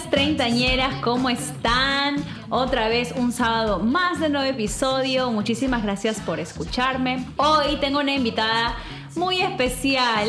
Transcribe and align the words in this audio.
Bienvenidas 0.00 0.10
treintañeras, 0.10 0.94
¿cómo 1.02 1.28
están? 1.28 2.16
Otra 2.48 2.88
vez 2.88 3.12
un 3.16 3.32
sábado 3.32 3.80
más 3.80 4.18
de 4.18 4.30
nuevo 4.30 4.46
episodio. 4.46 5.30
Muchísimas 5.30 5.82
gracias 5.82 6.20
por 6.20 6.40
escucharme. 6.40 7.26
Hoy 7.36 7.76
tengo 7.80 8.00
una 8.00 8.14
invitada 8.14 8.76
muy 9.14 9.42
especial. 9.42 10.28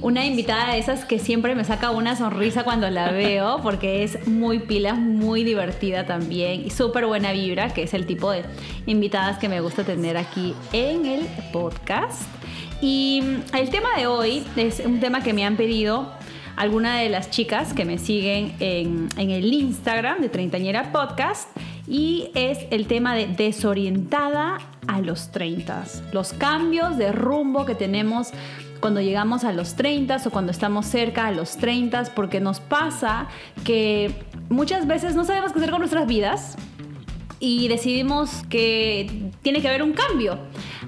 Una 0.00 0.24
invitada 0.24 0.72
de 0.72 0.78
esas 0.78 1.04
que 1.04 1.18
siempre 1.18 1.54
me 1.54 1.64
saca 1.64 1.90
una 1.90 2.16
sonrisa 2.16 2.64
cuando 2.64 2.88
la 2.88 3.10
veo 3.10 3.60
porque 3.62 4.04
es 4.04 4.26
muy 4.26 4.60
pila, 4.60 4.94
muy 4.94 5.44
divertida 5.44 6.06
también 6.06 6.64
y 6.64 6.70
súper 6.70 7.04
buena 7.04 7.32
vibra, 7.32 7.74
que 7.74 7.82
es 7.82 7.92
el 7.92 8.06
tipo 8.06 8.30
de 8.30 8.44
invitadas 8.86 9.38
que 9.38 9.50
me 9.50 9.60
gusta 9.60 9.84
tener 9.84 10.16
aquí 10.16 10.54
en 10.72 11.04
el 11.04 11.26
podcast. 11.52 12.22
Y 12.80 13.22
el 13.52 13.68
tema 13.68 13.96
de 13.96 14.06
hoy 14.06 14.44
es 14.56 14.80
un 14.80 15.00
tema 15.00 15.22
que 15.22 15.34
me 15.34 15.44
han 15.44 15.56
pedido 15.56 16.23
alguna 16.56 16.98
de 17.00 17.08
las 17.08 17.30
chicas 17.30 17.72
que 17.72 17.84
me 17.84 17.98
siguen 17.98 18.54
en, 18.60 19.08
el 19.16 19.52
Instagram 19.52 20.20
de 20.20 20.28
Treintañera 20.28 20.92
Podcast 20.92 21.48
y 21.88 22.30
es 22.34 22.58
el 22.70 22.86
tema 22.86 23.14
de 23.14 23.26
desorientada 23.26 24.58
a 24.86 25.00
los 25.00 25.30
30, 25.30 25.84
los 26.12 26.32
cambios 26.32 26.96
de 26.96 27.12
rumbo 27.12 27.64
que 27.64 27.74
tenemos 27.74 28.30
cuando 28.80 29.00
llegamos 29.00 29.44
a 29.44 29.52
los 29.52 29.76
30 29.76 30.18
o 30.26 30.30
cuando 30.30 30.52
estamos 30.52 30.86
cerca 30.86 31.26
a 31.26 31.32
los 31.32 31.56
30, 31.56 32.12
porque 32.14 32.40
nos 32.40 32.60
pasa 32.60 33.28
que 33.64 34.14
muchas 34.48 34.86
veces 34.86 35.14
no 35.14 35.24
sabemos 35.24 35.52
qué 35.52 35.58
hacer 35.58 35.70
con 35.70 35.80
nuestras 35.80 36.06
vidas 36.06 36.56
y 37.40 37.68
decidimos 37.68 38.42
que 38.48 39.30
tiene 39.42 39.60
que 39.60 39.68
haber 39.68 39.82
un 39.82 39.92
cambio. 39.92 40.38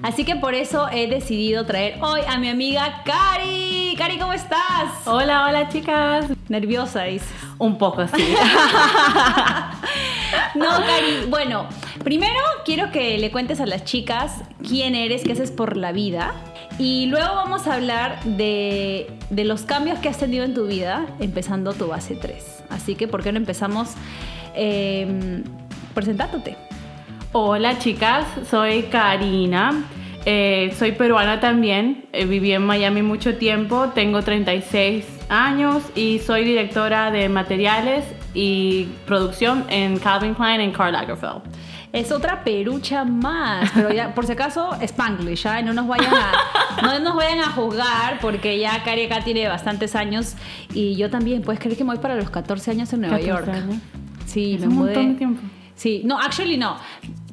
Así 0.03 0.25
que 0.25 0.35
por 0.35 0.53
eso 0.53 0.87
he 0.91 1.07
decidido 1.07 1.65
traer 1.65 1.97
hoy 2.01 2.21
a 2.27 2.37
mi 2.37 2.49
amiga 2.49 3.01
Cari. 3.03 3.95
Cari, 3.97 4.17
¿cómo 4.17 4.33
estás? 4.33 5.05
Hola, 5.05 5.45
hola 5.45 5.69
chicas. 5.69 6.25
Nerviosa, 6.49 7.03
dices. 7.03 7.27
Un 7.57 7.77
poco 7.77 8.01
así. 8.01 8.21
no, 10.55 10.65
Cari, 10.65 11.25
bueno, 11.29 11.67
primero 12.03 12.39
quiero 12.65 12.91
que 12.91 13.17
le 13.17 13.31
cuentes 13.31 13.59
a 13.59 13.65
las 13.65 13.83
chicas 13.83 14.43
quién 14.65 14.93
eres, 14.95 15.23
qué 15.23 15.31
haces 15.31 15.51
por 15.51 15.77
la 15.77 15.91
vida. 15.91 16.33
Y 16.77 17.07
luego 17.07 17.33
vamos 17.33 17.65
a 17.67 17.73
hablar 17.73 18.23
de, 18.23 19.11
de 19.31 19.45
los 19.45 19.63
cambios 19.63 19.97
que 19.97 20.09
has 20.09 20.19
tenido 20.19 20.45
en 20.45 20.53
tu 20.53 20.67
vida, 20.67 21.07
empezando 21.19 21.73
tu 21.73 21.87
base 21.87 22.15
3. 22.15 22.63
Así 22.69 22.93
que, 22.95 23.07
¿por 23.07 23.23
qué 23.23 23.31
no 23.31 23.39
empezamos 23.39 23.89
eh, 24.53 25.43
presentándote? 25.95 26.66
Hola 27.39 27.77
chicas, 27.77 28.25
soy 28.49 28.85
Karina. 28.85 29.83
Eh, 30.25 30.73
soy 30.75 30.93
peruana 30.93 31.39
también, 31.39 32.07
eh, 32.11 32.25
viví 32.25 32.51
en 32.51 32.65
Miami 32.65 33.03
mucho 33.03 33.37
tiempo, 33.37 33.89
tengo 33.93 34.23
36 34.23 35.05
años 35.29 35.83
y 35.93 36.17
soy 36.17 36.43
directora 36.43 37.11
de 37.11 37.29
materiales 37.29 38.05
y 38.33 38.85
producción 39.05 39.65
en 39.69 39.99
Calvin 39.99 40.33
Klein 40.33 40.61
en 40.61 40.71
Karl 40.71 40.93
Lagerfeld. 40.93 41.43
Es 41.93 42.11
otra 42.11 42.43
perucha 42.43 43.05
más, 43.05 43.69
pero 43.71 43.91
ya, 43.93 44.15
por 44.15 44.25
si 44.25 44.31
acaso, 44.31 44.71
Spanglish, 44.81 45.43
¿ya? 45.43 45.61
No 45.61 45.73
nos 45.73 45.87
vayan 45.87 46.15
a, 46.15 46.81
no 46.81 46.99
nos 47.01 47.15
vayan 47.15 47.41
a 47.41 47.51
juzgar 47.51 48.19
porque 48.19 48.57
ya 48.57 48.81
Cari 48.83 49.05
acá 49.05 49.23
tiene 49.23 49.47
bastantes 49.47 49.95
años 49.95 50.33
y 50.73 50.95
yo 50.95 51.11
también, 51.11 51.43
puedes 51.43 51.61
creer 51.61 51.77
que 51.77 51.83
me 51.83 51.91
voy 51.91 51.99
para 51.99 52.15
los 52.15 52.31
14 52.31 52.71
años 52.71 52.91
en 52.93 53.01
Nueva 53.01 53.19
York. 53.19 53.47
Sí, 54.25 54.55
es 54.55 54.61
me 54.61 54.69
un 54.69 54.75
montón 54.77 55.09
de 55.09 55.13
tiempo. 55.19 55.41
Sí, 55.75 56.01
no, 56.03 56.19
actually 56.19 56.57
no. 56.57 56.75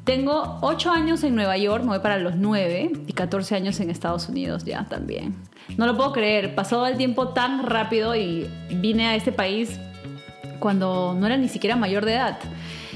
Tengo 0.04 0.58
8 0.60 0.90
años 0.90 1.24
en 1.24 1.34
Nueva 1.34 1.56
York, 1.56 1.82
me 1.82 1.90
voy 1.90 2.00
para 2.00 2.18
los 2.18 2.36
9 2.36 2.92
y 3.06 3.12
14 3.14 3.54
años 3.56 3.80
en 3.80 3.88
Estados 3.88 4.28
Unidos 4.28 4.64
ya 4.64 4.84
también. 4.84 5.34
No 5.78 5.86
lo 5.86 5.96
puedo 5.96 6.12
creer, 6.12 6.54
pasó 6.54 6.86
el 6.86 6.98
tiempo 6.98 7.28
tan 7.28 7.64
rápido 7.64 8.14
y 8.14 8.46
vine 8.68 9.06
a 9.06 9.14
este 9.16 9.32
país 9.32 9.80
cuando 10.58 11.16
no 11.18 11.26
era 11.26 11.38
ni 11.38 11.48
siquiera 11.48 11.74
mayor 11.76 12.04
de 12.04 12.14
edad, 12.14 12.38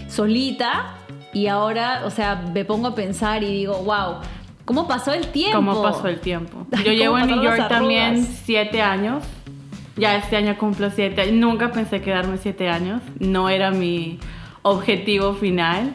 solita 0.09 0.97
y 1.33 1.47
ahora, 1.47 2.03
o 2.05 2.11
sea, 2.11 2.45
me 2.53 2.67
pongo 2.67 2.89
a 2.89 2.95
pensar 2.95 3.43
y 3.43 3.47
digo, 3.47 3.79
wow, 3.85 4.17
¿cómo 4.67 4.87
pasó 4.87 5.15
el 5.15 5.29
tiempo? 5.29 5.57
¿Cómo 5.57 5.83
pasó 5.83 6.09
el 6.09 6.21
tiempo? 6.21 6.67
Yo 6.85 6.93
llevo 6.93 7.19
en 7.19 7.29
New 7.29 7.43
York 7.43 7.69
también 7.69 8.23
7 8.23 8.83
años. 8.83 9.25
Ya 9.97 10.15
este 10.15 10.37
año 10.37 10.57
cumplo 10.59 10.91
7. 10.91 11.33
Nunca 11.33 11.73
pensé 11.73 12.03
quedarme 12.03 12.37
7 12.37 12.69
años. 12.69 13.03
No 13.19 13.49
era 13.49 13.71
mi 13.71 14.21
objetivo 14.63 15.35
final 15.35 15.95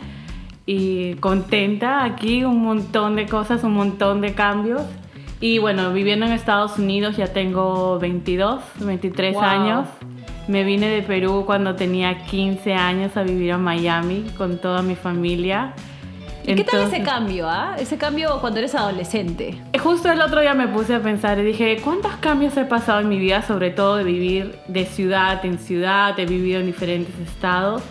y 0.65 1.15
contenta 1.15 2.03
aquí, 2.03 2.43
un 2.43 2.61
montón 2.61 3.15
de 3.15 3.27
cosas, 3.27 3.63
un 3.63 3.73
montón 3.73 4.21
de 4.21 4.33
cambios. 4.33 4.81
Y 5.39 5.57
bueno, 5.57 5.91
viviendo 5.91 6.25
en 6.25 6.31
Estados 6.31 6.79
Unidos 6.79 7.17
ya 7.17 7.27
tengo 7.27 7.99
22, 7.99 8.61
23 8.79 9.37
años. 9.37 9.87
Me 10.47 10.63
vine 10.63 10.87
de 10.87 11.01
Perú 11.01 11.43
cuando 11.45 11.75
tenía 11.75 12.25
15 12.25 12.73
años 12.73 13.17
a 13.17 13.23
vivir 13.23 13.51
a 13.51 13.57
Miami 13.57 14.25
con 14.37 14.57
toda 14.57 14.81
mi 14.81 14.95
familia. 14.95 15.73
¿Y 16.45 16.55
qué 16.55 16.63
tal 16.65 16.81
ese 16.81 17.01
cambio, 17.03 17.47
ah? 17.49 17.75
Ese 17.79 17.97
cambio 17.97 18.39
cuando 18.41 18.59
eres 18.59 18.75
adolescente. 18.75 19.61
Justo 19.81 20.11
el 20.11 20.21
otro 20.21 20.41
día 20.41 20.53
me 20.53 20.67
puse 20.67 20.95
a 20.95 20.99
pensar 21.01 21.39
y 21.39 21.43
dije, 21.43 21.77
¿cuántos 21.81 22.15
cambios 22.17 22.55
he 22.57 22.65
pasado 22.65 22.99
en 22.99 23.07
mi 23.07 23.17
vida? 23.17 23.41
Sobre 23.41 23.71
todo 23.71 23.97
de 23.97 24.03
vivir 24.03 24.55
de 24.67 24.85
ciudad 24.85 25.45
en 25.45 25.57
ciudad, 25.57 26.19
he 26.19 26.25
vivido 26.25 26.59
en 26.59 26.65
diferentes 26.65 27.17
estados. 27.19 27.81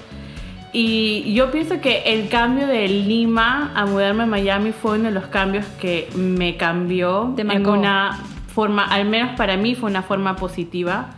Y 0.73 1.35
yo 1.35 1.51
pienso 1.51 1.81
que 1.81 2.03
el 2.07 2.29
cambio 2.29 2.67
de 2.67 2.89
Lima 2.89 3.73
a 3.75 3.85
mudarme 3.85 4.23
a 4.23 4.27
Miami 4.27 4.73
fue 4.73 4.99
uno 4.99 5.05
de 5.05 5.11
los 5.11 5.27
cambios 5.27 5.67
que 5.79 6.09
me 6.17 6.57
cambió 6.57 7.35
en 7.37 7.67
una 7.67 8.19
forma, 8.49 8.85
al 8.85 9.07
menos 9.07 9.37
para 9.37 9.57
mí 9.59 9.75
fue 9.75 9.91
una 9.91 10.03
forma 10.03 10.37
positiva. 10.37 11.11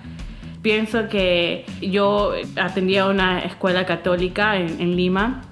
Pienso 0.62 1.08
que 1.08 1.66
yo 1.80 2.32
atendía 2.56 3.06
una 3.06 3.40
escuela 3.40 3.86
católica 3.86 4.56
en, 4.56 4.96
Lima. 4.96 5.42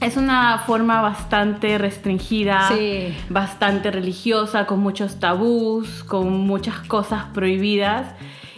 Es 0.00 0.16
una 0.16 0.58
forma 0.66 1.00
bastante 1.00 1.78
restringida, 1.78 2.70
bastante 3.28 3.90
religiosa, 3.92 4.66
con 4.66 4.80
muchos 4.80 5.20
tabús, 5.20 6.02
con 6.04 6.32
muchas 6.40 6.80
cosas 6.80 7.26
prohibidas. 7.32 8.14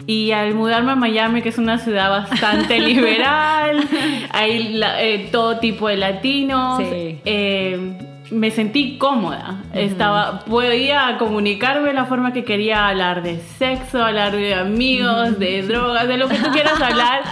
Y 0.06 0.32
al 0.32 0.54
mudarme 0.54 0.92
a 0.92 0.96
Miami, 0.96 1.42
que 1.42 1.48
es 1.48 1.58
una 1.58 1.78
ciudad 1.78 2.10
bastante 2.10 2.78
liberal, 2.80 3.88
hay 4.30 4.80
eh, 4.98 5.28
todo 5.32 5.58
tipo 5.58 5.88
de 5.88 5.96
latinos, 5.96 6.80
eh, 6.84 7.96
me 8.30 8.50
sentí 8.50 8.98
cómoda. 8.98 9.62
Estaba, 9.72 10.40
podía 10.40 11.16
comunicarme 11.18 11.88
de 11.88 11.94
la 11.94 12.06
forma 12.06 12.32
que 12.32 12.44
quería 12.44 12.88
hablar 12.88 13.22
de 13.22 13.38
sexo, 13.38 14.04
hablar 14.04 14.34
de 14.34 14.54
amigos, 14.54 15.38
de 15.38 15.62
drogas, 15.62 16.08
de 16.08 16.16
lo 16.16 16.28
que 16.28 16.36
tú 16.36 16.50
quieras 16.50 16.80
hablar. 16.80 17.22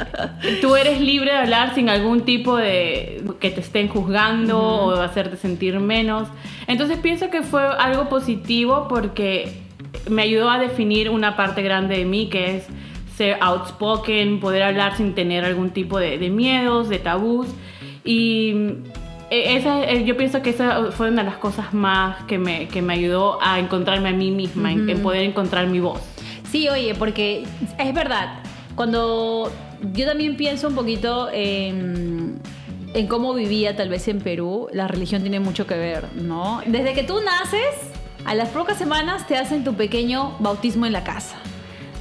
tú 0.60 0.76
eres 0.76 1.00
libre 1.00 1.32
de 1.32 1.38
hablar 1.38 1.74
sin 1.74 1.88
algún 1.88 2.22
tipo 2.22 2.56
de 2.56 3.24
que 3.40 3.50
te 3.50 3.60
estén 3.60 3.88
juzgando 3.88 4.58
o 4.58 5.00
hacerte 5.00 5.36
sentir 5.36 5.78
menos. 5.80 6.28
Entonces 6.66 6.98
pienso 6.98 7.30
que 7.30 7.42
fue 7.42 7.62
algo 7.62 8.08
positivo 8.08 8.86
porque 8.88 9.65
me 10.08 10.22
ayudó 10.22 10.50
a 10.50 10.58
definir 10.58 11.10
una 11.10 11.36
parte 11.36 11.62
grande 11.62 11.98
de 11.98 12.04
mí 12.04 12.28
que 12.28 12.56
es 12.56 12.66
ser 13.16 13.38
outspoken, 13.40 14.40
poder 14.40 14.62
hablar 14.62 14.96
sin 14.96 15.14
tener 15.14 15.44
algún 15.44 15.70
tipo 15.70 15.98
de, 15.98 16.18
miedos, 16.30 16.88
de 16.88 16.98
tabús. 16.98 17.48
Y 18.04 18.54
eh, 19.30 19.56
esa, 19.56 19.82
eh, 19.84 20.04
yo 20.04 20.16
pienso 20.16 20.42
que 20.42 20.50
esa 20.50 20.92
fue 20.92 21.08
una 21.08 21.22
de 21.22 21.30
las 21.30 21.38
cosas 21.38 21.72
más 21.72 22.24
que 22.24 22.38
me, 22.38 22.68
que 22.68 22.82
me 22.82 22.94
ayudó 22.94 23.38
a 23.42 23.58
encontrarme 23.58 24.10
a 24.10 24.12
mí 24.12 24.30
misma, 24.30 24.72
en, 24.72 25.02
poder 25.02 25.22
encontrar 25.22 25.66
mi 25.66 25.80
voz. 25.80 26.00
Sí, 26.50 26.68
oye, 26.68 26.94
porque 26.94 27.44
es 27.78 27.94
verdad, 27.94 28.40
cuando 28.74 29.50
yo 29.94 30.06
también 30.06 30.36
pienso 30.36 30.68
un 30.68 30.74
poquito 30.74 31.28
en, 31.32 32.38
en 32.94 33.06
cómo 33.06 33.34
vivía 33.34 33.74
tal 33.76 33.88
vez 33.88 34.06
en 34.08 34.20
Perú, 34.20 34.68
la 34.72 34.86
religión 34.88 35.22
tiene 35.22 35.40
mucho 35.40 35.66
que 35.66 35.76
ver, 35.76 36.04
¿no? 36.14 36.60
Desde 36.66 36.92
que 36.92 37.02
tú 37.02 37.20
naces 37.24 37.95
a 38.26 38.34
las 38.34 38.48
pocas 38.48 38.76
semanas 38.76 39.26
te 39.26 39.36
hacen 39.36 39.62
tu 39.62 39.74
pequeño 39.74 40.36
bautismo 40.40 40.84
en 40.84 40.92
la 40.92 41.04
casa. 41.04 41.36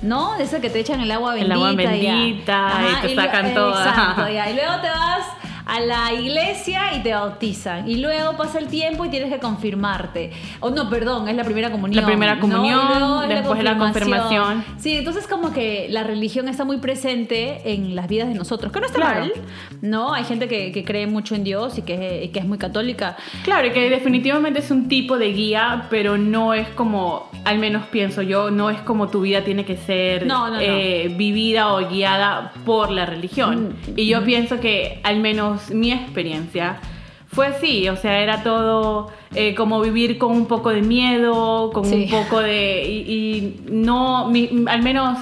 ¿No? 0.02 0.38
De 0.38 0.44
eso 0.44 0.60
que 0.60 0.70
te 0.70 0.80
echan 0.80 1.00
el 1.00 1.12
agua 1.12 1.34
bendita. 1.34 1.54
El 1.54 1.60
agua 1.60 1.74
bendita 1.74 2.74
y, 3.04 3.08
te 3.08 3.16
sacan 3.16 3.54
todo. 3.54 3.70
Exacto, 3.70 4.30
y 4.30 4.54
luego 4.54 4.82
te 4.82 4.90
vas 4.90 5.26
a 5.66 5.80
la 5.80 6.14
iglesia 6.14 6.96
y 6.96 7.04
te 7.04 7.14
bautizan. 7.14 7.90
Y 7.90 7.98
luego 7.98 8.38
pasa 8.38 8.60
el 8.60 8.68
tiempo 8.68 9.06
y 9.06 9.10
tienes 9.10 9.32
que 9.32 9.40
confirmarte. 9.40 10.32
O 10.60 10.70
no, 10.70 10.90
perdón, 10.90 11.28
es 11.28 11.36
la 11.36 11.44
primera 11.44 11.72
comunión. 11.72 12.02
La 12.02 12.08
primera 12.08 12.40
comunión, 12.40 13.28
después 13.28 13.64
la, 13.64 13.74
la 13.74 13.78
confirmación. 13.78 14.64
Sí, 14.78 14.98
entonces 14.98 15.28
como 15.28 15.52
que 15.52 15.88
la 15.90 16.04
religión 16.04 16.48
está 16.48 16.66
muy 16.66 16.78
presente 16.78 17.74
en 17.74 17.96
las 17.96 18.08
vidas 18.08 18.28
de 18.28 18.36
nosotros, 18.36 18.72
que 18.72 18.80
no 18.80 18.86
está 18.86 19.00
mal, 19.00 19.34
¿no? 19.82 20.14
Hay 20.14 20.24
gente 20.24 20.48
que, 20.48 20.86
cree 20.86 21.08
mucho 21.08 21.34
en 21.34 21.44
Dios 21.44 21.80
y 21.80 21.82
que, 21.82 22.30
que 22.32 22.40
es 22.40 22.46
muy 22.46 22.60
católica. 22.60 23.18
Claro, 23.44 23.68
y 23.68 23.72
que 23.72 23.90
definitivamente 23.90 24.60
es 24.60 24.70
un 24.70 24.88
tipo 24.88 25.18
de 25.18 25.32
guía, 25.32 25.88
pero 25.90 26.18
no 26.18 26.54
es 26.54 26.68
como, 26.70 27.32
al 27.44 27.58
menos 27.58 27.88
pienso 27.88 28.22
yo, 28.22 28.52
no 28.52 28.70
es 28.70 28.80
como 28.82 29.10
tu 29.10 29.22
vida 29.22 29.44
tiene 29.44 29.66
que 29.66 29.78
ser 29.78 30.28
eh, 30.60 31.14
vivida 31.18 31.74
o 31.74 31.90
guiada 31.90 32.52
por 32.66 32.92
la 32.92 33.06
religión. 33.06 33.76
Mm, 33.88 34.00
y 34.00 34.08
yo 34.08 34.22
mm. 34.22 34.26
pienso 34.26 34.60
que 34.60 35.00
al 35.04 35.20
menos 35.20 35.55
mi 35.72 35.92
experiencia, 35.92 36.80
fue 37.28 37.48
así, 37.48 37.90
o 37.90 37.98
sea, 37.98 38.20
era 38.20 38.44
todo 38.44 39.12
eh, 39.34 39.56
como 39.56 39.82
vivir 39.82 40.18
con 40.18 40.32
un 40.32 40.46
poco 40.46 40.70
de 40.70 40.82
miedo, 40.82 41.70
con 41.74 41.86
un 41.92 42.10
poco 42.10 42.40
de... 42.40 42.84
Y, 42.86 43.60
no, 43.70 44.32
al 44.68 44.82
menos 44.82 45.20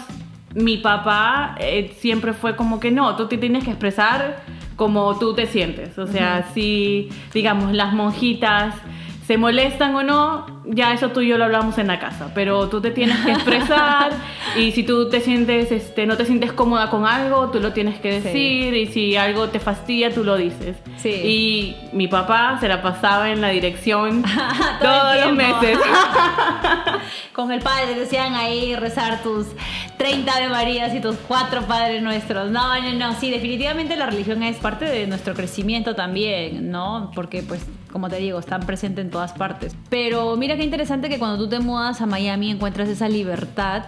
mi 0.53 0.77
papá 0.77 1.55
eh, 1.59 1.95
siempre 1.97 2.33
fue 2.33 2.55
como 2.55 2.79
que 2.79 2.91
no, 2.91 3.15
tú 3.15 3.27
te 3.27 3.37
tienes 3.37 3.63
que 3.63 3.71
expresar 3.71 4.43
como 4.75 5.17
tú 5.17 5.33
te 5.33 5.47
sientes. 5.47 5.97
O 5.97 6.05
sea, 6.05 6.49
si, 6.53 7.09
digamos, 7.33 7.73
las 7.73 7.93
monjitas 7.93 8.75
se 9.25 9.37
molestan 9.37 9.95
o 9.95 10.03
no, 10.03 10.45
ya 10.65 10.93
eso 10.93 11.09
tú 11.09 11.21
y 11.21 11.29
yo 11.29 11.37
lo 11.37 11.45
hablamos 11.45 11.77
en 11.77 11.87
la 11.87 11.97
casa, 11.97 12.31
pero 12.35 12.67
tú 12.67 12.81
te 12.81 12.91
tienes 12.91 13.17
que 13.19 13.31
expresar 13.31 14.11
y 14.57 14.71
si 14.73 14.83
tú 14.83 15.09
te 15.09 15.21
sientes, 15.21 15.71
este, 15.71 16.05
no 16.05 16.17
te 16.17 16.25
sientes 16.25 16.51
cómoda 16.51 16.89
con 16.89 17.05
algo, 17.05 17.49
tú 17.49 17.61
lo 17.61 17.71
tienes 17.71 17.99
que 17.99 18.19
decir 18.19 18.73
y 18.73 18.87
si 18.87 19.15
algo 19.15 19.47
te 19.49 19.59
fastidia, 19.59 20.13
tú 20.13 20.23
lo 20.25 20.35
dices. 20.35 20.75
Sí. 20.97 21.09
Y 21.09 21.75
mi 21.93 22.07
papá 22.07 22.57
se 22.59 22.67
la 22.67 22.81
pasaba 22.81 23.29
en 23.29 23.39
la 23.39 23.49
dirección 23.49 24.23
todos 24.81 25.25
los 25.25 25.33
meses. 25.33 25.79
con 27.33 27.51
el 27.51 27.61
padre 27.61 27.95
decían 27.95 28.35
ahí 28.35 28.75
rezar 28.75 29.23
tus 29.23 29.47
30 29.97 30.39
de 30.39 30.49
Marías 30.49 30.93
y 30.93 30.99
tus 30.99 31.15
cuatro 31.15 31.61
Padres 31.61 32.03
Nuestros. 32.03 32.51
No, 32.51 32.79
no, 32.81 32.93
no, 32.93 33.13
sí, 33.19 33.31
definitivamente 33.31 33.95
la 33.95 34.07
religión 34.07 34.43
es 34.43 34.57
parte 34.57 34.85
de 34.85 35.07
nuestro 35.07 35.33
crecimiento 35.33 35.95
también, 35.95 36.69
¿no? 36.69 37.11
Porque 37.15 37.41
pues 37.41 37.65
como 37.93 38.09
te 38.09 38.15
digo, 38.17 38.39
están 38.39 38.61
presentes 38.61 39.05
en 39.05 39.11
todas 39.11 39.33
partes. 39.33 39.75
Pero 39.87 40.35
mira 40.35 40.57
qué 40.57 40.63
interesante 40.63 41.09
que 41.09 41.19
cuando 41.19 41.37
tú 41.37 41.47
te 41.47 41.59
mudas 41.59 42.01
a 42.01 42.07
Miami 42.07 42.49
encuentras 42.49 42.89
esa 42.89 43.07
libertad 43.07 43.83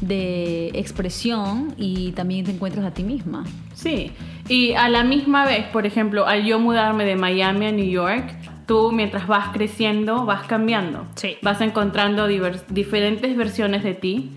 de 0.00 0.68
expresión 0.68 1.74
y 1.76 2.12
también 2.12 2.46
te 2.46 2.52
encuentras 2.52 2.86
a 2.86 2.92
ti 2.92 3.04
misma. 3.04 3.44
Sí, 3.74 4.12
y 4.48 4.72
a 4.72 4.88
la 4.88 5.04
misma 5.04 5.44
vez, 5.44 5.66
por 5.66 5.84
ejemplo, 5.84 6.26
al 6.26 6.46
yo 6.46 6.58
mudarme 6.58 7.04
de 7.04 7.16
Miami 7.16 7.66
a 7.66 7.72
New 7.72 7.90
York, 7.90 8.34
tú 8.64 8.92
mientras 8.92 9.26
vas 9.26 9.50
creciendo 9.50 10.24
vas 10.24 10.46
cambiando. 10.46 11.04
Sí. 11.14 11.36
Vas 11.42 11.60
encontrando 11.60 12.28
diferentes 12.28 13.36
versiones 13.36 13.84
de 13.84 13.92
ti, 13.92 14.30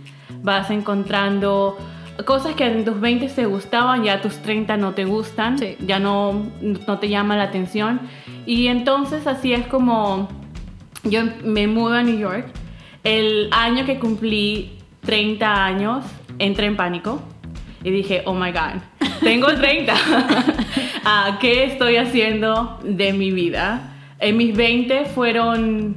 vas 0.43 0.69
encontrando 0.69 1.77
cosas 2.25 2.55
que 2.55 2.65
en 2.65 2.85
tus 2.85 2.99
20 2.99 3.27
te 3.27 3.45
gustaban, 3.45 4.03
ya 4.03 4.15
a 4.15 4.21
tus 4.21 4.37
30 4.39 4.77
no 4.77 4.93
te 4.93 5.05
gustan, 5.05 5.57
ya 5.85 5.99
no, 5.99 6.51
no 6.61 6.99
te 6.99 7.09
llama 7.09 7.37
la 7.37 7.43
atención. 7.43 8.01
Y 8.45 8.67
entonces 8.67 9.27
así 9.27 9.53
es 9.53 9.65
como 9.67 10.29
yo 11.03 11.23
me 11.43 11.67
mudo 11.67 11.95
a 11.95 12.03
New 12.03 12.17
York. 12.17 12.47
El 13.03 13.49
año 13.51 13.85
que 13.85 13.99
cumplí 13.99 14.77
30 15.05 15.65
años, 15.65 16.05
entré 16.39 16.67
en 16.67 16.75
pánico 16.75 17.21
y 17.83 17.89
dije, 17.89 18.21
oh 18.25 18.33
my 18.33 18.51
god, 18.51 18.81
tengo 19.21 19.47
30. 19.47 19.93
Ah, 21.03 21.39
¿Qué 21.41 21.63
estoy 21.63 21.97
haciendo 21.97 22.79
de 22.83 23.11
mi 23.13 23.31
vida? 23.31 23.95
En 24.19 24.37
mis 24.37 24.55
20 24.55 25.05
fueron 25.05 25.95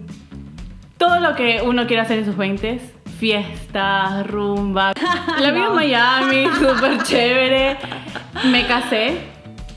todo 0.96 1.20
lo 1.20 1.34
que 1.34 1.60
uno 1.62 1.86
quiere 1.86 2.00
hacer 2.00 2.20
en 2.20 2.24
sus 2.24 2.38
20 2.38 2.80
fiestas, 3.18 4.26
rumba. 4.26 4.94
La 5.40 5.50
vida 5.50 5.66
en 5.66 5.74
Miami, 5.74 6.46
súper 6.58 7.02
chévere. 7.02 7.76
Me 8.46 8.66
casé, 8.66 9.18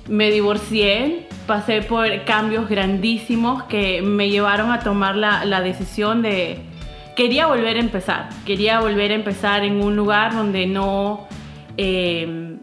me 0.08 0.32
divorcié, 0.32 1.27
pasé 1.48 1.82
por 1.82 2.26
cambios 2.26 2.70
grandísimos 2.70 3.64
que 3.64 4.02
me 4.02 4.30
llevaron 4.30 4.72
a 4.72 4.82
tomar 4.82 5.16
la, 5.16 5.62
decisión 5.62 6.22
de... 6.22 6.60
Quería 7.16 7.48
volver 7.48 7.78
a 7.78 7.80
empezar, 7.80 8.30
quería 8.46 8.80
volver 8.80 9.12
a 9.12 9.16
empezar 9.16 9.64
en 9.64 9.82
un 9.82 9.96
lugar 9.96 10.36
donde 10.36 10.68
no... 10.68 11.28
Eh, 11.78 12.58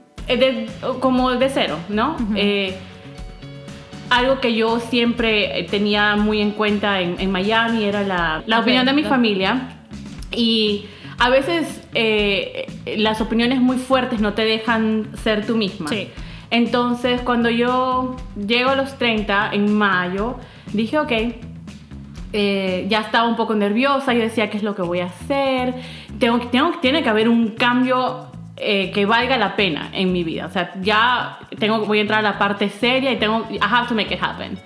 como 1.00 1.32
de 1.32 1.50
cero, 1.50 1.78
¿no? 1.88 2.16
Eh, 2.36 2.76
algo 4.10 4.40
que 4.40 4.54
yo 4.54 4.78
siempre 4.80 5.66
tenía 5.70 6.16
muy 6.16 6.40
en 6.40 6.52
cuenta 6.52 7.00
en, 7.00 7.30
Miami 7.30 7.84
era 7.84 8.02
la, 8.02 8.42
la 8.46 8.60
opinión 8.60 8.86
de 8.86 8.92
mi 8.92 9.02
familia 9.02 9.76
y 10.30 10.86
a 11.18 11.30
veces 11.30 11.82
eh, 11.94 12.66
las 12.96 13.20
opiniones 13.20 13.60
muy 13.60 13.76
fuertes 13.76 14.20
no 14.20 14.34
te 14.34 14.44
dejan 14.44 15.08
ser 15.22 15.46
tú 15.46 15.56
misma. 15.56 15.88
Sí. 15.88 16.08
Entonces, 16.54 17.20
cuando 17.22 17.50
yo 17.50 18.14
llego 18.36 18.70
a 18.70 18.76
los 18.76 18.96
30, 18.96 19.50
en 19.54 19.76
mayo, 19.76 20.36
dije, 20.72 21.00
ok, 21.00 21.12
eh, 22.32 22.86
ya 22.88 23.00
estaba 23.00 23.26
un 23.26 23.34
poco 23.34 23.56
nerviosa, 23.56 24.14
yo 24.14 24.20
decía, 24.20 24.50
¿qué 24.50 24.58
es 24.58 24.62
lo 24.62 24.76
que 24.76 24.82
voy 24.82 25.00
a 25.00 25.06
hacer? 25.06 25.74
Tengo, 26.20 26.38
tengo, 26.52 26.70
tiene 26.80 27.02
que 27.02 27.08
haber 27.08 27.28
un 27.28 27.48
cambio 27.48 28.28
eh, 28.56 28.92
que 28.92 29.04
valga 29.04 29.36
la 29.36 29.56
pena 29.56 29.90
en 29.92 30.12
mi 30.12 30.22
vida. 30.22 30.46
O 30.46 30.48
sea, 30.48 30.72
ya 30.80 31.40
tengo, 31.58 31.86
voy 31.86 31.98
a 31.98 32.02
entrar 32.02 32.20
a 32.20 32.22
la 32.22 32.38
parte 32.38 32.68
seria 32.68 33.10
y 33.10 33.16
tengo, 33.16 33.48
I 33.50 33.58
have 33.60 33.88
to 33.88 33.94
make 33.96 34.14
it 34.14 34.22
happen. 34.22 34.56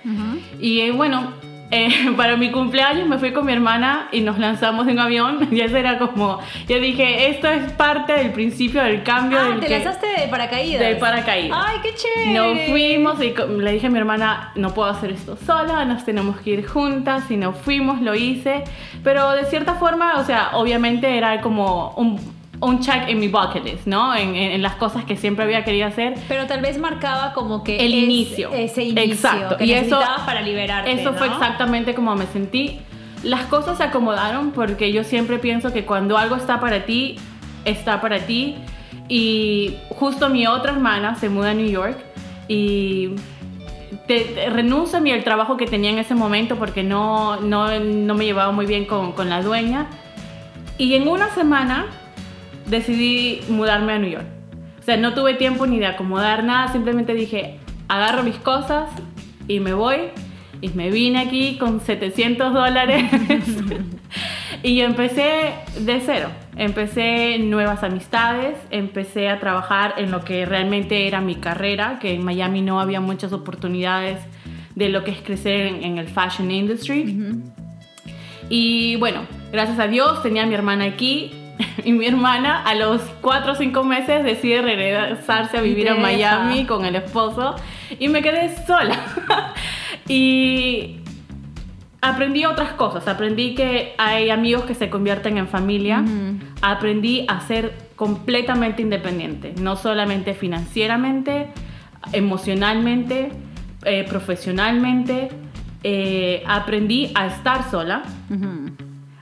Y 0.59 0.91
bueno, 0.91 1.33
eh, 1.71 2.11
para 2.17 2.35
mi 2.35 2.51
cumpleaños 2.51 3.07
me 3.07 3.17
fui 3.17 3.31
con 3.31 3.45
mi 3.45 3.53
hermana 3.53 4.09
y 4.11 4.21
nos 4.21 4.39
lanzamos 4.39 4.87
en 4.87 4.93
un 4.93 4.99
avión. 4.99 5.47
Y 5.59 5.61
eso 5.61 5.77
era 5.77 5.97
como, 5.97 6.39
yo 6.67 6.79
dije, 6.79 7.29
esto 7.29 7.49
es 7.49 7.71
parte 7.73 8.13
del 8.13 8.31
principio 8.31 8.81
del 8.83 9.03
cambio. 9.03 9.39
Ah, 9.39 9.57
¿te 9.59 9.67
lanzaste 9.67 10.07
de 10.07 10.27
paracaídas? 10.27 10.79
De 10.79 10.95
paracaídas. 10.95 11.57
¡Ay, 11.61 11.77
qué 11.83 11.93
chévere! 11.95 12.33
Nos 12.33 12.69
fuimos 12.69 13.21
y 13.21 13.33
le 13.61 13.71
dije 13.71 13.87
a 13.87 13.89
mi 13.89 13.97
hermana, 13.97 14.51
no 14.55 14.73
puedo 14.73 14.89
hacer 14.89 15.11
esto 15.11 15.37
sola, 15.37 15.85
nos 15.85 16.05
tenemos 16.05 16.37
que 16.37 16.51
ir 16.51 16.67
juntas. 16.67 17.29
Y 17.29 17.37
nos 17.37 17.57
fuimos, 17.57 18.01
lo 18.01 18.15
hice. 18.15 18.63
Pero 19.03 19.31
de 19.31 19.45
cierta 19.45 19.73
forma, 19.73 20.19
o 20.19 20.23
sea, 20.23 20.51
obviamente 20.53 21.17
era 21.17 21.41
como 21.41 21.93
un 21.97 22.38
un 22.61 22.79
check 22.81 23.07
en 23.07 23.19
mi 23.19 23.27
bucket 23.27 23.63
list, 23.63 23.87
¿no? 23.87 24.15
En, 24.15 24.61
las 24.61 24.75
cosas 24.75 25.05
que 25.05 25.15
siempre 25.15 25.45
había 25.45 25.63
querido 25.63 25.87
hacer. 25.87 26.15
Pero 26.27 26.45
tal 26.45 26.61
vez 26.61 26.77
marcaba 26.77 27.33
como 27.33 27.63
que 27.63 27.77
el 27.77 27.93
inicio. 27.93 28.51
Ese 28.53 28.83
inicio 28.83 29.13
Exacto. 29.13 29.57
que 29.57 29.65
y 29.65 29.73
eso 29.73 29.99
para 30.25 30.41
liberarte. 30.41 30.91
Eso 30.91 31.13
fue 31.13 31.27
exactamente 31.27 31.95
como 31.95 32.15
me 32.15 32.25
sentí. 32.25 32.79
Las 33.23 33.43
cosas 33.45 33.77
se 33.77 33.83
acomodaron 33.83 34.51
porque 34.51 34.91
yo 34.91 35.03
siempre 35.03 35.39
pienso 35.39 35.71
que 35.73 35.85
cuando 35.85 36.17
algo 36.17 36.35
está 36.35 36.59
para 36.59 36.85
ti, 36.85 37.17
está 37.65 38.01
para 38.01 38.19
ti. 38.19 38.55
Y 39.07 39.75
justo 39.89 40.29
mi 40.29 40.45
otra 40.45 40.73
hermana 40.73 41.15
se 41.15 41.29
muda 41.29 41.51
a 41.51 41.53
New 41.53 41.69
York 41.69 41.97
y 42.47 43.11
te, 44.07 44.49
renuncio 44.49 44.99
a 44.99 45.01
mi 45.01 45.11
el 45.11 45.23
trabajo 45.23 45.57
que 45.57 45.65
tenía 45.65 45.89
en 45.89 45.97
ese 45.97 46.13
momento 46.13 46.57
porque 46.57 46.83
no, 46.83 47.39
no, 47.39 47.79
no 47.79 48.15
me 48.15 48.25
llevaba 48.25 48.51
muy 48.51 48.65
bien 48.65 48.85
con, 48.85 49.13
con 49.13 49.29
la 49.29 49.41
dueña. 49.41 49.87
Y 50.77 50.93
en 50.95 51.07
una 51.07 51.29
semana 51.33 51.87
decidí 52.69 53.41
mudarme 53.49 53.93
a 53.93 53.99
New 53.99 54.11
York. 54.11 54.27
O 54.79 54.83
sea, 54.83 54.97
no 54.97 55.13
tuve 55.13 55.33
tiempo 55.35 55.67
ni 55.67 55.79
de 55.79 55.87
acomodar 55.87 56.43
nada, 56.43 56.71
simplemente 56.71 57.13
dije, 57.13 57.59
agarro 57.87 58.23
mis 58.23 58.37
cosas 58.37 58.89
y 59.47 59.59
me 59.59 59.73
voy. 59.73 59.97
Y 60.61 60.69
me 60.69 60.91
vine 60.91 61.19
aquí 61.19 61.57
con 61.57 61.79
700 61.79 62.53
dólares. 62.53 63.05
y 64.63 64.75
yo 64.75 64.85
empecé 64.85 65.53
de 65.79 66.01
cero. 66.05 66.29
Empecé 66.57 67.39
nuevas 67.39 67.83
amistades, 67.83 68.57
empecé 68.69 69.29
a 69.29 69.39
trabajar 69.39 69.95
en 69.97 70.11
lo 70.11 70.25
que 70.25 70.45
realmente 70.45 71.07
era 71.07 71.21
mi 71.21 71.35
carrera, 71.35 71.97
que 71.99 72.13
en 72.13 72.25
Miami 72.25 72.61
no 72.61 72.81
había 72.81 72.99
muchas 72.99 73.31
oportunidades 73.31 74.19
de 74.75 74.89
lo 74.89 75.05
que 75.05 75.11
es 75.11 75.21
crecer 75.21 75.67
en, 75.67 75.97
el 75.97 76.09
fashion 76.09 76.51
industry. 76.51 77.41
Y 78.49 78.97
bueno, 78.97 79.21
gracias 79.53 79.79
a 79.79 79.87
Dios 79.87 80.21
tenía 80.23 80.43
a 80.43 80.45
mi 80.45 80.55
hermana 80.55 80.85
aquí 80.85 81.31
y 81.83 81.91
mi 81.91 82.05
hermana 82.07 82.63
a 82.63 82.75
los 82.75 83.01
4 83.21 83.51
o 83.51 83.55
5 83.55 83.83
meses 83.83 84.23
decide 84.23 84.61
regresarse 84.61 85.57
a 85.57 85.61
vivir 85.61 85.89
a 85.89 85.95
Miami 85.95 86.65
con 86.65 86.85
el 86.85 86.95
esposo 86.95 87.55
y 87.99 88.07
me 88.07 88.21
quedé 88.21 88.55
sola. 88.65 88.97
y 90.07 90.97
aprendí 92.01 92.45
otras 92.45 92.73
cosas, 92.73 93.07
aprendí 93.07 93.55
que 93.55 93.93
hay 93.97 94.29
amigos 94.29 94.63
que 94.63 94.73
se 94.73 94.89
convierten 94.89 95.37
en 95.37 95.47
familia, 95.47 96.03
aprendí 96.61 97.25
a 97.27 97.41
ser 97.41 97.89
completamente 97.95 98.81
independiente, 98.81 99.53
no 99.59 99.75
solamente 99.75 100.33
financieramente, 100.33 101.47
emocionalmente, 102.13 103.31
eh, 103.83 104.05
profesionalmente, 104.07 105.29
eh, 105.83 106.43
aprendí 106.47 107.11
a 107.15 107.27
estar 107.27 107.69
sola, 107.69 108.03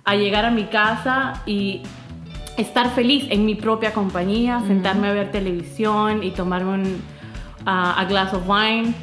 a 0.03 0.15
llegar 0.15 0.45
a 0.45 0.51
mi 0.51 0.65
casa 0.65 1.41
y 1.45 1.81
estar 2.57 2.89
feliz 2.89 3.25
en 3.29 3.45
mi 3.45 3.55
propia 3.55 3.93
compañía, 3.93 4.61
sentarme 4.67 5.07
a 5.07 5.13
ver 5.13 5.31
televisión 5.31 6.23
y 6.23 6.31
tomarme 6.31 6.73
un 6.73 7.01
a 7.65 8.05
glass 8.05 8.33
of 8.33 8.47
wine. 8.47 8.93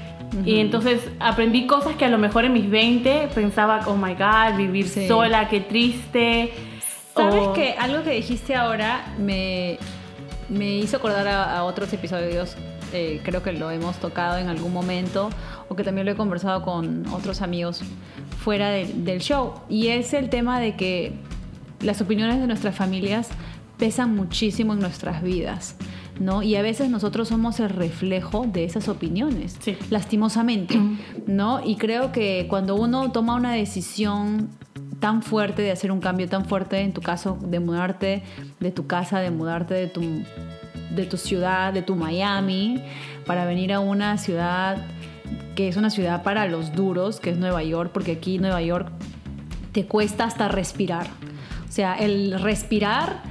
Y 0.44 0.58
entonces 0.58 1.08
aprendí 1.20 1.66
cosas 1.66 1.94
que 1.94 2.04
a 2.04 2.08
lo 2.08 2.18
mejor 2.18 2.44
en 2.44 2.52
mis 2.52 2.68
20 2.68 3.28
pensaba, 3.34 3.82
oh 3.86 3.96
my 3.96 4.14
god, 4.14 4.56
vivir 4.56 4.88
sola, 4.88 5.48
qué 5.48 5.60
triste. 5.60 6.52
¿Sabes 7.14 7.48
que 7.54 7.74
Algo 7.78 8.02
que 8.02 8.10
dijiste 8.10 8.56
ahora 8.56 9.14
me, 9.18 9.78
me 10.48 10.74
hizo 10.76 10.96
acordar 10.96 11.28
a, 11.28 11.62
otros 11.62 11.92
episodios, 11.92 12.56
eh, 12.92 13.20
creo 13.22 13.42
que 13.42 13.52
lo 13.52 13.70
hemos 13.70 13.96
tocado 13.98 14.38
en 14.38 14.48
algún 14.48 14.72
momento, 14.72 15.30
o 15.68 15.76
que 15.76 15.84
también 15.84 16.06
lo 16.06 16.12
he 16.12 16.16
conversado 16.16 16.62
con 16.62 17.06
otros 17.12 17.40
amigos 17.40 17.82
fuera 18.42 18.70
del 18.70 19.20
show. 19.20 19.54
Y 19.68 19.88
es 19.88 20.12
el 20.14 20.30
tema 20.30 20.58
de 20.58 20.74
que 20.74 21.12
las 21.84 22.00
opiniones 22.00 22.40
de 22.40 22.46
nuestras 22.46 22.74
familias 22.74 23.28
pesan 23.78 24.14
muchísimo 24.14 24.72
en 24.72 24.80
nuestras 24.80 25.22
vidas. 25.22 25.76
¿no? 26.20 26.42
Y 26.42 26.56
a 26.56 26.62
veces 26.62 26.90
nosotros 26.90 27.28
somos 27.28 27.58
el 27.60 27.70
reflejo 27.70 28.46
de 28.46 28.64
esas 28.64 28.88
opiniones, 28.88 29.58
lastimosamente, 29.90 30.78
¿no? 31.26 31.60
Y 31.64 31.76
creo 31.76 32.12
que 32.12 32.46
cuando 32.48 32.76
uno 32.76 33.10
toma 33.10 33.34
una 33.34 33.52
decisión 33.52 34.48
tan 35.00 35.22
fuerte, 35.22 35.62
de 35.62 35.72
hacer 35.72 35.90
un 35.90 36.00
cambio 36.00 36.28
tan 36.28 36.44
fuerte, 36.44 36.80
en 36.80 36.92
tu 36.92 37.00
caso, 37.00 37.36
de 37.42 37.60
mudarte 37.60 38.22
de 38.60 38.70
tu 38.70 38.86
casa, 38.86 39.18
de 39.20 39.30
mudarte 39.30 39.74
de 39.74 39.86
tu, 39.88 40.02
de 40.94 41.04
tu 41.04 41.16
ciudad, 41.16 41.72
de 41.72 41.82
tu 41.82 41.96
Miami, 41.96 42.80
para 43.26 43.44
venir 43.44 43.72
a 43.72 43.80
una 43.80 44.16
ciudad 44.18 44.78
que 45.56 45.68
es 45.68 45.76
una 45.76 45.90
ciudad 45.90 46.22
para 46.22 46.46
los 46.46 46.72
duros, 46.72 47.20
que 47.20 47.30
es 47.30 47.38
Nueva 47.38 47.62
York, 47.62 47.90
porque 47.92 48.12
aquí 48.12 48.38
Nueva 48.38 48.62
York 48.62 48.88
te 49.72 49.86
cuesta 49.86 50.24
hasta 50.24 50.48
respirar. 50.48 51.06
O 51.74 51.76
sea, 51.76 51.94
el 51.96 52.40
respirar 52.40 53.22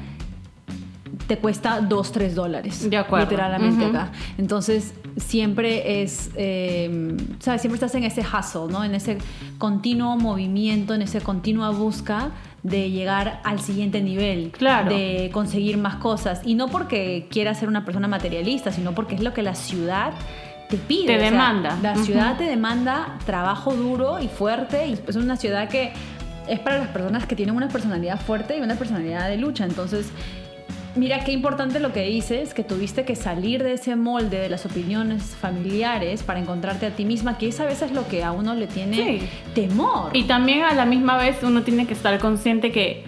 te 1.27 1.37
cuesta 1.37 1.79
2, 1.79 2.11
3 2.11 2.35
dólares. 2.35 2.89
De 2.89 2.97
acuerdo. 2.97 3.29
Literalmente 3.29 3.85
acá. 3.85 4.11
Entonces, 4.37 4.93
siempre 5.15 6.01
es, 6.03 6.29
eh, 6.35 7.15
¿sabes? 7.39 7.61
Siempre 7.61 7.75
estás 7.77 7.95
en 7.95 8.03
ese 8.03 8.19
hustle, 8.19 8.69
¿no? 8.69 8.83
En 8.83 8.95
ese 8.95 9.17
continuo 9.57 10.17
movimiento, 10.17 10.93
en 10.93 11.03
esa 11.03 11.21
continua 11.21 11.69
busca 11.69 12.31
de 12.63 12.91
llegar 12.91 13.39
al 13.45 13.61
siguiente 13.61 14.01
nivel, 14.01 14.51
Claro. 14.51 14.89
de 14.93 15.29
conseguir 15.31 15.77
más 15.77 15.95
cosas. 15.95 16.41
Y 16.43 16.55
no 16.55 16.67
porque 16.67 17.27
quieras 17.31 17.59
ser 17.59 17.69
una 17.69 17.85
persona 17.85 18.09
materialista, 18.09 18.73
sino 18.73 18.91
porque 18.93 19.15
es 19.15 19.21
lo 19.21 19.33
que 19.33 19.41
la 19.41 19.55
ciudad 19.55 20.11
te 20.67 20.75
pide. 20.75 21.05
Te 21.07 21.15
O 21.15 21.19
sea, 21.19 21.31
demanda. 21.31 21.77
la 21.81 21.95
ciudad 21.95 22.35
te 22.37 22.43
demanda 22.43 23.17
trabajo 23.25 23.73
duro 23.73 24.19
y 24.19 24.27
fuerte. 24.27 24.87
Y 24.87 24.99
es 25.07 25.15
una 25.15 25.37
ciudad 25.37 25.69
que 25.69 25.93
es 26.47 26.59
para 26.59 26.77
las 26.79 26.89
personas 26.89 27.25
que 27.25 27.35
tienen 27.35 27.55
una 27.55 27.67
personalidad 27.69 28.19
fuerte 28.19 28.57
y 28.57 28.61
una 28.61 28.75
personalidad 28.75 29.29
de 29.29 29.37
lucha. 29.37 29.65
Entonces, 29.65 30.11
Mira 30.95 31.23
qué 31.23 31.31
importante 31.31 31.79
lo 31.79 31.91
que 31.91 32.03
dices, 32.05 32.53
que 32.53 32.63
tuviste 32.63 33.03
que 33.03 33.15
salir 33.15 33.63
de 33.63 33.73
ese 33.73 33.95
molde 33.95 34.37
de 34.37 34.47
las 34.47 34.63
opiniones 34.67 35.23
familiares 35.35 36.21
para 36.21 36.39
encontrarte 36.39 36.85
a 36.85 36.91
ti 36.91 37.03
misma, 37.03 37.39
que 37.39 37.47
esa 37.47 37.63
a 37.63 37.65
veces 37.65 37.89
es 37.89 37.93
lo 37.93 38.07
que 38.07 38.23
a 38.23 38.31
uno 38.31 38.53
le 38.53 38.67
tiene 38.67 38.95
Sí. 38.95 39.27
temor. 39.55 40.11
Y 40.13 40.25
también 40.25 40.61
a 40.61 40.75
la 40.75 40.85
misma 40.85 41.17
vez 41.17 41.37
uno 41.41 41.63
tiene 41.63 41.87
que 41.87 41.93
estar 41.93 42.19
consciente 42.19 42.71
que 42.71 43.03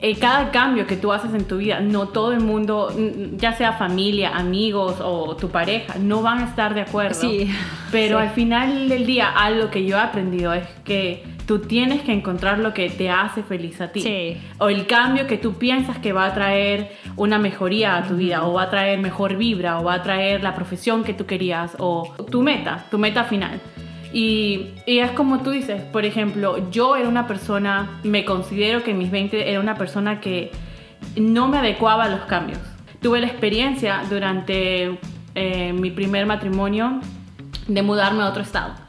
eh, 0.00 0.16
cada 0.16 0.50
cambio 0.52 0.86
que 0.86 0.96
tú 0.96 1.12
haces 1.12 1.34
en 1.34 1.44
tu 1.44 1.58
vida, 1.58 1.80
no 1.80 2.08
todo 2.08 2.32
el 2.32 2.40
mundo, 2.40 2.90
ya 3.36 3.52
sea 3.52 3.74
familia, 3.74 4.30
amigos 4.34 4.96
o 5.00 5.36
tu 5.36 5.50
pareja, 5.50 5.96
no 6.00 6.22
van 6.22 6.38
a 6.38 6.44
estar 6.46 6.72
de 6.72 6.80
acuerdo. 6.80 7.20
Sí. 7.20 7.46
Pero 7.90 8.18
Sí. 8.20 8.24
al 8.26 8.30
final 8.30 8.88
del 8.88 9.04
día, 9.04 9.28
algo 9.28 9.68
que 9.70 9.84
yo 9.84 9.98
he 9.98 10.00
aprendido 10.00 10.54
es 10.54 10.66
que 10.82 11.22
tú 11.52 11.58
tienes 11.58 12.00
que 12.00 12.14
encontrar 12.14 12.60
lo 12.60 12.72
que 12.72 12.88
te 12.88 13.10
hace 13.10 13.42
feliz 13.42 13.78
a 13.82 13.88
ti. 13.88 14.00
Sí. 14.00 14.38
O 14.56 14.70
el 14.70 14.86
cambio 14.86 15.26
que 15.26 15.36
tú 15.36 15.58
piensas 15.58 15.98
que 15.98 16.14
va 16.14 16.24
a 16.24 16.32
traer 16.32 16.92
una 17.16 17.38
mejoría 17.38 17.98
a 17.98 18.08
tu 18.08 18.16
vida, 18.16 18.46
o 18.46 18.54
va 18.54 18.62
a 18.62 18.70
traer 18.70 18.98
mejor 19.00 19.36
vibra, 19.36 19.78
o 19.78 19.84
va 19.84 19.94
a 19.96 20.02
traer 20.02 20.42
la 20.42 20.54
profesión 20.54 21.04
que 21.04 21.12
tú 21.12 21.26
querías, 21.26 21.76
o 21.78 22.10
tu 22.30 22.40
meta, 22.40 22.86
tu 22.90 22.96
meta 22.96 23.24
final. 23.24 23.60
Y, 24.14 24.68
y 24.86 25.00
es 25.00 25.10
como 25.10 25.40
tú 25.40 25.50
dices, 25.50 25.82
por 25.82 26.06
ejemplo, 26.06 26.70
yo 26.70 26.96
era 26.96 27.06
una 27.06 27.26
persona, 27.26 28.00
me 28.02 28.24
considero 28.24 28.82
que 28.82 28.92
en 28.92 28.98
mis 28.98 29.10
20 29.10 29.50
era 29.50 29.60
una 29.60 29.74
persona 29.74 30.20
que 30.20 30.52
no 31.16 31.48
me 31.48 31.58
adecuaba 31.58 32.04
a 32.04 32.08
los 32.08 32.20
cambios. 32.20 32.60
Tuve 33.02 33.20
la 33.20 33.26
experiencia 33.26 34.04
durante 34.08 34.98
eh, 35.34 35.74
mi 35.74 35.90
primer 35.90 36.24
matrimonio 36.24 37.00
de 37.66 37.82
mudarme 37.82 38.22
a 38.22 38.28
otro 38.30 38.40
estado 38.40 38.81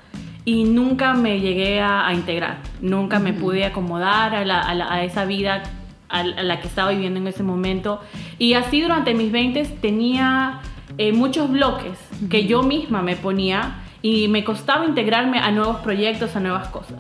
y 0.46 0.64
nunca 0.66 1.14
me 1.14 1.40
llegué 1.40 1.80
a, 1.82 2.08
a 2.08 2.14
integrar, 2.14 2.58
nunca 2.82 3.20
me 3.20 3.34
pude 3.34 3.66
acomodar 3.66 4.36
a, 4.36 4.44
la- 4.46 4.62
a 4.62 4.74
la- 4.74 4.92
a 4.94 5.04
esa 5.04 5.26
vida 5.26 5.64
a, 6.10 6.24
la- 6.24 6.36
a 6.38 6.44
la 6.44 6.60
que 6.60 6.68
estaba 6.68 6.92
viviendo 6.92 7.20
en 7.20 7.28
ese 7.28 7.44
momento. 7.44 8.02
Y 8.40 8.54
así 8.54 8.82
durante 8.82 9.14
mis 9.14 9.32
20 9.32 9.64
tenía 9.82 10.60
eh, 10.98 11.12
muchos 11.14 11.50
bloques 11.50 11.98
que 12.30 12.46
yo 12.46 12.62
misma 12.64 13.02
me 13.02 13.16
ponía 13.16 13.76
y 14.02 14.28
me 14.28 14.44
costaba 14.44 14.86
integrarme 14.86 15.40
a 15.40 15.50
nuevos 15.52 15.78
proyectos, 15.78 16.36
a 16.36 16.40
nuevas 16.40 16.68
cosas. 16.68 16.98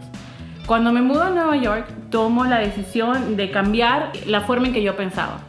Cuando 0.66 0.94
me 0.94 1.02
mudo 1.02 1.24
a 1.24 1.30
Nueva 1.30 1.58
York, 1.58 1.88
tomo 2.10 2.46
la 2.46 2.60
decisión 2.60 3.36
de 3.36 3.52
cambiar 3.52 4.14
la 4.26 4.40
forma 4.42 4.68
en 4.68 4.74
que 4.74 4.82
yo 4.82 4.96
pensaba. 4.96 5.40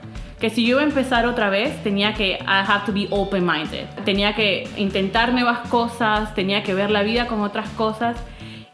Que 0.44 0.50
si 0.50 0.62
yo 0.66 0.72
iba 0.72 0.82
a 0.82 0.84
empezar 0.84 1.24
otra 1.24 1.48
vez, 1.48 1.82
tenía 1.82 2.12
que, 2.12 2.32
I 2.32 2.38
have 2.68 2.84
to 2.84 2.92
be 2.92 3.06
open-minded. 3.08 3.86
Tenía 4.04 4.34
que 4.34 4.68
intentar 4.76 5.32
nuevas 5.32 5.60
cosas, 5.70 6.34
tenía 6.34 6.62
que 6.62 6.74
ver 6.74 6.90
la 6.90 7.02
vida 7.02 7.28
con 7.28 7.40
otras 7.40 7.66
cosas. 7.70 8.18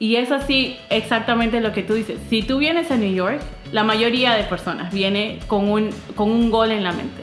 Y 0.01 0.17
es 0.17 0.33
así 0.33 0.77
exactamente 0.89 1.61
lo 1.61 1.71
que 1.71 1.85
tú 1.85 1.95
dices. 1.95 2.19
Si 2.29 2.43
tú 2.43 2.59
vienes 2.59 2.91
a 2.91 2.97
New 2.97 3.15
York, 3.15 3.41
la 3.71 3.85
mayoría 3.85 4.35
de 4.35 4.43
personas 4.43 4.93
viene 4.93 5.39
con 5.47 5.69
un, 5.69 5.91
con 6.17 6.33
un 6.33 6.51
gol 6.51 6.73
en 6.73 6.83
la 6.83 6.91
mente. 6.91 7.23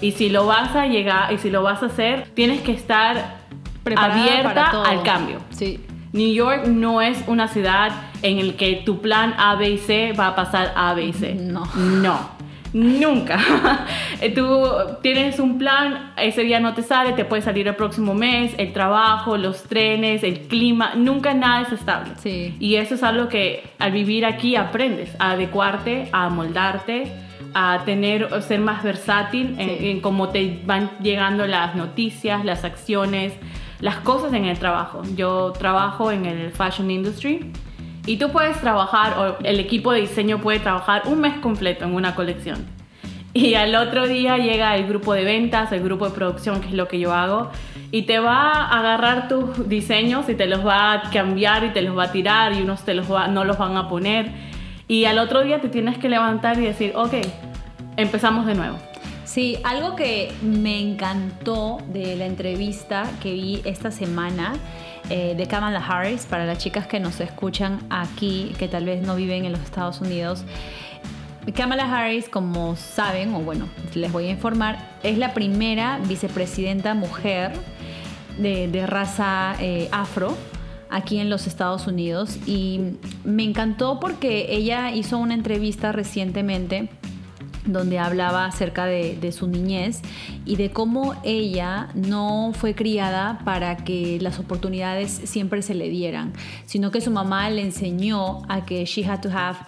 Y 0.00 0.10
si 0.10 0.28
lo 0.28 0.44
vas 0.44 0.74
a 0.74 0.88
llegar, 0.88 1.32
y 1.32 1.38
si 1.38 1.48
lo 1.48 1.62
vas 1.62 1.84
a 1.84 1.86
hacer, 1.86 2.24
tienes 2.34 2.62
que 2.62 2.72
estar 2.72 3.36
Preparada 3.84 4.24
abierta 4.24 4.82
al 4.82 5.04
cambio. 5.04 5.38
Sí. 5.50 5.78
New 6.12 6.34
York 6.34 6.66
no 6.66 7.00
es 7.00 7.22
una 7.28 7.46
ciudad 7.46 7.92
en 8.22 8.44
la 8.44 8.54
que 8.54 8.82
tu 8.84 9.00
plan 9.00 9.34
A, 9.38 9.54
B 9.54 9.70
y 9.70 9.78
C 9.78 10.12
va 10.18 10.26
a 10.26 10.34
pasar 10.34 10.72
A, 10.74 10.94
B 10.94 11.04
y 11.04 11.12
C. 11.12 11.36
No. 11.36 11.64
No. 11.76 12.33
Nunca. 12.74 13.38
Tú 14.34 14.66
tienes 15.00 15.38
un 15.38 15.58
plan, 15.58 16.12
ese 16.16 16.42
día 16.42 16.58
no 16.58 16.74
te 16.74 16.82
sale, 16.82 17.12
te 17.12 17.24
puede 17.24 17.40
salir 17.40 17.68
el 17.68 17.76
próximo 17.76 18.14
mes, 18.14 18.52
el 18.58 18.72
trabajo, 18.72 19.36
los 19.36 19.62
trenes, 19.62 20.24
el 20.24 20.40
clima, 20.48 20.92
nunca 20.96 21.34
nada 21.34 21.62
es 21.62 21.72
estable. 21.72 22.10
Sí. 22.18 22.54
Y 22.58 22.74
eso 22.74 22.96
es 22.96 23.02
algo 23.04 23.28
que 23.28 23.62
al 23.78 23.92
vivir 23.92 24.26
aquí 24.26 24.56
aprendes, 24.56 25.14
a 25.20 25.30
adecuarte, 25.30 26.08
a 26.12 26.28
moldarte, 26.28 27.12
a 27.54 27.82
tener, 27.84 28.34
a 28.34 28.40
ser 28.42 28.58
más 28.58 28.82
versátil 28.82 29.54
en, 29.58 29.68
Sí. 29.78 29.90
en 29.90 30.00
cómo 30.00 30.30
te 30.30 30.60
van 30.66 30.90
llegando 31.00 31.46
las 31.46 31.76
noticias, 31.76 32.44
las 32.44 32.64
acciones, 32.64 33.32
las 33.80 33.96
cosas 33.98 34.32
en 34.32 34.46
el 34.46 34.58
trabajo. 34.58 35.02
Yo 35.14 35.52
trabajo 35.52 36.10
en 36.10 36.26
el 36.26 36.50
fashion 36.50 36.90
industry 36.90 37.52
y 38.06 38.16
tú 38.16 38.30
puedes 38.30 38.60
trabajar, 38.60 39.18
o 39.18 39.38
el 39.44 39.60
equipo 39.60 39.92
de 39.92 40.02
diseño 40.02 40.38
puede 40.40 40.58
trabajar 40.60 41.02
un 41.06 41.20
mes 41.20 41.34
completo 41.38 41.84
en 41.84 41.94
una 41.94 42.14
colección. 42.14 42.66
Y 43.32 43.54
al 43.54 43.74
otro 43.74 44.06
día 44.06 44.36
llega 44.38 44.76
el 44.76 44.86
grupo 44.86 45.12
de 45.12 45.24
ventas, 45.24 45.72
el 45.72 45.82
grupo 45.82 46.08
de 46.08 46.14
producción, 46.14 46.60
que 46.60 46.68
es 46.68 46.74
lo 46.74 46.86
que 46.86 47.00
yo 47.00 47.12
hago, 47.12 47.50
y 47.90 48.02
te 48.02 48.20
va 48.20 48.52
a 48.52 48.78
agarrar 48.78 49.26
tus 49.28 49.68
diseños 49.68 50.28
y 50.28 50.34
te 50.34 50.46
los 50.46 50.64
va 50.64 50.92
a 50.92 51.10
cambiar 51.10 51.64
y 51.64 51.70
te 51.70 51.82
los 51.82 51.96
va 51.98 52.04
a 52.04 52.12
tirar 52.12 52.52
y 52.52 52.62
unos 52.62 52.84
te 52.84 52.94
los 52.94 53.10
va- 53.10 53.26
no 53.28 53.44
los 53.44 53.58
van 53.58 53.76
a 53.76 53.88
poner. 53.88 54.30
Y 54.86 55.06
al 55.06 55.18
otro 55.18 55.42
día 55.42 55.60
te 55.60 55.68
tienes 55.68 55.98
que 55.98 56.08
levantar 56.08 56.58
y 56.58 56.62
decir, 56.62 56.92
ok, 56.94 57.14
empezamos 57.96 58.46
de 58.46 58.54
nuevo. 58.54 58.76
Sí, 59.24 59.58
algo 59.64 59.96
que 59.96 60.30
me 60.42 60.80
encantó 60.80 61.78
de 61.92 62.14
la 62.14 62.26
entrevista 62.26 63.04
que 63.20 63.32
vi 63.32 63.62
esta 63.64 63.90
semana 63.90 64.52
eh, 65.10 65.34
de 65.36 65.46
Kamala 65.46 65.84
Harris, 65.84 66.26
para 66.26 66.46
las 66.46 66.58
chicas 66.58 66.86
que 66.86 67.00
nos 67.00 67.20
escuchan 67.20 67.80
aquí, 67.90 68.54
que 68.58 68.68
tal 68.68 68.84
vez 68.84 69.02
no 69.02 69.16
viven 69.16 69.44
en 69.44 69.52
los 69.52 69.60
Estados 69.60 70.00
Unidos. 70.00 70.44
Kamala 71.54 71.84
Harris, 71.84 72.28
como 72.28 72.74
saben, 72.76 73.34
o 73.34 73.40
bueno, 73.40 73.68
les 73.94 74.10
voy 74.10 74.26
a 74.26 74.30
informar, 74.30 74.78
es 75.02 75.18
la 75.18 75.34
primera 75.34 76.00
vicepresidenta 76.06 76.94
mujer 76.94 77.52
de, 78.38 78.86
raza 78.86 79.54
eh, 79.60 79.88
afro 79.92 80.36
aquí 80.90 81.18
en 81.18 81.28
los 81.28 81.46
Estados 81.46 81.86
Unidos 81.86 82.38
y 82.46 82.96
me 83.24 83.42
encantó 83.42 84.00
porque 84.00 84.46
ella 84.50 84.92
hizo 84.92 85.18
una 85.18 85.34
entrevista 85.34 85.92
recientemente 85.92 86.88
donde 87.66 87.98
hablaba 87.98 88.46
acerca 88.46 88.86
de, 88.86 89.32
su 89.32 89.46
niñez 89.46 90.02
y 90.44 90.56
de 90.56 90.70
cómo 90.70 91.14
ella 91.24 91.88
no 91.94 92.52
fue 92.54 92.74
criada 92.74 93.40
para 93.44 93.78
que 93.78 94.18
las 94.20 94.38
oportunidades 94.38 95.10
siempre 95.24 95.62
se 95.62 95.74
le 95.74 95.88
dieran, 95.88 96.32
sino 96.66 96.90
que 96.90 97.00
su 97.00 97.10
mamá 97.10 97.48
le 97.50 97.62
enseñó 97.62 98.42
a 98.48 98.64
que 98.64 98.84
she 98.84 99.04
had 99.04 99.20
to 99.20 99.30
have 99.30 99.58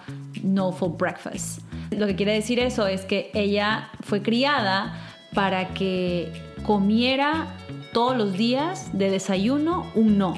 no 0.43 0.71
for 0.71 0.95
breakfast. 0.95 1.61
Lo 1.91 2.05
que 2.05 2.15
quiere 2.15 2.33
decir 2.33 2.59
eso 2.59 2.87
es 2.87 3.05
que 3.05 3.31
ella 3.33 3.89
fue 4.01 4.21
criada 4.21 4.93
para 5.33 5.73
que 5.73 6.31
comiera 6.65 7.47
todos 7.93 8.15
los 8.15 8.33
días 8.33 8.89
de 8.97 9.09
desayuno 9.09 9.87
un 9.95 10.17
no. 10.17 10.37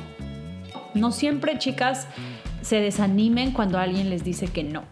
No 0.94 1.12
siempre, 1.12 1.58
chicas, 1.58 2.08
se 2.62 2.80
desanimen 2.80 3.52
cuando 3.52 3.80
alguien 3.80 4.10
les 4.10 4.24
dice 4.24 4.48
que 4.48 4.64
no. 4.64 4.84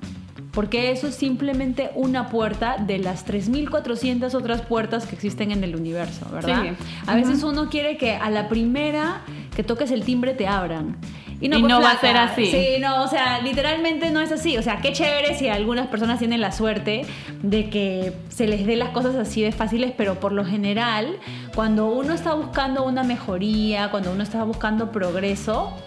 Porque 0.58 0.90
eso 0.90 1.06
es 1.06 1.14
simplemente 1.14 1.92
una 1.94 2.30
puerta 2.30 2.78
de 2.80 2.98
las 2.98 3.28
3.400 3.28 4.34
otras 4.34 4.64
puertas 4.64 5.06
que 5.06 5.14
existen 5.14 5.52
en 5.52 5.64
el 5.64 5.76
universo, 5.76 6.26
¿verdad? 6.34 6.64
Sí. 6.64 6.86
A 7.06 7.14
veces 7.14 7.44
uno 7.44 7.70
quiere 7.70 7.96
que 7.96 8.16
a 8.16 8.32
la 8.32 8.50
primera 8.50 9.22
que 9.56 9.62
toques 9.62 9.92
el 9.92 10.04
timbre 10.04 10.34
te 10.34 10.48
abran. 10.48 10.98
Y 11.40 11.50
pues, 11.50 11.62
no 11.62 11.80
va 11.80 11.92
a 11.92 12.00
ser 12.00 12.18
así. 12.18 12.48
Sí, 12.48 12.82
no, 12.82 13.04
o 13.04 13.08
sea, 13.08 13.40
literalmente 13.42 14.10
no 14.10 14.20
es 14.20 14.32
así. 14.32 14.58
O 14.58 14.64
sea, 14.64 14.78
qué 14.78 14.94
chévere 14.94 15.36
si 15.36 15.48
algunas 15.48 15.90
personas 15.90 16.18
tienen 16.18 16.42
la 16.42 16.52
suerte 16.52 17.06
de 17.44 17.70
que 17.70 18.14
se 18.30 18.48
les 18.48 18.66
dé 18.66 18.78
las 18.78 18.90
cosas 18.90 19.16
así 19.16 19.44
de 19.44 19.52
fáciles, 19.52 19.94
pero 19.96 20.20
por 20.20 20.32
lo 20.32 20.44
general, 20.44 21.20
cuando 21.54 21.86
uno 21.86 22.16
está 22.16 22.34
buscando 22.34 22.84
una 22.84 23.04
mejoría, 23.04 23.92
cuando 23.92 24.12
uno 24.12 24.24
está 24.24 24.44
buscando 24.44 24.92
progreso, 24.92 25.78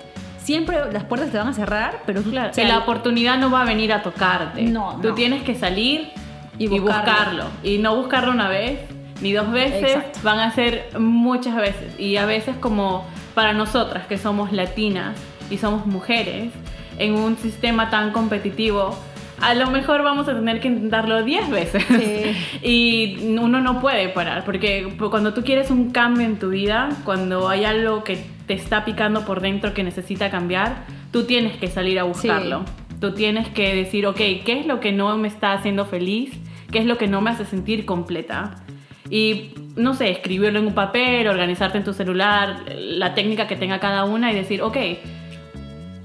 siempre 0.50 0.76
las 0.92 1.04
puertas 1.04 1.30
te 1.30 1.38
van 1.38 1.46
a 1.48 1.52
cerrar, 1.52 2.02
pero 2.06 2.22
Claro, 2.22 2.52
sea, 2.52 2.66
la 2.66 2.78
oportunidad 2.78 3.38
no 3.38 3.50
va 3.50 3.62
a 3.62 3.64
venir 3.64 3.92
a 3.92 4.02
tocarte. 4.02 4.62
No, 4.62 4.98
Tú 5.00 5.08
no. 5.10 5.14
tienes 5.14 5.42
que 5.44 5.54
salir 5.54 6.10
Y 6.58 6.64
y, 6.64 6.78
buscarlo. 6.80 7.44
Y 7.62 7.78
no 7.78 7.94
buscarlo 7.94 8.32
una 8.32 8.48
vez 8.48 8.80
ni 9.20 9.32
dos 9.32 9.50
veces, 9.52 9.94
Exacto. 9.96 10.18
van 10.22 10.40
a 10.40 10.50
ser 10.52 10.88
muchas 10.98 11.54
veces. 11.56 11.98
Y 12.00 12.16
a 12.16 12.24
veces 12.26 12.56
como 12.56 13.04
para 13.34 13.52
nosotras 13.52 14.06
que 14.06 14.18
somos 14.18 14.50
latinas 14.52 15.16
y 15.50 15.58
somos 15.58 15.86
mujeres, 15.86 16.52
en 16.98 17.14
un 17.14 17.36
sistema 17.36 17.88
tan 17.90 18.10
competitivo, 18.12 18.98
a 19.40 19.54
lo 19.54 19.70
mejor 19.70 20.02
vamos 20.02 20.28
a 20.28 20.34
tener 20.34 20.60
que 20.60 20.68
intentarlo 20.68 21.22
10 21.22 21.48
veces. 21.50 21.84
y 22.62 23.16
uno 23.38 23.60
no 23.60 23.80
puede 23.80 24.08
parar, 24.08 24.44
porque 24.44 24.94
cuando 25.10 25.32
tú 25.32 25.42
quieres 25.42 25.70
un 25.70 25.90
cambio 25.92 26.26
en 26.26 26.38
tu 26.38 26.50
vida, 26.50 26.88
cuando 27.04 27.48
hay 27.48 27.64
algo 27.64 28.04
que 28.04 28.24
te 28.50 28.54
está 28.54 28.84
picando 28.84 29.24
por 29.24 29.40
dentro 29.40 29.74
que 29.74 29.84
necesita 29.84 30.28
cambiar, 30.28 30.84
tú 31.12 31.22
tienes 31.22 31.56
que 31.56 31.68
salir 31.68 32.00
a 32.00 32.02
buscarlo. 32.02 32.64
Tú 33.00 33.14
tienes 33.14 33.48
que 33.48 33.76
decir, 33.76 34.08
ok, 34.08 34.16
¿qué 34.16 34.58
es 34.58 34.66
lo 34.66 34.80
que 34.80 34.90
no 34.90 35.16
me 35.18 35.28
está 35.28 35.52
haciendo 35.52 35.84
feliz? 35.84 36.32
¿Qué 36.72 36.80
es 36.80 36.84
lo 36.84 36.98
que 36.98 37.06
no 37.06 37.20
me 37.20 37.30
hace 37.30 37.44
sentir 37.44 37.86
completa? 37.86 38.56
Y 39.08 39.52
no 39.76 39.94
sé, 39.94 40.10
escribirlo 40.10 40.58
en 40.58 40.66
un 40.66 40.74
papel, 40.74 41.28
organizarte 41.28 41.78
en 41.78 41.84
tu 41.84 41.92
celular, 41.92 42.64
la 42.76 43.14
técnica 43.14 43.46
que 43.46 43.54
tenga 43.54 43.78
cada 43.78 44.04
una 44.04 44.32
y 44.32 44.34
decir, 44.34 44.62
ok, 44.62 44.76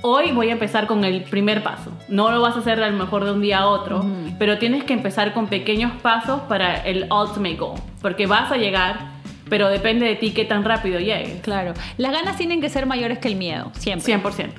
hoy 0.03 0.31
voy 0.31 0.49
a 0.49 0.51
empezar 0.51 0.85
con 0.85 1.03
el 1.03 1.23
primer 1.23 1.63
paso. 1.63 1.91
No 2.09 2.29
lo 2.29 2.41
vas 2.41 2.55
a 2.55 2.59
hacer 2.59 2.79
a 2.83 2.87
lo 2.87 2.95
mejor 2.95 3.25
de 3.25 3.31
un 3.31 3.41
día 3.41 3.61
a 3.61 3.65
otro, 3.65 4.05
pero 4.37 4.59
tienes 4.59 4.83
que 4.83 4.93
empezar 4.93 5.33
con 5.33 5.47
pequeños 5.47 5.93
pasos 6.03 6.41
para 6.41 6.75
el 6.75 7.07
ultimate 7.11 7.55
goal, 7.55 7.81
porque 8.03 8.27
vas 8.27 8.51
a 8.51 8.57
llegar, 8.57 9.14
pero 9.49 9.69
depende 9.69 10.05
de 10.05 10.15
ti 10.15 10.31
qué 10.31 10.45
tan 10.45 10.63
rápido 10.63 10.99
llegues. 10.99 11.41
Claro, 11.41 11.73
las 11.97 12.11
ganas 12.11 12.37
tienen 12.37 12.61
que 12.61 12.69
ser 12.69 12.85
mayores 12.85 13.19
que 13.19 13.27
el 13.27 13.35
miedo, 13.35 13.71
siempre. 13.77 14.13
100%. 14.13 14.49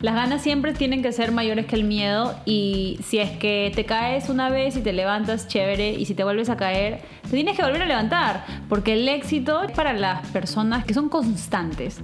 Las 0.00 0.14
ganas 0.14 0.42
siempre 0.42 0.74
tienen 0.74 1.02
que 1.02 1.12
ser 1.12 1.32
mayores 1.32 1.64
que 1.64 1.76
el 1.76 1.84
miedo 1.84 2.34
y 2.44 2.98
si 3.02 3.20
es 3.20 3.30
que 3.38 3.72
te 3.74 3.86
caes 3.86 4.28
una 4.28 4.50
vez 4.50 4.76
y 4.76 4.82
te 4.82 4.92
levantas, 4.92 5.48
chévere, 5.48 5.92
y 5.92 6.04
si 6.04 6.14
te 6.14 6.24
vuelves 6.24 6.50
a 6.50 6.58
caer, 6.58 7.00
te 7.22 7.30
tienes 7.30 7.56
que 7.56 7.62
volver 7.62 7.80
a 7.80 7.86
levantar, 7.86 8.44
porque 8.68 8.92
el 8.92 9.08
éxito 9.08 9.62
es 9.62 9.72
para 9.72 9.94
las 9.94 10.26
personas 10.28 10.84
que 10.84 10.92
son 10.92 11.08
constantes. 11.08 12.00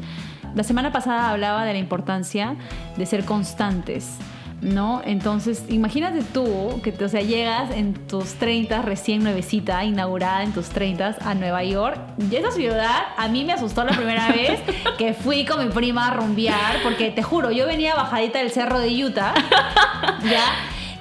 La 0.54 0.62
semana 0.62 0.92
pasada 0.92 1.28
hablaba 1.28 1.66
de 1.66 1.74
la 1.74 1.78
importancia 1.78 2.56
de 2.96 3.04
ser 3.04 3.24
constantes. 3.26 4.16
¿No? 4.60 5.00
Entonces, 5.04 5.64
imagínate 5.68 6.22
tú 6.22 6.80
que, 6.82 6.92
o 7.02 7.08
sea, 7.08 7.22
llegas 7.22 7.70
en 7.70 7.94
tus 7.94 8.34
30, 8.34 8.82
recién 8.82 9.22
nuevecita, 9.22 9.84
inaugurada 9.84 10.42
en 10.42 10.52
tus 10.52 10.68
30 10.68 11.16
a 11.20 11.34
Nueva 11.34 11.64
York. 11.64 11.98
Y 12.30 12.36
esa 12.36 12.50
ciudad 12.50 13.02
a 13.16 13.28
mí 13.28 13.44
me 13.44 13.52
asustó 13.52 13.84
la 13.84 13.92
primera 13.92 14.28
vez 14.32 14.60
que 14.98 15.14
fui 15.14 15.44
con 15.44 15.64
mi 15.64 15.72
prima 15.72 16.08
a 16.08 16.14
rumbear, 16.14 16.82
porque 16.82 17.10
te 17.10 17.22
juro, 17.22 17.50
yo 17.50 17.66
venía 17.66 17.94
bajadita 17.94 18.38
del 18.38 18.50
cerro 18.50 18.78
de 18.78 19.04
Utah, 19.04 19.34
¿ya? 20.30 20.44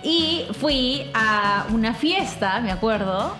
Y 0.02 0.46
fui 0.54 1.10
a 1.14 1.66
una 1.74 1.94
fiesta, 1.94 2.62
me 2.62 2.72
acuerdo, 2.72 3.36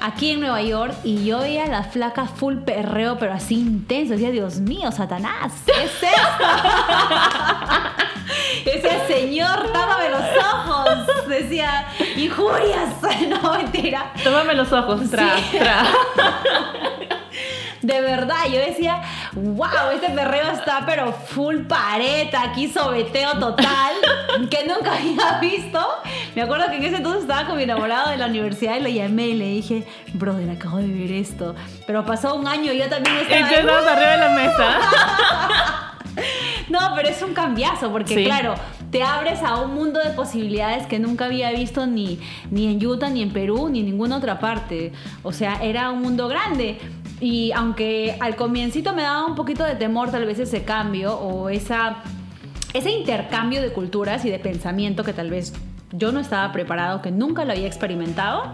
aquí 0.00 0.32
en 0.32 0.40
Nueva 0.40 0.62
York 0.62 0.94
y 1.04 1.24
yo 1.24 1.40
veía 1.40 1.64
a 1.64 1.68
las 1.68 1.88
flacas 1.88 2.30
full 2.30 2.58
perreo, 2.58 3.18
pero 3.18 3.32
así 3.32 3.54
intenso. 3.56 4.12
Decía, 4.12 4.30
Dios 4.30 4.60
mío, 4.60 4.92
Satanás, 4.92 5.52
¿qué 5.64 5.84
es 5.84 6.02
esto? 6.02 6.44
Decía, 8.64 9.06
Señor, 9.06 9.72
tápame 9.72 10.10
los 10.10 10.24
ojos. 10.44 11.28
Decía, 11.28 11.86
injurias. 12.16 12.94
No, 13.28 13.52
mentira. 13.52 14.12
Tómame 14.22 14.54
los 14.54 14.72
ojos, 14.72 15.10
tra, 15.10 15.36
tra. 15.50 15.84
De 17.86 18.00
verdad, 18.00 18.46
yo 18.52 18.58
decía, 18.58 19.00
wow, 19.32 19.90
este 19.94 20.10
perreo 20.10 20.50
está 20.50 20.82
pero 20.84 21.12
full 21.12 21.66
pareta, 21.68 22.42
aquí 22.42 22.68
sobeteo 22.68 23.38
total, 23.38 23.94
que 24.50 24.66
nunca 24.66 24.96
había 24.96 25.38
visto. 25.40 25.78
Me 26.34 26.42
acuerdo 26.42 26.68
que 26.68 26.78
en 26.78 26.84
ese 26.84 26.96
entonces 26.96 27.22
estaba 27.22 27.46
con 27.46 27.56
mi 27.56 27.62
enamorado 27.62 28.10
de 28.10 28.16
la 28.16 28.26
universidad 28.26 28.76
y 28.76 28.80
lo 28.80 28.88
llamé 28.88 29.28
y 29.28 29.34
le 29.34 29.44
dije, 29.44 29.86
brother, 30.14 30.50
acabo 30.50 30.78
de 30.78 30.88
ver 30.88 31.12
esto. 31.12 31.54
Pero 31.86 32.04
pasó 32.04 32.34
un 32.34 32.48
año 32.48 32.72
y 32.72 32.78
yo 32.78 32.88
también 32.88 33.18
estaba... 33.18 33.40
Y 33.40 33.54
tú 33.54 33.60
estabas 33.60 33.86
arriba 33.86 34.10
de 34.10 34.18
la 34.18 34.28
mesa. 34.30 34.78
No, 36.68 36.80
pero 36.96 37.08
es 37.08 37.22
un 37.22 37.32
cambiazo, 37.32 37.92
porque 37.92 38.24
claro, 38.24 38.54
te 38.90 39.02
abres 39.02 39.42
a 39.42 39.60
un 39.60 39.74
mundo 39.74 40.00
de 40.00 40.10
posibilidades 40.10 40.86
que 40.86 40.98
nunca 40.98 41.26
había 41.26 41.50
visto 41.52 41.86
ni, 41.86 42.18
ni 42.50 42.72
en 42.72 42.84
Utah, 42.84 43.08
ni 43.08 43.22
en 43.22 43.30
Perú, 43.30 43.68
ni 43.68 43.80
en 43.80 43.86
ninguna 43.86 44.16
otra 44.16 44.40
parte. 44.40 44.92
O 45.22 45.32
sea, 45.32 45.62
era 45.62 45.90
un 45.90 46.02
mundo 46.02 46.28
grande. 46.28 46.78
Y 47.20 47.52
aunque 47.52 48.16
al 48.20 48.36
comiencito 48.36 48.92
me 48.92 49.02
daba 49.02 49.26
un 49.26 49.34
poquito 49.34 49.64
de 49.64 49.74
temor 49.74 50.10
tal 50.10 50.26
vez 50.26 50.38
ese 50.38 50.64
cambio 50.64 51.16
o 51.16 51.48
esa, 51.48 52.02
ese 52.74 52.90
intercambio 52.90 53.62
de 53.62 53.72
culturas 53.72 54.24
y 54.24 54.30
de 54.30 54.38
pensamiento 54.38 55.02
que 55.02 55.12
tal 55.12 55.30
vez 55.30 55.54
yo 55.92 56.12
no 56.12 56.20
estaba 56.20 56.52
preparado, 56.52 57.00
que 57.00 57.10
nunca 57.10 57.44
lo 57.44 57.52
había 57.52 57.66
experimentado, 57.66 58.52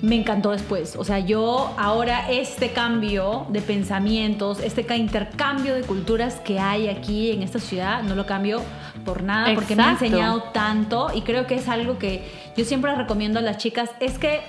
me 0.00 0.16
encantó 0.16 0.52
después. 0.52 0.96
O 0.96 1.04
sea, 1.04 1.18
yo 1.18 1.74
ahora 1.76 2.30
este 2.30 2.70
cambio 2.70 3.46
de 3.50 3.60
pensamientos, 3.60 4.60
este 4.60 4.96
intercambio 4.96 5.74
de 5.74 5.82
culturas 5.82 6.36
que 6.40 6.58
hay 6.58 6.88
aquí 6.88 7.32
en 7.32 7.42
esta 7.42 7.58
ciudad, 7.58 8.02
no 8.02 8.14
lo 8.14 8.24
cambio 8.24 8.62
por 9.04 9.22
nada 9.22 9.54
porque 9.54 9.74
me 9.74 9.82
ha 9.82 9.90
enseñado 9.92 10.44
tanto 10.54 11.08
y 11.14 11.22
creo 11.22 11.46
que 11.46 11.56
es 11.56 11.68
algo 11.68 11.98
que 11.98 12.30
yo 12.56 12.64
siempre 12.64 12.94
recomiendo 12.94 13.38
a 13.38 13.42
las 13.42 13.58
chicas, 13.58 13.90
es 14.00 14.18
que 14.18 14.40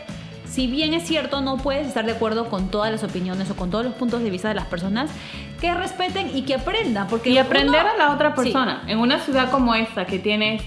si 0.49 0.67
bien 0.67 0.93
es 0.93 1.07
cierto, 1.07 1.41
no 1.41 1.57
puedes 1.57 1.87
estar 1.87 2.05
de 2.05 2.13
acuerdo 2.13 2.49
con 2.49 2.69
todas 2.69 2.91
las 2.91 3.03
opiniones 3.03 3.49
o 3.51 3.55
con 3.55 3.69
todos 3.69 3.85
los 3.85 3.93
puntos 3.93 4.23
de 4.23 4.29
vista 4.31 4.49
de 4.49 4.55
las 4.55 4.65
personas, 4.65 5.11
que 5.61 5.73
respeten 5.73 6.35
y 6.35 6.41
que 6.41 6.55
aprendan. 6.55 7.07
Porque 7.07 7.29
y 7.29 7.37
aprender 7.37 7.85
a 7.85 7.95
la 7.95 8.13
otra 8.13 8.33
persona. 8.33 8.83
En 8.87 8.97
una 8.97 9.19
ciudad 9.19 9.51
como 9.51 9.75
esta, 9.75 10.05
que 10.05 10.17
tienes 10.17 10.63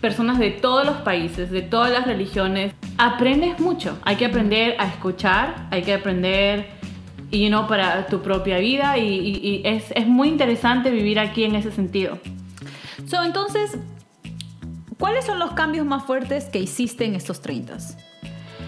personas 0.00 0.38
de 0.38 0.50
todos 0.50 0.84
los 0.84 0.96
países, 0.96 1.50
de 1.50 1.62
todas 1.62 1.90
las 1.90 2.06
religiones, 2.06 2.74
aprendes 2.98 3.58
mucho. 3.60 3.98
Hay 4.04 4.16
que 4.16 4.26
aprender 4.26 4.76
a 4.78 4.86
escuchar, 4.86 5.68
hay 5.70 5.82
que 5.82 5.94
aprender 5.94 6.68
y 7.30 7.48
no 7.48 7.66
para 7.66 8.06
tu 8.06 8.20
propia 8.20 8.58
vida 8.58 8.98
y, 8.98 9.62
es, 9.64 9.90
es, 9.94 10.06
muy 10.06 10.28
interesante 10.28 10.90
vivir 10.90 11.18
aquí 11.18 11.44
en 11.44 11.54
ese 11.54 11.72
sentido. 11.72 12.18
So, 13.06 13.24
entonces, 13.24 13.78
¿cuáles 14.98 15.24
son 15.24 15.38
los 15.38 15.52
cambios 15.52 15.86
más 15.86 16.04
fuertes 16.04 16.44
que 16.44 16.58
hiciste 16.58 17.06
en 17.06 17.14
estos 17.14 17.40
30? 17.40 17.78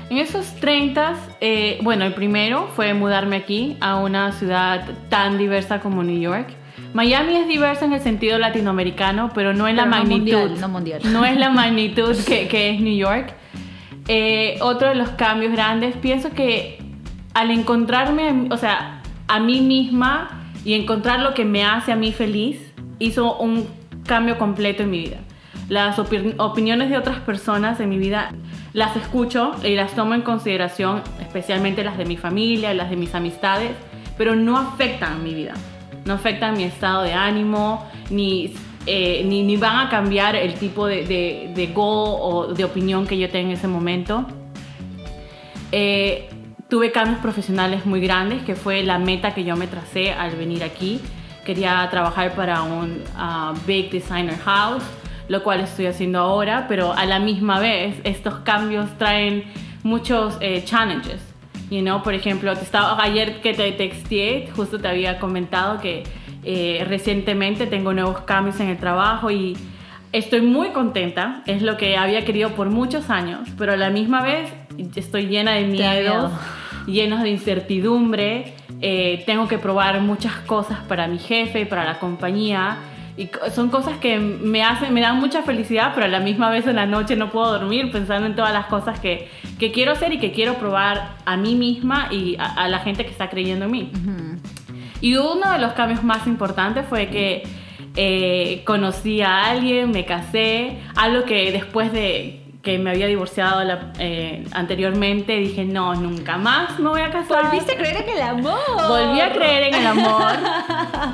En 0.09 0.19
esos 0.19 0.55
30, 0.61 1.15
eh, 1.41 1.79
bueno, 1.83 2.05
el 2.05 2.15
primero 2.15 2.69
fue 2.77 2.95
mudarme 2.95 3.37
aquí 3.37 3.77
a 3.81 3.97
una 3.97 4.31
ciudad 4.33 4.89
tan 5.09 5.37
diversa 5.37 5.81
como 5.81 6.05
New 6.05 6.21
York. 6.21 6.49
Miami 6.95 7.37
es 7.37 7.49
diversa 7.49 7.87
en 7.87 7.93
el 7.93 8.01
sentido 8.01 8.39
latinoamericano, 8.39 9.31
pero 9.35 9.53
no 9.53 9.67
en 9.67 9.77
la 9.77 9.85
magnitud. 9.85 10.51
no, 10.61 10.69
mundial. 10.69 11.01
no 11.13 11.25
es 11.25 11.37
la 11.37 11.51
magnitud 11.51 12.17
que, 12.25 12.47
que 12.51 12.71
es 12.71 12.81
New 12.81 12.97
York. 12.97 13.35
Eh, 14.07 14.59
otro 14.61 14.89
de 14.89 14.95
los 14.95 15.11
cambios 15.11 15.53
grandes, 15.53 15.97
pienso 15.97 16.31
que 16.31 16.79
al 17.35 17.51
encontrarme, 17.51 18.47
o 18.51 18.57
sea, 18.57 19.03
a 19.27 19.41
mí 19.41 19.61
misma 19.61 20.49
y 20.65 20.75
encontrar 20.75 21.21
lo 21.21 21.35
que 21.35 21.45
me 21.45 21.65
hace 21.65 21.91
a 21.91 21.97
mí 21.97 22.13
feliz, 22.13 22.73
hizo 23.01 23.37
un 23.39 23.67
cambio 24.07 24.39
completo 24.39 24.85
en 24.85 24.91
mi 24.91 25.01
vida. 25.01 25.19
Las 25.69 25.99
opiniones 25.99 26.91
de 26.91 26.97
otras 26.97 27.19
personas 27.21 27.81
en 27.81 27.89
mi 27.89 27.99
vida 27.99 28.33
las 28.77 28.95
escucho 28.95 29.53
y 29.65 29.75
las 29.75 29.95
tomo 29.95 30.13
en 30.13 30.21
consideración, 30.21 31.01
especialmente 31.23 31.83
las 31.83 31.97
de 31.97 32.05
mi 32.05 32.19
familia, 32.19 32.75
las 32.75 32.91
de 32.91 32.97
mis 32.97 33.15
amistades, 33.15 33.71
pero 34.19 34.37
no 34.37 34.59
afectan 34.59 35.25
mi 35.25 35.33
vida, 35.33 35.55
no 36.05 36.13
afectan 36.13 36.59
mi 36.59 36.65
estado 36.65 37.03
de 37.03 37.15
ánimo, 37.15 37.89
ni, 38.11 38.53
eh, 38.85 39.25
ni, 39.25 39.57
van 39.57 39.87
a 39.87 39.89
cambiar 39.89 40.37
el 40.37 40.57
tipo 40.57 40.87
de, 40.87 41.07
de, 41.07 41.53
de, 41.55 41.67
goal 41.69 42.19
o 42.21 42.53
de 42.53 42.65
opinión 42.65 43.07
que 43.07 43.17
yo 43.17 43.31
tenga 43.31 43.49
en 43.49 43.57
ese 43.57 43.67
momento. 43.67 44.27
Eh, 45.73 46.29
tuve 46.69 46.93
cambios 46.93 47.21
profesionales 47.21 47.87
muy 47.87 48.03
grandes, 48.03 48.43
que 48.43 48.57
fue 48.57 48.83
la 48.83 48.99
meta 48.99 49.33
que 49.33 49.43
yo 49.43 49.57
me 49.57 49.69
tracé 49.69 50.13
al 50.13 50.37
venir 50.37 50.63
aquí. 50.63 51.01
Quería 51.47 51.89
trabajar 51.91 52.35
para 52.35 52.61
un 52.61 53.03
uh, 53.17 53.57
big 53.67 53.91
designer 53.91 54.37
house 54.41 54.85
lo 55.29 55.43
cual 55.43 55.61
estoy 55.61 55.87
haciendo 55.87 56.21
ahora, 56.21 56.67
pero 56.69 56.93
a 56.93 57.05
la 57.07 57.19
misma 57.19 57.59
vez 57.59 57.97
estos 58.05 58.35
cambios 58.41 58.97
traen 58.99 59.45
muchos 59.83 60.37
eh, 60.41 60.63
challenges. 60.65 61.21
You 61.71 61.81
know? 61.81 62.03
Por 62.03 62.15
ejemplo, 62.15 62.55
te 62.55 62.63
estaba, 62.63 63.03
ayer 63.03 63.41
que 63.41 63.55
te 63.55 63.73
texté, 63.73 64.49
justo 64.55 64.79
te 64.79 64.89
había 64.89 65.19
comentado 65.19 65.81
que 65.81 66.05
eh, 66.45 66.85
recientemente 66.87 67.67
tengo 67.67 67.93
nuevos 67.93 68.21
cambios 68.21 68.61
en 68.61 68.69
el 68.69 68.79
trabajo 68.79 69.31
y 69.31 69.57
estoy 70.13 70.43
muy 70.43 70.69
contenta, 70.69 71.43
es 71.47 71.63
lo 71.63 71.77
que 71.77 71.97
había 71.97 72.25
querido 72.25 72.51
por 72.51 72.71
muchos 72.71 73.11
años, 73.11 73.49
pero 73.59 73.73
a 73.73 73.77
la 73.77 73.91
misma 73.91 74.23
vez 74.23 74.53
estoy 74.95 75.27
llena 75.27 75.53
de 75.53 75.65
miedos, 75.65 76.33
llenos 76.87 77.23
de 77.23 77.31
incertidumbre, 77.31 78.55
eh, 78.81 79.25
tengo 79.27 79.49
que 79.49 79.59
probar 79.59 80.01
muchas 80.01 80.35
cosas 80.41 80.79
para 80.81 81.09
mi 81.09 81.19
jefe, 81.19 81.67
para 81.67 81.85
la 81.85 81.99
compañía 81.99 82.79
y 83.17 83.31
son 83.55 83.71
cosas 83.71 83.97
que 83.99 84.19
me 84.19 84.63
hacen, 84.63 84.93
me 84.93 85.01
dan 85.01 85.19
mucha 85.19 85.43
felicidad, 85.43 85.93
pero 85.95 86.07
a 86.07 86.09
la 86.09 86.21
misma 86.21 86.51
vez 86.51 86.67
en 86.67 86.77
la 86.77 86.87
noche 86.87 87.17
no 87.17 87.31
puedo 87.31 87.59
dormir 87.59 87.91
pensando 87.91 88.27
en 88.27 88.37
todas 88.37 88.53
las 88.53 88.67
cosas 88.67 89.01
que, 89.01 89.29
que 89.59 89.73
quiero 89.73 89.93
hacer 89.93 90.13
y 90.13 90.19
que 90.19 90.33
quiero 90.33 90.55
probar 90.55 91.17
a 91.25 91.37
mí 91.37 91.55
misma 91.55 92.09
y 92.11 92.37
a, 92.39 92.69
la 92.69 92.81
gente 92.81 93.05
que 93.05 93.11
está 93.11 93.31
creyendo 93.31 93.65
en 93.65 93.71
mí. 93.71 93.93
Y 95.01 95.17
uno 95.17 95.51
de 95.53 95.59
los 95.59 95.73
cambios 95.73 96.05
más 96.05 96.27
importantes 96.27 96.85
fue 96.89 97.09
que 97.09 97.43
eh, 97.97 98.63
conocí 98.65 99.23
a 99.23 99.47
alguien, 99.47 99.91
me 99.91 100.05
casé, 100.05 100.79
algo 100.95 101.25
que 101.25 101.53
después 101.53 101.93
de 101.93 102.46
que 102.67 102.79
me 102.81 102.91
había 102.91 103.07
divorciado 103.07 103.63
la- 103.63 103.93
eh, 104.01 104.45
anteriormente, 104.51 105.37
dije, 105.37 105.65
no, 105.65 105.95
nunca 105.95 106.37
más 106.37 106.81
me 106.81 106.89
voy 106.89 107.01
a 107.01 107.11
casar. 107.13 107.45
Volviste 107.45 107.75
a 107.75 107.77
creer 107.77 107.99
en 108.03 108.09
el 108.17 108.23
amor. 108.23 108.59
Volví 108.89 109.21
a 109.21 109.33
creer 109.33 109.73
en 109.73 109.75
el 109.77 109.87
amor, 109.87 110.33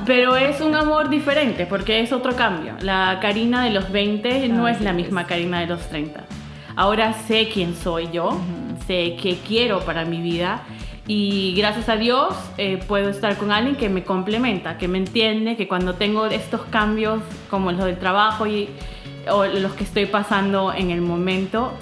pero 0.07 0.35
es 0.37 0.63
un 0.63 0.75
amor 0.75 1.11
diferente 1.11 1.67
porque 1.67 2.01
es 2.01 2.11
otro 2.11 2.35
cambio. 2.37 2.73
La 2.81 3.19
Karina 3.21 3.65
de 3.65 3.71
los 3.71 3.93
20 3.93 4.49
no 4.49 4.67
es 4.67 4.81
la 4.81 4.95
misma 4.95 5.27
Karina 5.27 5.61
de 5.61 5.67
los 5.67 5.87
30. 5.91 6.25
Ahora 6.75 7.13
sé 7.13 7.51
quién 7.53 7.77
soy 7.77 8.09
yo, 8.11 8.41
sé 8.87 9.17
qué 9.23 9.37
quiero 9.47 9.81
para 9.81 10.07
mi 10.07 10.23
vida 10.23 10.63
y 11.07 11.53
gracias 11.55 11.91
a 11.91 11.97
Dios 11.97 12.35
eh, 12.57 12.81
puedo 12.89 13.11
estar 13.11 13.37
con 13.37 13.53
alguien 13.53 13.77
que 13.77 13.91
me 13.91 14.05
complementa, 14.05 14.79
que 14.79 14.89
me 14.89 14.97
entiende, 14.97 15.57
que 15.57 15.69
cuando 15.69 15.97
tengo 15.97 16.25
estos 16.29 16.63
cambios 16.71 17.21
como 17.51 17.71
los 17.73 17.85
del 17.85 17.99
trabajo 17.99 18.47
y, 18.47 18.71
o 19.31 19.45
los 19.45 19.73
que 19.73 19.85
estoy 19.85 20.07
pasando 20.07 20.73
en 20.73 20.91
el 20.91 21.01
momento, 21.01 21.73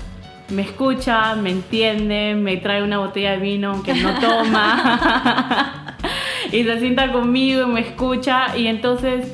me 0.51 0.63
escucha, 0.63 1.35
me 1.37 1.51
entiende, 1.51 2.35
me 2.35 2.57
trae 2.57 2.83
una 2.83 2.99
botella 2.99 3.33
de 3.33 3.39
vino 3.39 3.71
aunque 3.71 3.95
no 3.95 4.19
toma 4.19 5.97
y 6.53 6.65
se 6.65 6.81
sienta 6.81 7.13
conmigo 7.13 7.63
y 7.63 7.67
me 7.67 7.81
escucha 7.81 8.57
y 8.57 8.67
entonces 8.67 9.33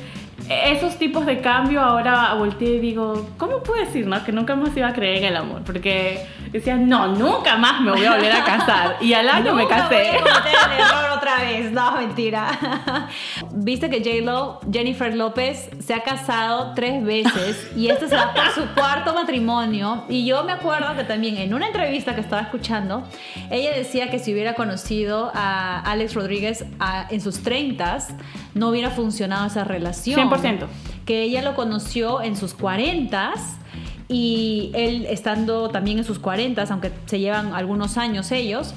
esos 0.49 0.97
tipos 0.97 1.25
de 1.25 1.41
cambio 1.41 1.81
ahora 1.81 2.33
volteé 2.35 2.75
y 2.75 2.79
digo, 2.79 3.29
¿cómo 3.37 3.63
puedo 3.63 3.83
decir 3.83 4.07
no? 4.07 4.23
que 4.23 4.31
nunca 4.31 4.55
más 4.55 4.75
iba 4.77 4.87
a 4.87 4.93
creer 4.93 5.17
en 5.17 5.23
el 5.25 5.35
amor? 5.37 5.63
Porque 5.65 6.25
decía, 6.51 6.77
no, 6.77 7.07
nunca 7.07 7.57
más 7.57 7.81
me 7.81 7.91
voy 7.91 8.05
a 8.05 8.15
volver 8.15 8.31
a 8.31 8.43
casar 8.43 8.95
y 9.01 9.13
al 9.13 9.27
año 9.27 9.53
me 9.53 9.67
casé. 9.67 9.95
voy 9.95 10.29
a 10.29 10.75
el 10.75 10.79
error 10.79 11.17
otra 11.17 11.37
vez. 11.41 11.71
No, 11.71 11.91
mentira. 11.93 12.47
Viste 13.53 13.89
que 13.89 13.97
J-Lo, 13.99 14.59
Jennifer 14.71 15.13
López, 15.15 15.69
se 15.79 15.93
ha 15.93 16.01
casado 16.03 16.73
tres 16.75 17.03
veces 17.03 17.69
y 17.75 17.89
este 17.89 18.07
será 18.07 18.33
por 18.33 18.49
su 18.51 18.65
cuarto 18.73 19.13
matrimonio. 19.13 20.03
Y 20.07 20.25
yo 20.25 20.43
me 20.43 20.53
acuerdo 20.53 20.95
que 20.95 21.03
también 21.03 21.37
en 21.37 21.53
una 21.53 21.67
entrevista 21.67 22.15
que 22.15 22.21
estaba 22.21 22.41
escuchando, 22.43 23.03
ella 23.49 23.71
decía 23.71 24.09
que 24.09 24.19
si 24.19 24.33
hubiera 24.33 24.53
conocido 24.53 25.31
a 25.33 25.79
Alex 25.81 26.13
Rodríguez 26.13 26.65
a- 26.79 27.05
en 27.09 27.19
sus 27.21 27.43
30s, 27.43 28.15
no 28.53 28.69
hubiera 28.69 28.89
funcionado 28.89 29.45
esa 29.47 29.63
relación. 29.63 30.17
100%. 30.29 30.36
Que 31.05 31.23
ella 31.23 31.41
lo 31.41 31.55
conoció 31.55 32.21
en 32.21 32.35
sus 32.35 32.57
40s 32.57 33.39
y 34.09 34.71
él 34.73 35.05
estando 35.09 35.69
también 35.69 35.97
en 35.99 36.03
sus 36.03 36.21
40s, 36.21 36.69
aunque 36.71 36.91
se 37.05 37.19
llevan 37.19 37.53
algunos 37.53 37.97
años 37.97 38.31
ellos. 38.31 38.73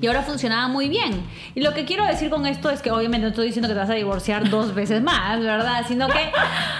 Y 0.00 0.08
ahora 0.08 0.22
funcionaba 0.22 0.66
muy 0.68 0.88
bien. 0.88 1.22
Y 1.54 1.60
lo 1.62 1.72
que 1.72 1.84
quiero 1.84 2.04
decir 2.04 2.28
con 2.28 2.44
esto 2.46 2.68
es 2.68 2.82
que 2.82 2.90
obviamente 2.90 3.22
no 3.22 3.28
estoy 3.28 3.46
diciendo 3.46 3.68
que 3.68 3.74
te 3.74 3.80
vas 3.80 3.90
a 3.90 3.94
divorciar 3.94 4.50
dos 4.50 4.74
veces 4.74 5.02
más, 5.02 5.40
¿verdad? 5.40 5.84
Sino 5.86 6.08
que 6.08 6.18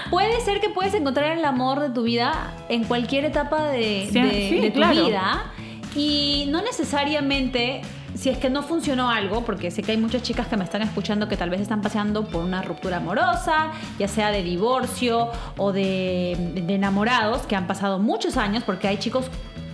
puede 0.09 0.41
ser 0.41 0.59
que 0.59 0.69
puedes 0.69 0.93
encontrar 0.93 1.37
el 1.37 1.45
amor 1.45 1.79
de 1.79 1.89
tu 1.91 2.03
vida 2.03 2.53
en 2.69 2.83
cualquier 2.83 3.23
etapa 3.25 3.69
de, 3.69 4.09
Sí, 4.11 4.19
de- 4.21 4.49
sí, 4.49 4.59
de 4.59 4.69
tu 4.71 4.75
claro. 4.79 5.05
vida. 5.05 5.51
Y 5.95 6.45
no 6.49 6.61
necesariamente, 6.61 7.81
si 8.15 8.29
es 8.29 8.37
que 8.37 8.49
no 8.49 8.63
funcionó 8.63 9.09
algo, 9.09 9.43
porque 9.43 9.71
sé 9.71 9.83
que 9.83 9.91
hay 9.91 9.97
muchas 9.97 10.23
chicas 10.23 10.47
que 10.47 10.57
me 10.57 10.63
están 10.63 10.81
escuchando 10.81 11.27
que 11.27 11.37
tal 11.37 11.49
vez 11.49 11.61
están 11.61 11.81
pasando 11.81 12.25
por 12.25 12.43
una 12.43 12.61
ruptura 12.61 12.97
amorosa, 12.97 13.71
ya 13.99 14.07
sea 14.07 14.31
de 14.31 14.41
divorcio 14.41 15.29
o 15.57 15.71
de, 15.71 16.35
de 16.65 16.75
enamorados, 16.75 17.43
que 17.43 17.55
han 17.55 17.67
pasado 17.67 17.99
muchos 17.99 18.37
años, 18.37 18.63
porque 18.63 18.87
hay 18.87 18.97
chicos 18.97 19.29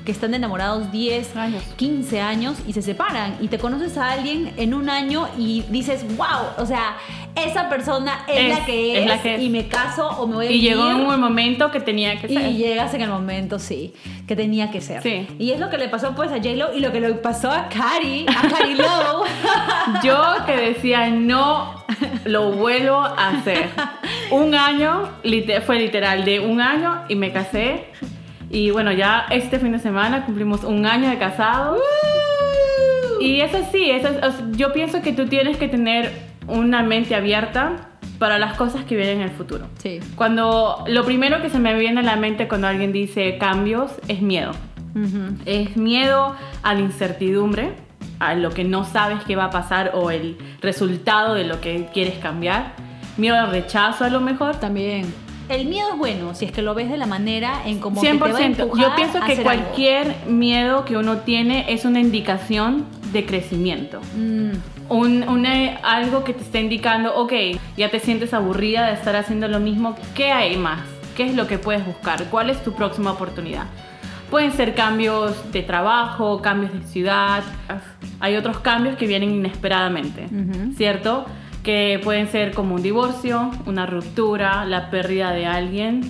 que 0.05 0.11
están 0.11 0.33
enamorados 0.33 0.91
10 0.91 1.35
Años. 1.35 1.63
15 1.75 2.21
años 2.21 2.57
y 2.67 2.73
se 2.73 2.81
separan 2.81 3.37
y 3.41 3.47
te 3.47 3.57
conoces 3.59 3.97
a 3.97 4.11
alguien 4.11 4.51
en 4.57 4.73
un 4.73 4.89
año 4.89 5.27
y 5.37 5.61
dices, 5.69 6.05
wow, 6.17 6.27
o 6.57 6.65
sea, 6.65 6.97
esa 7.35 7.69
persona 7.69 8.25
es, 8.27 8.39
Es- 8.39 8.59
la 8.59 8.65
que 8.65 8.93
es, 8.93 8.99
es 9.01 9.05
la 9.07 9.21
que 9.21 9.35
es. 9.35 9.41
y 9.41 9.49
me 9.49 9.67
caso 9.67 10.07
o 10.09 10.27
me 10.27 10.35
voy 10.35 10.47
a 10.47 10.51
Y 10.51 10.59
llegó 10.61 10.89
en 10.89 10.97
vivir". 10.97 11.07
un 11.13 11.19
momento 11.21 11.71
que 11.71 11.79
tenía 11.79 12.19
que 12.19 12.27
ser. 12.27 12.47
Y 12.51 12.57
llegas 12.57 12.93
en 12.93 13.01
el 13.01 13.09
momento, 13.09 13.59
sí, 13.59 13.93
que 14.27 14.35
tenía 14.35 14.71
que 14.71 14.81
ser. 14.81 15.01
Sí. 15.03 15.27
Y 15.39 15.51
es 15.51 15.59
lo 15.59 15.69
que 15.69 15.77
le 15.77 15.87
pasó 15.87 16.13
pues 16.15 16.29
a 16.31 16.35
J-Lo 16.37 16.73
y 16.75 16.79
lo 16.79 16.91
que 16.91 16.99
le 16.99 17.13
pasó 17.15 17.51
a 17.51 17.69
Cari, 17.69 18.25
a 18.27 18.41
Cari 18.49 18.73
Lowe. 18.75 19.25
Yo 20.03 20.17
que 20.45 20.55
decía, 20.57 21.09
no 21.09 21.75
lo 22.25 22.51
vuelvo 22.51 22.97
a 22.97 23.29
hacer. 23.29 23.69
Un 24.31 24.55
año, 24.55 25.09
fue 25.65 25.77
literal, 25.79 26.23
de 26.25 26.39
un 26.39 26.61
año 26.61 27.03
y 27.09 27.15
me 27.15 27.31
casé. 27.31 27.85
Y 28.51 28.69
bueno, 28.71 28.91
ya 28.91 29.25
este 29.29 29.59
fin 29.59 29.71
de 29.71 29.79
semana 29.79 30.25
cumplimos 30.25 30.63
un 30.63 30.85
año 30.85 31.09
de 31.09 31.17
casados. 31.17 31.79
Y 33.19 33.41
eso 33.41 33.59
sí, 33.71 33.89
eso 33.89 34.09
es- 34.09 34.57
yo 34.57 34.73
pienso 34.73 35.01
que 35.01 35.13
tú 35.13 35.27
tienes 35.27 35.57
que 35.57 35.67
tener 35.67 36.11
una 36.47 36.81
mente 36.83 37.15
abierta 37.15 37.87
para 38.19 38.39
las 38.39 38.55
cosas 38.55 38.83
que 38.83 38.95
vienen 38.95 39.17
en 39.17 39.23
el 39.23 39.29
futuro. 39.31 39.67
Sí. 39.77 39.99
Cuando 40.15 40.83
lo 40.87 41.05
primero 41.05 41.41
que 41.41 41.49
se 41.49 41.59
me 41.59 41.73
viene 41.77 42.01
a 42.01 42.03
la 42.03 42.15
mente 42.15 42.47
cuando 42.47 42.67
alguien 42.67 42.91
dice 42.91 43.37
cambios 43.37 43.91
es 44.07 44.21
miedo. 44.21 44.51
Es 45.45 45.77
miedo 45.77 46.35
a 46.63 46.73
la 46.73 46.79
incertidumbre, 46.81 47.71
a 48.19 48.35
lo 48.35 48.49
que 48.49 48.65
no 48.65 48.83
sabes 48.83 49.23
que 49.23 49.35
va 49.37 49.45
a 49.45 49.49
pasar 49.49 49.91
o 49.93 50.11
el 50.11 50.37
resultado 50.61 51.33
de 51.33 51.45
lo 51.45 51.61
que 51.61 51.87
quieres 51.93 52.15
cambiar. 52.17 52.73
Miedo 53.17 53.37
al 53.37 53.49
rechazo 53.51 54.03
a 54.03 54.09
lo 54.09 54.19
mejor. 54.19 54.57
También. 54.57 55.13
El 55.51 55.65
miedo 55.67 55.89
es 55.91 55.97
bueno 55.97 56.33
si 56.33 56.45
es 56.45 56.51
que 56.51 56.61
lo 56.61 56.73
ves 56.73 56.89
de 56.89 56.97
la 56.97 57.05
manera 57.05 57.61
en 57.65 57.79
como 57.79 58.01
que 58.01 58.07
te 58.07 58.13
100%. 58.17 58.19
va 58.33 58.37
a 58.37 58.41
empujar 58.45 58.83
Yo 58.89 58.95
pienso 58.95 59.19
que 59.19 59.31
algo. 59.33 59.43
cualquier 59.43 60.15
miedo 60.27 60.85
que 60.85 60.95
uno 60.97 61.17
tiene 61.17 61.65
es 61.73 61.83
una 61.83 61.99
indicación 61.99 62.85
de 63.11 63.25
crecimiento. 63.25 63.99
Mm, 64.17 64.51
Un, 64.89 65.27
una- 65.29 65.75
algo 65.83 66.23
que 66.23 66.33
te 66.33 66.41
está 66.43 66.59
indicando, 66.59 67.15
ok, 67.15 67.33
ya 67.77 67.89
te 67.89 67.99
sientes 67.99 68.33
aburrida 68.33 68.87
de 68.87 68.93
estar 68.93 69.15
haciendo 69.15 69.47
lo 69.47 69.59
mismo, 69.59 69.95
¿qué 70.15 70.31
hay 70.31 70.57
más? 70.57 70.81
¿Qué 71.15 71.25
es 71.27 71.35
lo 71.35 71.47
que 71.47 71.57
puedes 71.57 71.85
buscar? 71.85 72.23
¿Cuál 72.25 72.49
es 72.49 72.61
tu 72.63 72.73
próxima 72.73 73.11
oportunidad? 73.11 73.65
Pueden 74.29 74.51
ser 74.53 74.73
cambios 74.75 75.51
de 75.51 75.61
trabajo, 75.61 76.41
cambios 76.41 76.71
de 76.73 76.81
ciudad, 76.87 77.43
hay 78.21 78.35
otros 78.37 78.59
cambios 78.59 78.95
que 78.97 79.05
vienen 79.07 79.31
inesperadamente. 79.31 80.27
¿cierto? 80.77 81.25
Que 81.63 81.99
pueden 82.03 82.27
ser 82.27 82.53
como 82.53 82.75
un 82.75 82.81
divorcio, 82.81 83.51
una 83.65 83.85
ruptura, 83.85 84.65
la 84.65 84.89
pérdida 84.89 85.31
de 85.31 85.45
alguien. 85.45 86.01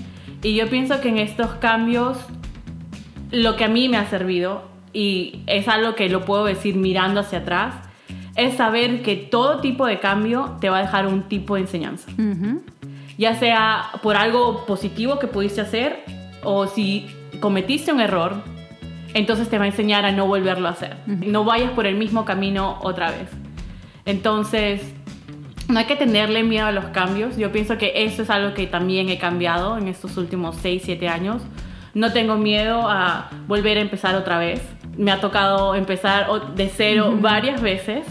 Y 0.43 0.55
yo 0.55 0.69
pienso 0.69 1.01
que 1.01 1.09
en 1.09 1.17
estos 1.17 1.51
cambios 1.55 2.17
lo 3.31 3.55
que 3.55 3.65
a 3.65 3.67
mí 3.67 3.89
me 3.89 3.97
ha 3.97 4.09
servido, 4.09 4.63
y 4.93 5.41
es 5.47 5.67
algo 5.67 5.95
que 5.95 6.09
lo 6.09 6.25
puedo 6.25 6.45
decir 6.45 6.75
mirando 6.75 7.21
hacia 7.21 7.39
atrás, 7.39 7.75
es 8.35 8.55
saber 8.55 9.01
que 9.01 9.15
todo 9.15 9.59
tipo 9.59 9.85
de 9.85 9.99
cambio 9.99 10.57
te 10.59 10.69
va 10.69 10.79
a 10.79 10.81
dejar 10.81 11.07
un 11.07 11.23
tipo 11.23 11.55
de 11.55 11.61
enseñanza. 11.61 12.09
Ya 13.17 13.35
sea 13.35 13.91
por 14.01 14.15
algo 14.15 14.65
positivo 14.65 15.19
que 15.19 15.27
pudiste 15.27 15.61
hacer 15.61 16.03
o 16.43 16.67
si 16.67 17.07
cometiste 17.39 17.93
un 17.93 18.01
error, 18.01 18.41
entonces 19.13 19.49
te 19.49 19.57
va 19.57 19.65
a 19.65 19.67
enseñar 19.67 20.05
a 20.05 20.11
no 20.11 20.27
volverlo 20.27 20.67
a 20.67 20.71
hacer. 20.71 20.97
No 21.05 21.43
vayas 21.43 21.71
por 21.71 21.85
el 21.85 21.95
mismo 21.95 22.25
camino 22.25 22.79
otra 22.81 23.11
vez. 23.11 23.29
Entonces, 24.05 24.81
no 25.71 25.79
hay 25.79 25.85
que 25.85 25.95
tenerle 25.95 26.43
miedo 26.43 26.67
a 26.67 26.71
los 26.71 26.85
cambios. 26.85 27.37
Yo 27.37 27.51
pienso 27.51 27.77
que 27.77 27.91
eso 28.03 28.21
es 28.23 28.29
algo 28.29 28.53
que 28.53 28.67
también 28.67 29.09
he 29.09 29.17
cambiado 29.17 29.77
en 29.77 29.87
estos 29.87 30.17
últimos 30.17 30.57
6, 30.61 30.83
7 30.85 31.07
años. 31.07 31.41
No 31.93 32.13
tengo 32.13 32.35
miedo 32.37 32.87
a 32.89 33.29
volver 33.47 33.77
a 33.77 33.81
empezar 33.81 34.15
otra 34.15 34.37
vez. 34.37 34.61
Me 34.97 35.11
ha 35.11 35.19
tocado 35.19 35.75
empezar 35.75 36.27
de 36.55 36.69
cero 36.69 37.17
varias 37.19 37.61
veces. 37.61 38.05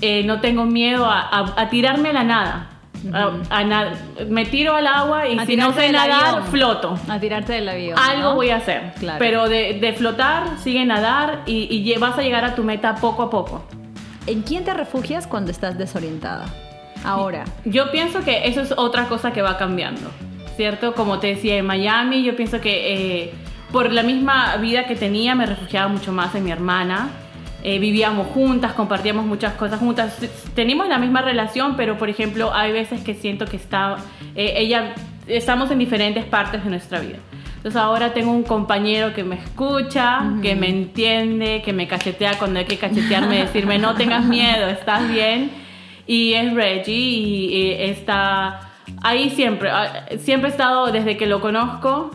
Eh, 0.00 0.22
no 0.24 0.40
tengo 0.40 0.64
miedo 0.64 1.04
a, 1.04 1.20
a- 1.20 1.60
a 1.60 1.68
tirarme 1.70 2.10
a 2.10 2.12
la 2.14 2.24
nada. 2.24 2.66
A- 3.12 3.30
a 3.58 3.64
na- 3.64 3.92
me 4.28 4.44
tiro 4.46 4.74
al 4.74 4.86
agua 4.86 5.26
y 5.28 5.38
A 5.38 5.46
si 5.46 5.56
no 5.56 5.72
sé 5.72 5.90
nadar, 5.92 6.34
avión. 6.36 6.44
floto. 6.50 6.98
A 7.08 7.18
tirarte 7.18 7.54
del 7.54 7.68
avión. 7.68 7.98
Algo 7.98 8.30
¿no? 8.30 8.34
voy 8.34 8.50
a 8.50 8.56
hacer. 8.56 8.92
Claro. 8.98 9.18
Pero 9.18 9.48
de, 9.48 9.78
de 9.80 9.92
flotar, 9.94 10.58
sigue 10.58 10.84
nadar 10.84 11.42
y, 11.46 11.66
y 11.70 11.98
vas 11.98 12.18
a 12.18 12.22
llegar 12.22 12.44
a 12.44 12.54
tu 12.54 12.62
meta 12.64 12.94
poco 12.96 13.22
a 13.24 13.30
poco. 13.30 13.64
¿En 14.26 14.42
quién 14.42 14.64
te 14.64 14.74
refugias 14.74 15.26
cuando 15.26 15.50
estás 15.50 15.78
desorientada? 15.78 16.46
Ahora. 17.04 17.44
Yo 17.64 17.90
pienso 17.90 18.22
que 18.22 18.46
eso 18.46 18.60
es 18.60 18.74
otra 18.76 19.06
cosa 19.08 19.32
que 19.32 19.42
va 19.42 19.56
cambiando, 19.56 20.10
¿cierto? 20.56 20.94
Como 20.94 21.18
te 21.18 21.28
decía, 21.28 21.56
en 21.56 21.66
Miami 21.66 22.22
yo 22.22 22.36
pienso 22.36 22.60
que 22.60 23.22
eh, 23.22 23.34
por 23.72 23.92
la 23.92 24.02
misma 24.02 24.56
vida 24.56 24.86
que 24.86 24.96
tenía 24.96 25.34
me 25.34 25.46
refugiaba 25.46 25.88
mucho 25.88 26.12
más 26.12 26.34
en 26.34 26.44
mi 26.44 26.50
hermana. 26.50 27.10
Eh, 27.62 27.78
vivíamos 27.78 28.26
juntas, 28.28 28.72
compartíamos 28.72 29.24
muchas 29.24 29.54
cosas 29.54 29.80
juntas. 29.80 30.18
Teníamos 30.54 30.88
la 30.88 30.98
misma 30.98 31.22
relación, 31.22 31.76
pero 31.76 31.96
por 31.98 32.08
ejemplo 32.08 32.52
hay 32.54 32.72
veces 32.72 33.02
que 33.02 33.14
siento 33.14 33.46
que 33.46 33.56
está, 33.56 33.96
eh, 34.34 34.54
ella, 34.56 34.94
estamos 35.26 35.70
en 35.70 35.78
diferentes 35.78 36.24
partes 36.24 36.62
de 36.64 36.70
nuestra 36.70 37.00
vida. 37.00 37.18
Entonces 37.60 37.76
ahora 37.80 38.14
tengo 38.14 38.30
un 38.32 38.42
compañero 38.42 39.12
que 39.12 39.22
me 39.22 39.36
escucha, 39.36 40.22
que 40.40 40.54
me 40.56 40.70
entiende, 40.70 41.60
que 41.62 41.74
me 41.74 41.86
cachetea 41.86 42.38
cuando 42.38 42.58
hay 42.58 42.64
que 42.64 42.78
cachetearme, 42.78 43.36
decirme 43.36 43.78
no 43.78 43.94
tengas 43.96 44.24
miedo, 44.24 44.66
estás 44.68 45.06
bien. 45.10 45.50
Y 46.06 46.32
es 46.32 46.54
Reggie 46.54 46.94
y, 46.94 47.44
y 47.54 47.72
está 47.72 48.60
ahí 49.02 49.28
siempre. 49.28 49.68
ah, 49.70 50.06
Siempre 50.18 50.48
he 50.48 50.52
estado 50.52 50.90
desde 50.90 51.18
que 51.18 51.26
lo 51.26 51.40
conozco 51.42 52.10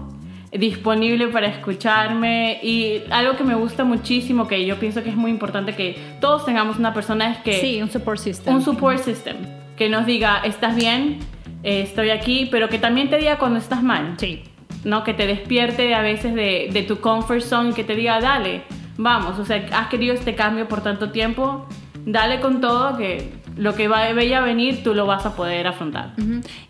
disponible 0.51 1.27
para 1.27 1.47
escucharme 1.47 2.59
y 2.63 3.03
algo 3.11 3.35
que 3.35 3.43
me 3.43 3.55
gusta 3.55 3.83
muchísimo 3.83 4.47
que 4.47 4.65
yo 4.65 4.77
pienso 4.79 5.03
que 5.03 5.09
es 5.09 5.15
muy 5.15 5.29
importante 5.29 5.75
que 5.75 5.95
todos 6.21 6.45
tengamos 6.45 6.77
una 6.77 6.93
persona 6.93 7.31
es 7.33 7.37
que 7.39 7.59
Sí, 7.59 7.81
un 7.81 7.89
support 7.91 8.17
system. 8.19 8.55
un 8.55 8.61
support 8.61 8.99
system 8.99 9.35
que 9.75 9.89
nos 9.89 10.05
diga 10.05 10.39
estás 10.45 10.75
bien 10.77 11.17
eh, 11.63 11.81
estoy 11.81 12.09
aquí 12.11 12.47
pero 12.49 12.69
que 12.69 12.79
también 12.79 13.09
te 13.09 13.17
diga 13.17 13.37
cuando 13.37 13.59
estás 13.59 13.83
mal 13.83 14.13
Sí. 14.17 14.43
¿No? 14.85 15.03
Que 15.03 15.13
te 15.13 15.27
despierte 15.27 15.93
a 15.93 16.01
veces 16.01 16.33
de, 16.33 16.85
tu 16.87 17.01
comfort 17.01 17.41
zone 17.41 17.73
que 17.73 17.83
te 17.83 17.95
diga, 17.95 18.21
dale, 18.21 18.63
vamos, 18.97 19.37
o 19.39 19.43
sea, 19.43 19.67
has 19.73 19.87
querido 19.89 20.13
este 20.13 20.35
cambio 20.35 20.69
por 20.69 20.81
tanto 20.81 21.11
tiempo, 21.11 21.65
dale 22.05 22.39
con 22.39 22.61
todo 22.61 22.95
que 22.95 23.33
lo 23.57 23.73
que 23.73 23.87
vaya 23.87 24.37
a 24.37 24.45
venir 24.45 24.83
tú 24.83 24.93
lo 24.93 25.05
vas 25.05 25.25
a 25.25 25.35
poder 25.35 25.67
afrontar. 25.67 26.13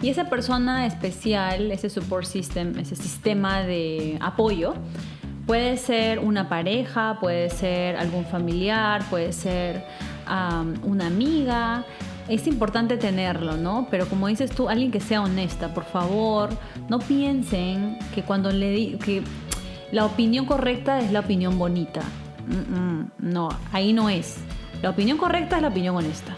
Y 0.01 0.09
esa 0.09 0.29
persona 0.29 0.85
especial, 0.85 1.71
ese 1.71 1.89
support 1.89 2.25
system, 2.25 2.77
ese 2.79 2.95
sistema 2.95 3.63
de 3.63 4.17
apoyo, 4.21 4.75
puede 5.45 5.77
ser 5.77 6.19
una 6.19 6.47
pareja, 6.47 7.17
puede 7.19 7.49
ser 7.49 7.97
algún 7.97 8.25
familiar, 8.25 9.03
puede 9.09 9.33
ser 9.33 9.83
una 10.83 11.07
amiga. 11.07 11.83
Es 12.27 12.47
importante 12.47 12.97
tenerlo, 12.97 13.55
¿no? 13.57 13.87
Pero 13.91 14.07
como 14.07 14.27
dices 14.27 14.51
tú, 14.51 14.67
alguien 14.69 14.91
que 14.91 14.99
sea 14.99 15.21
honesta, 15.21 15.73
por 15.73 15.85
favor, 15.85 16.49
no 16.89 16.99
piensen 16.99 17.99
que 18.13 18.23
cuando 18.23 18.51
le 18.51 18.71
di 18.71 18.97
que 18.97 19.21
la 19.91 20.05
opinión 20.05 20.45
correcta 20.45 20.99
es 20.99 21.11
la 21.11 21.19
opinión 21.19 21.57
bonita. 21.57 22.01
no, 23.19 23.49
ahí 23.71 23.93
no 23.93 24.09
es. 24.09 24.37
La 24.81 24.89
opinión 24.89 25.17
correcta 25.17 25.57
es 25.57 25.61
la 25.61 25.69
opinión 25.69 25.95
honesta. 25.95 26.35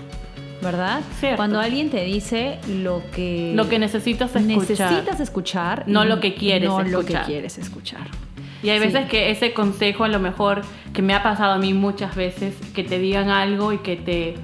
¿verdad? 0.62 1.02
Cuando 1.36 1.60
alguien 1.60 1.90
te 1.90 2.04
dice 2.04 2.58
lo 2.68 3.04
que 3.14 3.54
lo 3.56 3.70
que 3.70 3.78
necesitas 3.78 4.36
escuchar, 4.36 4.58
necesitas 4.58 5.20
escuchar 5.20 5.84
no 5.88 6.04
lo 6.04 6.20
que 6.20 6.34
quieres 6.34 6.68
no 6.68 6.82
escuchar. 6.82 7.00
lo 7.00 7.06
que 7.06 7.26
quieres 7.26 7.58
escuchar. 7.58 8.08
Y 8.64 8.70
hay 8.70 8.80
veces 8.80 9.08
que 9.08 9.30
ese 9.30 9.54
consejo 9.54 10.04
a 10.04 10.08
lo 10.08 10.20
mejor 10.20 10.62
que 10.94 11.02
me 11.02 11.14
ha 11.14 11.22
pasado 11.22 11.54
a 11.54 11.58
mí 11.58 11.74
muchas 11.74 12.16
veces 12.16 12.56
que 12.74 12.84
te 12.84 12.98
digan 12.98 13.30
algo 13.30 13.72
y 13.72 13.78
que 13.80 13.96
te 13.98 14.36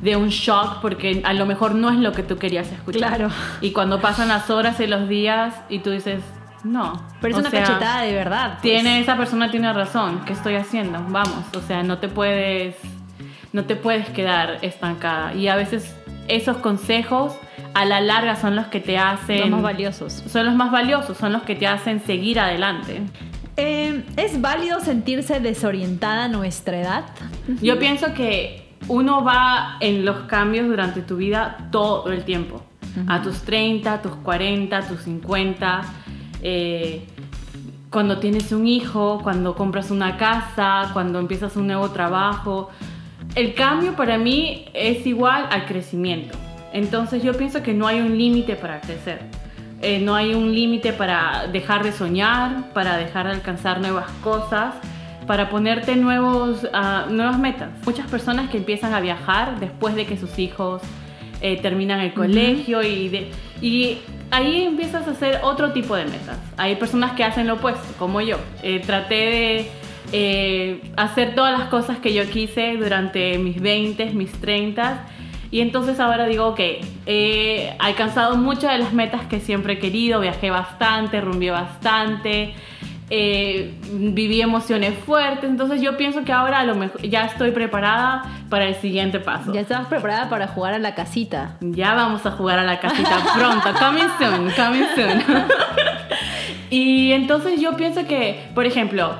dé 0.00 0.16
un 0.16 0.28
shock 0.28 0.80
porque 0.80 1.22
a 1.24 1.32
lo 1.32 1.46
mejor 1.46 1.74
no 1.74 1.90
es 1.90 1.96
lo 1.96 2.12
que 2.12 2.22
tú 2.22 2.36
querías 2.36 2.70
escuchar. 2.70 3.16
Claro. 3.16 3.30
Y 3.60 3.72
cuando 3.72 4.00
pasan 4.00 4.28
las 4.28 4.50
horas 4.50 4.80
y 4.80 4.86
los 4.86 5.08
días 5.08 5.54
y 5.68 5.80
tú 5.80 5.90
dices, 5.90 6.22
no. 6.64 7.02
Pero 7.20 7.34
es 7.34 7.40
una 7.40 7.50
cachetada 7.50 8.02
de 8.02 8.14
verdad. 8.14 8.52
Pues. 8.52 8.62
Tiene, 8.62 9.00
esa 9.00 9.16
persona 9.16 9.50
tiene 9.50 9.72
razón. 9.72 10.24
¿Qué 10.24 10.32
estoy 10.32 10.56
haciendo? 10.56 11.04
Vamos. 11.08 11.44
O 11.56 11.60
sea, 11.60 11.82
no 11.82 11.98
te 11.98 12.08
puedes 12.08 12.76
no 13.52 13.64
te 13.64 13.76
puedes 13.76 14.08
quedar 14.10 14.58
estancada. 14.62 15.34
Y 15.34 15.48
a 15.48 15.56
veces 15.56 15.94
esos 16.28 16.58
consejos 16.58 17.34
a 17.74 17.84
la 17.84 18.00
larga 18.00 18.36
son 18.36 18.56
los 18.56 18.66
que 18.66 18.80
te 18.80 18.98
hacen... 18.98 19.40
Los 19.40 19.50
más 19.50 19.62
valiosos. 19.62 20.12
Son 20.12 20.46
los 20.46 20.54
más 20.54 20.70
valiosos, 20.70 21.16
son 21.16 21.32
los 21.32 21.42
que 21.42 21.54
te 21.54 21.66
hacen 21.66 22.00
seguir 22.00 22.38
adelante. 22.38 23.02
Eh, 23.56 24.04
¿Es 24.16 24.40
válido 24.40 24.80
sentirse 24.80 25.40
desorientada 25.40 26.24
a 26.24 26.28
nuestra 26.28 26.80
edad? 26.80 27.04
Yo 27.60 27.78
pienso 27.78 28.12
que 28.14 28.67
uno 28.88 29.22
va 29.22 29.76
en 29.80 30.04
los 30.04 30.20
cambios 30.20 30.66
durante 30.66 31.02
tu 31.02 31.16
vida 31.16 31.68
todo 31.70 32.10
el 32.10 32.24
tiempo. 32.24 32.62
A 33.06 33.22
tus 33.22 33.42
30, 33.42 33.92
a 33.92 34.02
tus 34.02 34.12
40, 34.16 34.76
a 34.76 34.88
tus 34.88 35.02
50. 35.02 35.82
Eh, 36.42 37.06
cuando 37.90 38.18
tienes 38.18 38.50
un 38.52 38.66
hijo, 38.66 39.20
cuando 39.22 39.54
compras 39.54 39.90
una 39.90 40.16
casa, 40.16 40.90
cuando 40.92 41.20
empiezas 41.20 41.54
un 41.56 41.68
nuevo 41.68 41.90
trabajo 41.90 42.70
el 43.34 43.54
cambio 43.54 43.94
para 43.94 44.18
mí 44.18 44.66
es 44.74 45.06
igual 45.06 45.46
al 45.50 45.66
crecimiento. 45.66 46.36
Entonces 46.72 47.22
yo 47.22 47.34
pienso 47.34 47.62
que 47.62 47.74
no 47.74 47.86
hay 47.86 48.00
un 48.00 48.16
límite 48.16 48.56
para 48.56 48.80
crecer. 48.80 49.20
Eh, 49.80 50.00
no 50.00 50.14
hay 50.14 50.34
un 50.34 50.52
límite 50.52 50.92
para 50.92 51.46
dejar 51.46 51.84
de 51.84 51.92
soñar, 51.92 52.72
para 52.72 52.96
dejar 52.96 53.26
de 53.26 53.34
alcanzar 53.34 53.80
nuevas 53.80 54.10
cosas, 54.24 54.74
para 55.28 55.50
ponerte 55.50 55.94
nuevos, 55.94 56.64
uh, 56.64 57.12
nuevas 57.12 57.38
metas. 57.38 57.68
Muchas 57.84 58.10
personas 58.10 58.48
que 58.48 58.56
empiezan 58.56 58.94
a 58.94 59.00
viajar 59.00 59.60
después 59.60 59.94
de 59.94 60.06
que 60.06 60.16
sus 60.16 60.38
hijos 60.38 60.82
eh, 61.42 61.60
terminan 61.60 62.00
el 62.00 62.14
colegio 62.14 62.82
y, 62.82 63.28
y 63.60 63.98
ahí 64.30 64.64
empiezas 64.64 65.06
a 65.06 65.10
hacer 65.10 65.40
otro 65.42 65.72
tipo 65.72 65.94
de 65.94 66.06
metas. 66.06 66.38
Hay 66.56 66.76
personas 66.76 67.12
que 67.12 67.24
hacen 67.24 67.46
lo 67.46 67.54
opuesto, 67.54 67.86
como 67.98 68.22
yo. 68.22 68.38
Eh, 68.62 68.80
traté 68.80 69.14
de 69.14 69.70
eh, 70.12 70.80
hacer 70.96 71.34
todas 71.34 71.56
las 71.56 71.68
cosas 71.68 71.98
que 71.98 72.14
yo 72.14 72.24
quise 72.30 72.76
durante 72.76 73.36
mis 73.36 73.60
20, 73.60 74.06
mis 74.14 74.32
30. 74.32 75.04
Y 75.50 75.60
entonces 75.60 76.00
ahora 76.00 76.26
digo, 76.26 76.46
ok, 76.46 76.60
he 77.06 77.74
alcanzado 77.78 78.36
muchas 78.36 78.72
de 78.72 78.78
las 78.78 78.94
metas 78.94 79.26
que 79.26 79.40
siempre 79.40 79.74
he 79.74 79.78
querido, 79.78 80.20
viajé 80.20 80.50
bastante, 80.50 81.20
rumbié 81.20 81.50
bastante, 81.50 82.54
eh, 83.10 83.74
viví 83.90 84.42
emociones 84.42 84.94
fuertes, 84.98 85.48
entonces 85.48 85.80
yo 85.80 85.96
pienso 85.96 86.24
que 86.24 86.32
ahora 86.32 86.60
a 86.60 86.64
lo 86.64 86.74
mejor 86.74 87.00
ya 87.02 87.24
estoy 87.24 87.52
preparada 87.52 88.24
para 88.50 88.66
el 88.66 88.74
siguiente 88.74 89.18
paso. 89.18 89.52
Ya 89.52 89.60
estás 89.60 89.86
preparada 89.86 90.28
para 90.28 90.48
jugar 90.48 90.74
a 90.74 90.78
la 90.78 90.94
casita. 90.94 91.56
Ya 91.60 91.94
vamos 91.94 92.26
a 92.26 92.32
jugar 92.32 92.58
a 92.58 92.64
la 92.64 92.80
casita 92.80 93.18
pronto, 93.34 93.72
coming 93.78 94.08
soon, 94.18 94.50
coming 94.50 94.86
soon. 94.94 95.22
y 96.70 97.12
entonces 97.12 97.60
yo 97.60 97.76
pienso 97.76 98.06
que, 98.06 98.50
por 98.54 98.66
ejemplo, 98.66 99.14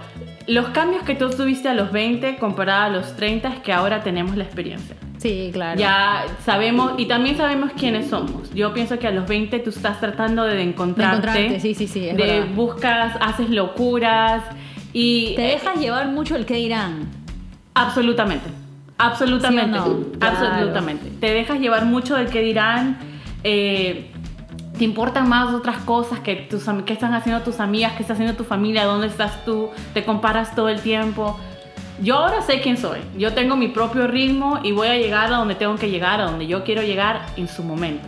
los 0.47 0.69
cambios 0.69 1.03
que 1.03 1.15
tú 1.15 1.31
tuviste 1.31 1.69
a 1.69 1.75
los 1.75 1.93
20 1.93 2.37
comparado 2.37 2.85
a 2.85 2.89
los 2.89 3.17
30 3.17 3.49
es 3.49 3.61
que 3.61 3.73
ahora 3.73 4.03
tenemos 4.03 4.37
la 4.37 4.45
experiencia. 4.45 4.97
Sí, 5.19 5.51
claro. 5.53 5.79
Ya 5.79 6.25
sabemos 6.45 6.93
y 6.97 7.07
también 7.07 7.37
sabemos 7.37 7.73
quiénes 7.77 8.09
somos. 8.09 8.53
Yo 8.55 8.73
pienso 8.73 8.99
que 8.99 9.07
a 9.09 9.11
los 9.11 9.29
20 9.29 9.59
tú 9.59 9.71
estás 9.71 10.01
tratando 10.01 10.45
de 10.45 10.63
encontrarte. 10.63 11.31
De 11.31 11.39
encontrarte, 11.47 11.61
sí, 11.61 11.75
sí, 11.75 11.89
sí. 11.89 12.01
de 12.01 12.45
buscas, 12.55 13.17
haces 13.21 13.51
locuras 13.51 14.45
y. 14.93 15.35
Te 15.35 15.43
dejas 15.43 15.79
llevar 15.79 16.09
mucho 16.09 16.37
el 16.37 16.47
que 16.47 16.55
dirán. 16.55 17.09
Absolutamente. 17.75 18.49
Absolutamente. 18.97 19.79
Absolutamente. 20.21 21.11
Te 21.21 21.33
dejas 21.33 21.61
llevar 21.61 21.85
mucho 21.85 22.17
del 22.17 22.29
que 22.29 22.41
dirán. 22.41 22.99
Eh, 23.45 24.13
te 24.77 24.85
importan 24.85 25.29
más 25.29 25.53
otras 25.53 25.79
cosas 25.79 26.21
que 26.21 26.37
tus, 26.37 26.65
qué 26.85 26.93
están 26.93 27.15
haciendo 27.15 27.43
tus 27.43 27.59
amigas, 27.61 27.95
qué 27.95 28.03
está 28.03 28.15
haciendo 28.15 28.35
tu 28.35 28.45
familia, 28.45 28.85
dónde 28.85 29.09
estás 29.09 29.45
tú, 29.45 29.71
te 29.93 30.05
comparas 30.05 30.55
todo 30.55 30.69
el 30.69 30.81
tiempo. 30.81 31.39
Yo 32.01 32.17
ahora 32.17 32.43
sé 32.43 32.61
quién 32.61 32.77
soy, 32.77 33.01
yo 33.17 33.35
tengo 33.35 33.57
mi 33.57 33.69
propio 33.69 34.07
ritmo 34.07 34.61
y 34.63 34.71
voy 34.71 34.89
a 34.89 34.97
llegar 34.97 35.33
a 35.33 35.37
donde 35.37 35.57
tengo 35.57 35.75
que 35.77 35.91
llegar, 35.91 36.21
a 36.21 36.25
donde 36.25 36.47
yo 36.47 36.63
quiero 36.63 36.83
llegar 36.83 37.27
en 37.37 37.49
su 37.49 37.65
momento. 37.65 38.07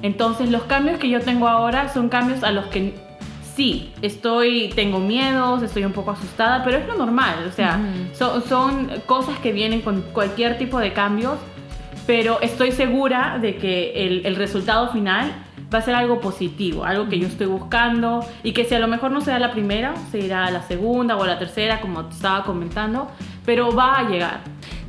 Entonces 0.00 0.50
los 0.50 0.62
cambios 0.62 0.98
que 0.98 1.08
yo 1.08 1.20
tengo 1.20 1.48
ahora 1.48 1.88
son 1.88 2.08
cambios 2.08 2.44
a 2.44 2.52
los 2.52 2.66
que 2.66 2.94
sí, 3.56 3.92
estoy, 4.00 4.70
tengo 4.74 5.00
miedos, 5.00 5.62
estoy 5.62 5.84
un 5.84 5.92
poco 5.92 6.12
asustada, 6.12 6.62
pero 6.64 6.78
es 6.78 6.86
lo 6.86 6.94
normal, 6.94 7.46
o 7.48 7.52
sea, 7.52 7.80
son, 8.14 8.42
son 8.44 8.90
cosas 9.06 9.38
que 9.40 9.52
vienen 9.52 9.80
con 9.80 10.02
cualquier 10.12 10.56
tipo 10.56 10.78
de 10.78 10.92
cambios, 10.92 11.38
pero 12.06 12.40
estoy 12.40 12.72
segura 12.72 13.38
de 13.40 13.56
que 13.56 14.06
el, 14.06 14.24
el 14.24 14.36
resultado 14.36 14.92
final 14.92 15.32
va 15.72 15.78
a 15.78 15.82
ser 15.82 15.94
algo 15.94 16.20
positivo, 16.20 16.84
algo 16.84 17.08
que 17.08 17.18
yo 17.18 17.26
estoy 17.26 17.46
buscando 17.46 18.24
y 18.42 18.52
que 18.52 18.64
si 18.64 18.74
a 18.74 18.78
lo 18.78 18.88
mejor 18.88 19.10
no 19.10 19.20
sea 19.20 19.38
la 19.38 19.52
primera, 19.52 19.94
se 20.10 20.18
irá 20.18 20.44
a 20.44 20.50
la 20.50 20.62
segunda 20.62 21.16
o 21.16 21.24
la 21.24 21.38
tercera, 21.38 21.80
como 21.80 22.04
te 22.06 22.14
estaba 22.14 22.44
comentando, 22.44 23.10
pero 23.44 23.74
va 23.74 23.98
a 23.98 24.08
llegar. 24.08 24.40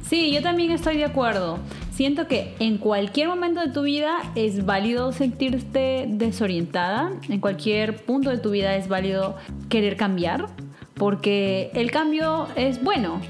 Sí, 0.02 0.32
yo 0.32 0.42
también 0.42 0.72
estoy 0.72 0.98
de 0.98 1.06
acuerdo. 1.06 1.60
Siento 1.92 2.28
que 2.28 2.56
en 2.60 2.78
cualquier 2.78 3.28
momento 3.28 3.62
de 3.62 3.70
tu 3.70 3.84
vida 3.84 4.18
es 4.36 4.66
válido 4.66 5.12
sentirte 5.12 6.06
desorientada, 6.08 7.12
en 7.30 7.40
cualquier 7.40 8.04
punto 8.04 8.30
de 8.30 8.40
tu 8.40 8.50
vida 8.50 8.76
es 8.76 8.88
válido 8.88 9.38
querer 9.70 9.96
cambiar, 9.96 10.48
porque 10.96 11.72
el 11.74 11.92
cambio 11.92 12.48
es 12.56 12.84
bueno, 12.84 13.22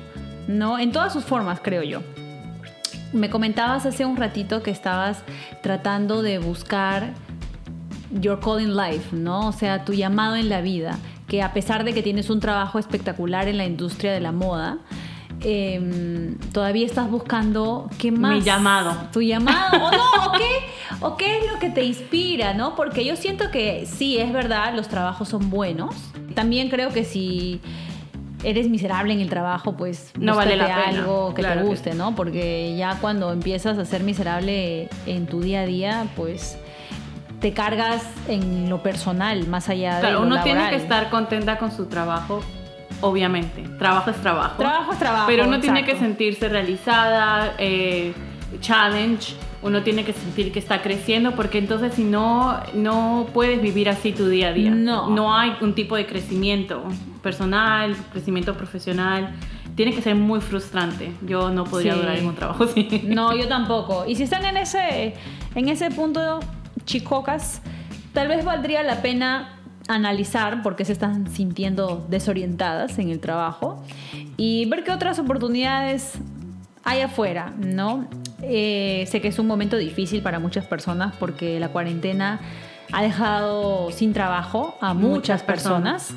¿no? 0.48 0.80
En 0.80 0.92
todas 0.92 1.12
sus 1.14 1.24
formas, 1.24 1.60
creo 1.62 1.84
yo. 1.84 2.02
Me 3.12 3.30
comentabas 3.30 3.86
hace 3.86 4.06
un 4.06 4.18
ratito 4.18 4.64
que 4.64 4.72
estabas 4.72 5.24
tratando 5.62 6.22
de 6.22 6.40
buscar 6.40 7.14
your 8.20 8.40
calling 8.40 8.76
life, 8.76 9.16
¿no? 9.16 9.48
O 9.48 9.52
sea, 9.52 9.86
tu 9.86 9.94
llamado 9.94 10.36
en 10.36 10.50
la 10.50 10.62
vida, 10.62 10.98
que 11.28 11.42
a 11.42 11.54
pesar 11.54 11.84
de 11.84 11.94
que 11.94 12.02
tienes 12.02 12.30
un 12.30 12.40
trabajo 12.40 12.80
espectacular 12.80 13.48
en 13.48 13.58
la 13.58 13.66
industria 13.66 14.12
de 14.12 14.20
la 14.20 14.32
moda, 14.32 14.80
em, 15.42 16.38
todavía 16.52 16.86
estás 16.86 17.10
buscando 17.10 17.90
qué 17.98 18.12
más. 18.12 18.34
Mi 18.34 18.42
llamado. 18.42 18.96
Tu 19.12 19.22
llamado. 19.22 19.78
o 19.86 19.92
no, 19.92 20.28
o 20.28 20.32
qué, 20.34 20.50
o 21.02 21.18
qué 21.18 21.40
es 21.40 21.52
lo 21.52 21.60
que 21.60 21.70
te 21.70 21.84
inspira, 21.84 22.54
¿no? 22.54 22.76
Porque 22.76 23.06
yo 23.06 23.16
siento 23.16 23.52
que 23.52 23.86
sí, 23.86 24.18
es 24.18 24.32
verdad, 24.32 24.74
los 24.76 24.88
trabajos 24.88 25.30
son 25.30 25.50
buenos. 25.50 25.96
También 26.34 26.70
creo 26.70 26.90
que 26.90 27.04
si 27.04 27.62
eres 28.44 28.70
miserable 28.70 29.14
en 29.14 29.22
el 29.22 29.30
trabajo, 29.30 29.76
pues 29.76 30.12
no 30.20 30.36
vale 30.36 30.56
la 30.56 30.66
pena. 30.68 31.00
algo 31.00 31.34
que 31.34 31.44
te 31.44 31.64
guste, 31.64 31.94
¿no? 31.94 32.16
Porque 32.16 32.76
ya 32.78 33.00
cuando 33.00 33.32
empiezas 33.32 33.78
a 33.78 33.86
ser 33.86 34.04
miserable 34.04 34.90
en 35.06 35.28
tu 35.28 35.42
día 35.42 35.62
a 35.62 35.66
día, 35.66 36.08
pues 36.16 36.58
te 37.40 37.52
cargas 37.54 38.06
en 38.28 38.70
lo 38.70 38.82
personal, 38.82 39.48
más 39.48 39.68
allá 39.68 40.00
de 40.00 40.12
lo 40.12 40.22
uno 40.22 40.42
tiene 40.44 40.70
que 40.70 40.78
estar 40.78 41.10
contenta 41.10 41.58
con 41.58 41.72
su 41.72 41.88
trabajo, 41.88 42.42
obviamente. 43.04 43.64
Trabajo 43.78 44.10
es 44.10 44.18
trabajo. 44.18 44.58
Trabajo 44.58 44.92
es 44.94 45.00
trabajo. 45.00 45.26
Pero 45.28 45.48
uno 45.48 45.60
tiene 45.60 45.86
que 45.86 45.96
sentirse 45.96 46.50
realizada, 46.50 47.54
eh, 47.58 48.14
challenge. 48.60 49.36
Uno 49.62 49.82
tiene 49.82 50.04
que 50.04 50.12
sentir 50.12 50.52
que 50.52 50.60
está 50.60 50.82
creciendo 50.82 51.36
porque 51.36 51.58
entonces 51.58 51.94
si 51.94 52.04
no, 52.04 52.60
no 52.74 53.28
puedes 53.34 53.62
vivir 53.62 53.88
así 53.88 54.12
tu 54.12 54.28
día 54.28 54.50
a 54.50 54.54
día. 54.54 54.72
No. 54.72 55.10
No 55.10 55.38
hay 55.38 55.54
un 55.62 55.74
tipo 55.74 55.96
de 55.96 56.06
crecimiento 56.06 56.84
personal, 57.22 57.96
crecimiento 58.12 58.56
profesional 58.56 59.34
tiene 59.76 59.94
que 59.94 60.02
ser 60.02 60.16
muy 60.16 60.40
frustrante. 60.40 61.12
Yo 61.22 61.50
no 61.50 61.64
podría 61.64 61.96
durar 61.96 62.18
en 62.18 62.28
un 62.28 62.36
trabajo 62.36 62.66
así. 62.66 63.02
No, 63.06 63.36
yo 63.38 63.48
tampoco. 63.48 64.06
Y 64.08 64.16
si 64.16 64.24
están 64.24 64.46
en 64.46 64.58
ese, 64.58 65.16
en 65.56 65.70
ese 65.70 65.90
punto, 65.92 66.40
chicocas, 66.86 67.62
tal 68.14 68.28
vez 68.28 68.46
valdría 68.46 68.84
la 68.84 69.02
pena 69.02 69.60
analizar 69.88 70.62
por 70.62 70.76
qué 70.76 70.86
se 70.86 70.94
están 70.94 71.30
sintiendo 71.30 72.06
desorientadas 72.10 72.98
en 73.00 73.10
el 73.10 73.20
trabajo 73.20 73.84
y 74.38 74.66
ver 74.66 74.84
qué 74.84 74.92
otras 74.92 75.20
oportunidades 75.20 76.14
hay 76.84 77.02
afuera, 77.02 77.54
¿no? 77.58 78.08
Eh, 78.42 79.06
sé 79.10 79.22
que 79.22 79.30
es 79.30 79.40
un 79.40 79.48
momento 79.48 79.78
difícil 79.78 80.22
para 80.22 80.40
muchas 80.40 80.66
personas 80.66 81.16
porque 81.18 81.60
la 81.60 81.70
cuarentena 81.70 82.40
ha 82.92 83.02
dejado 83.02 83.92
sin 83.92 84.14
trabajo 84.14 84.78
a 84.82 84.94
muchas, 84.94 85.44
personas. 85.44 86.14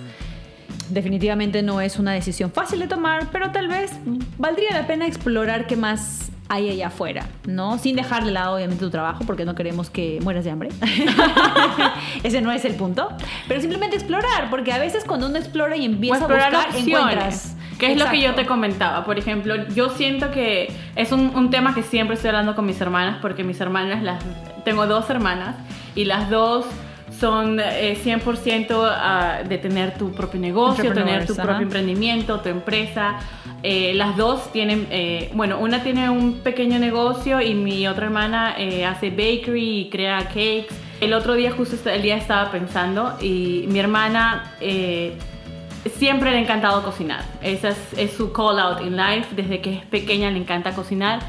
Definitivamente 0.91 1.63
no 1.63 1.81
es 1.81 1.99
una 1.99 2.13
decisión 2.13 2.53
fácil 2.53 2.81
de 2.81 2.89
tomar, 2.89 3.31
pero 3.33 3.51
tal 3.51 3.69
vez 3.69 3.93
valdría 4.39 4.73
la 4.73 4.87
pena 4.87 5.07
explorar 5.07 5.67
qué 5.67 5.77
más 5.77 6.31
hay 6.49 6.71
allá 6.71 6.89
afuera, 6.89 7.27
¿no? 7.47 7.79
Sin 7.79 7.97
dejar 7.97 8.25
de 8.25 8.31
lado 8.31 8.57
obviamente 8.57 8.85
tu 8.85 8.91
trabajo 8.91 9.25
porque 9.27 9.45
no 9.45 9.55
queremos 9.55 9.91
que 9.91 10.19
mueras 10.23 10.45
de 10.45 10.51
hambre. 10.51 10.71
Ese 12.23 12.41
no 12.41 12.53
es 12.53 12.65
el 12.65 12.75
punto, 12.75 13.09
pero 13.49 13.61
simplemente 13.61 13.97
explorar, 13.97 14.49
porque 14.51 14.73
a 14.73 14.79
veces 14.79 15.05
cuando 15.05 15.27
uno 15.27 15.39
explora 15.39 15.77
y 15.77 15.85
empieza 15.85 16.25
a 16.25 16.29
buscar, 16.29 16.69
encuentras. 16.77 17.57
Que 17.79 17.93
es 17.93 17.99
lo 17.99 18.09
que 18.09 18.23
yo 18.23 18.35
te 18.35 18.47
comentaba. 18.47 19.05
Por 19.05 19.19
ejemplo, 19.19 19.55
yo 19.69 19.91
siento 19.91 20.31
que 20.31 20.73
es 20.95 21.13
un, 21.13 21.37
un, 21.37 21.51
tema 21.51 21.75
que 21.75 21.83
siempre 21.83 22.15
estoy 22.15 22.29
hablando 22.29 22.55
con 22.55 22.65
mis 22.65 22.81
hermanas, 22.81 23.19
porque 23.21 23.45
mis 23.45 23.61
hermanas, 23.61 24.03
las, 24.03 24.25
tengo 24.65 24.87
dos 24.87 25.11
hermanas, 25.11 25.57
y 25.95 26.05
las 26.05 26.31
dos 26.31 26.65
son 27.19 27.59
100% 27.59 28.71
eh, 28.71 28.75
ah, 28.75 29.39
de 29.47 29.59
tener 29.59 29.97
tu 29.97 30.13
propio 30.13 30.41
negocio, 30.41 30.93
tener 30.93 31.27
tu 31.27 31.35
propio 31.35 31.63
emprendimiento, 31.63 32.41
tu 32.41 32.49
empresa. 32.49 33.17
Eh, 33.69 33.95
las 33.95 34.17
dos 34.17 34.53
tienen, 34.53 34.87
eh, 34.91 35.31
bueno, 35.35 35.59
una 35.59 35.83
tiene 35.83 36.09
un 36.09 36.35
pequeño 36.35 36.79
negocio 36.79 37.41
y 37.41 37.55
mi 37.55 37.89
otra 37.89 38.07
hermana 38.07 38.55
hace 38.89 39.11
bakery 39.11 39.81
y 39.81 39.91
crea 39.91 40.19
cakes. 40.29 40.69
El 41.01 41.13
otro 41.13 41.35
día, 41.35 41.51
justo 41.51 41.91
el 41.91 42.01
día 42.01 42.17
estaba 42.17 42.51
pensando 42.53 43.17
y 43.21 43.65
mi 43.69 43.79
hermana 43.81 44.53
siempre 45.99 46.31
le 46.31 46.37
ha 46.37 46.41
encantado 46.41 46.83
cocinar. 46.85 47.25
Esa 47.43 47.71
es, 47.71 47.79
es, 47.97 48.13
su 48.13 48.33
call 48.33 48.59
out 48.61 48.81
in 48.83 48.97
life. 48.97 49.35
Desde 49.35 49.61
que 49.61 49.75
es 49.75 49.85
pequeña 49.87 50.31
le 50.31 50.39
encanta 50.39 50.73
cocinar. 50.73 51.21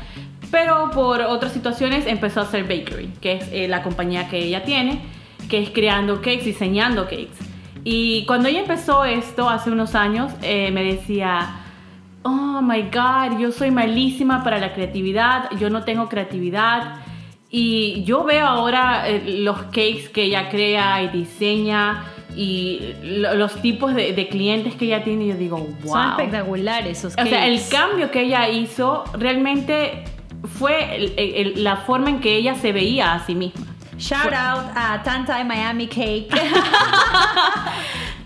Pero 0.51 0.91
por 0.91 1.21
otras 1.21 1.53
situaciones 1.53 2.05
empezó 2.05 2.41
a 2.41 2.43
hacer 2.43 2.63
bakery, 2.63 3.09
que 3.19 3.39
es 3.51 3.69
la 3.69 3.81
compañía 3.81 4.29
que 4.29 4.37
ella 4.37 4.63
tiene 4.63 5.01
que 5.47 5.61
es 5.61 5.69
creando 5.69 6.17
cakes, 6.17 6.43
diseñando 6.43 7.05
cakes. 7.05 7.37
Y 7.83 8.25
cuando 8.25 8.49
ella 8.49 8.61
empezó 8.61 9.05
esto 9.05 9.49
hace 9.49 9.71
unos 9.71 9.95
años, 9.95 10.31
eh, 10.41 10.71
me 10.71 10.83
decía, 10.83 11.61
oh 12.23 12.61
my 12.61 12.83
god, 12.83 13.39
yo 13.39 13.51
soy 13.51 13.71
malísima 13.71 14.43
para 14.43 14.59
la 14.59 14.73
creatividad, 14.73 15.49
yo 15.57 15.69
no 15.69 15.83
tengo 15.83 16.09
creatividad. 16.09 17.01
Y 17.49 18.03
yo 18.03 18.25
veo 18.25 18.45
ahora 18.45 19.07
eh, 19.07 19.39
los 19.39 19.57
cakes 19.63 20.09
que 20.13 20.23
ella 20.23 20.49
crea 20.49 21.01
y 21.03 21.07
diseña 21.07 22.03
y 22.35 22.93
los 23.01 23.61
tipos 23.61 23.95
de, 23.95 24.27
clientes 24.29 24.75
que 24.75 24.85
ella 24.85 25.03
tiene 25.03 25.25
y 25.25 25.27
yo 25.29 25.35
digo, 25.35 25.57
wow. 25.83 25.93
Son 25.93 26.09
espectaculares 26.11 26.99
esos 26.99 27.15
cakes. 27.15 27.29
O 27.29 27.33
sea, 27.33 27.47
el 27.47 27.61
cambio 27.69 28.11
que 28.11 28.23
ella 28.23 28.49
hizo 28.49 29.05
realmente 29.13 30.03
fue 30.43 31.53
la 31.55 31.77
forma 31.77 32.09
en 32.09 32.19
que 32.19 32.35
ella 32.35 32.55
se 32.55 32.73
veía 32.73 33.13
a 33.13 33.25
sí 33.25 33.33
misma. 33.33 33.65
Shout 33.97 34.31
out 34.31 34.65
a 34.75 35.01
Tanta 35.03 35.43
Miami 35.43 35.87
Cake. 35.87 36.29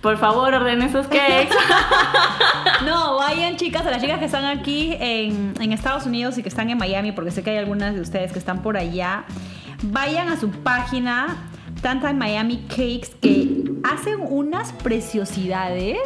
Por 0.02 0.18
favor, 0.18 0.54
ordenen 0.54 0.90
esos 0.90 1.06
cakes. 1.08 1.56
no, 2.86 3.18
vayan 3.18 3.56
chicas, 3.58 3.86
a 3.86 3.92
las 3.92 4.02
chicas 4.02 4.18
que 4.18 4.26
están 4.26 4.46
aquí 4.46 4.98
en, 5.00 5.54
en, 5.60 5.72
Estados 5.72 6.08
Unidos 6.08 6.38
y 6.40 6.44
que 6.44 6.50
están 6.50 6.72
en 6.72 6.78
Miami, 6.80 7.12
porque 7.12 7.30
sé 7.30 7.44
que 7.44 7.52
hay 7.52 7.58
algunas 7.58 7.94
de 7.94 8.02
ustedes 8.02 8.32
que 8.32 8.40
están 8.40 8.64
por 8.64 8.78
allá. 8.78 9.26
Vayan 9.84 10.30
a 10.30 10.40
su 10.40 10.50
página, 10.50 11.50
Tanta 11.82 12.12
Miami 12.14 12.66
Cakes, 12.68 13.12
que 13.22 13.64
hacen 13.84 14.22
unas 14.22 14.74
preciosidades. 14.74 16.00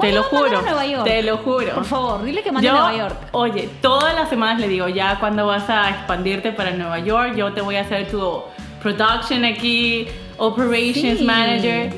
Te 0.00 0.12
lo 0.12 0.24
juro. 0.24 0.58
A 0.58 0.62
Nueva 0.62 0.86
York? 0.86 1.04
Te 1.04 1.22
lo 1.22 1.36
juro. 1.38 1.74
Por 1.74 1.84
favor, 1.84 2.24
dile 2.24 2.42
que 2.42 2.50
mande 2.50 2.68
a 2.68 2.72
Nueva 2.72 2.96
York. 2.96 3.16
Oye, 3.32 3.68
todas 3.80 4.14
las 4.14 4.28
semanas 4.28 4.60
le 4.60 4.66
digo, 4.66 4.88
ya 4.88 5.20
cuando 5.20 5.46
vas 5.46 5.68
a 5.70 5.88
expandirte 5.90 6.52
para 6.52 6.72
Nueva 6.72 6.98
York, 6.98 7.36
yo 7.36 7.52
te 7.52 7.60
voy 7.60 7.76
a 7.76 7.82
hacer 7.82 8.10
tu 8.10 8.42
production 8.82 9.44
aquí, 9.44 10.08
operations 10.38 11.20
manager. 11.22 11.92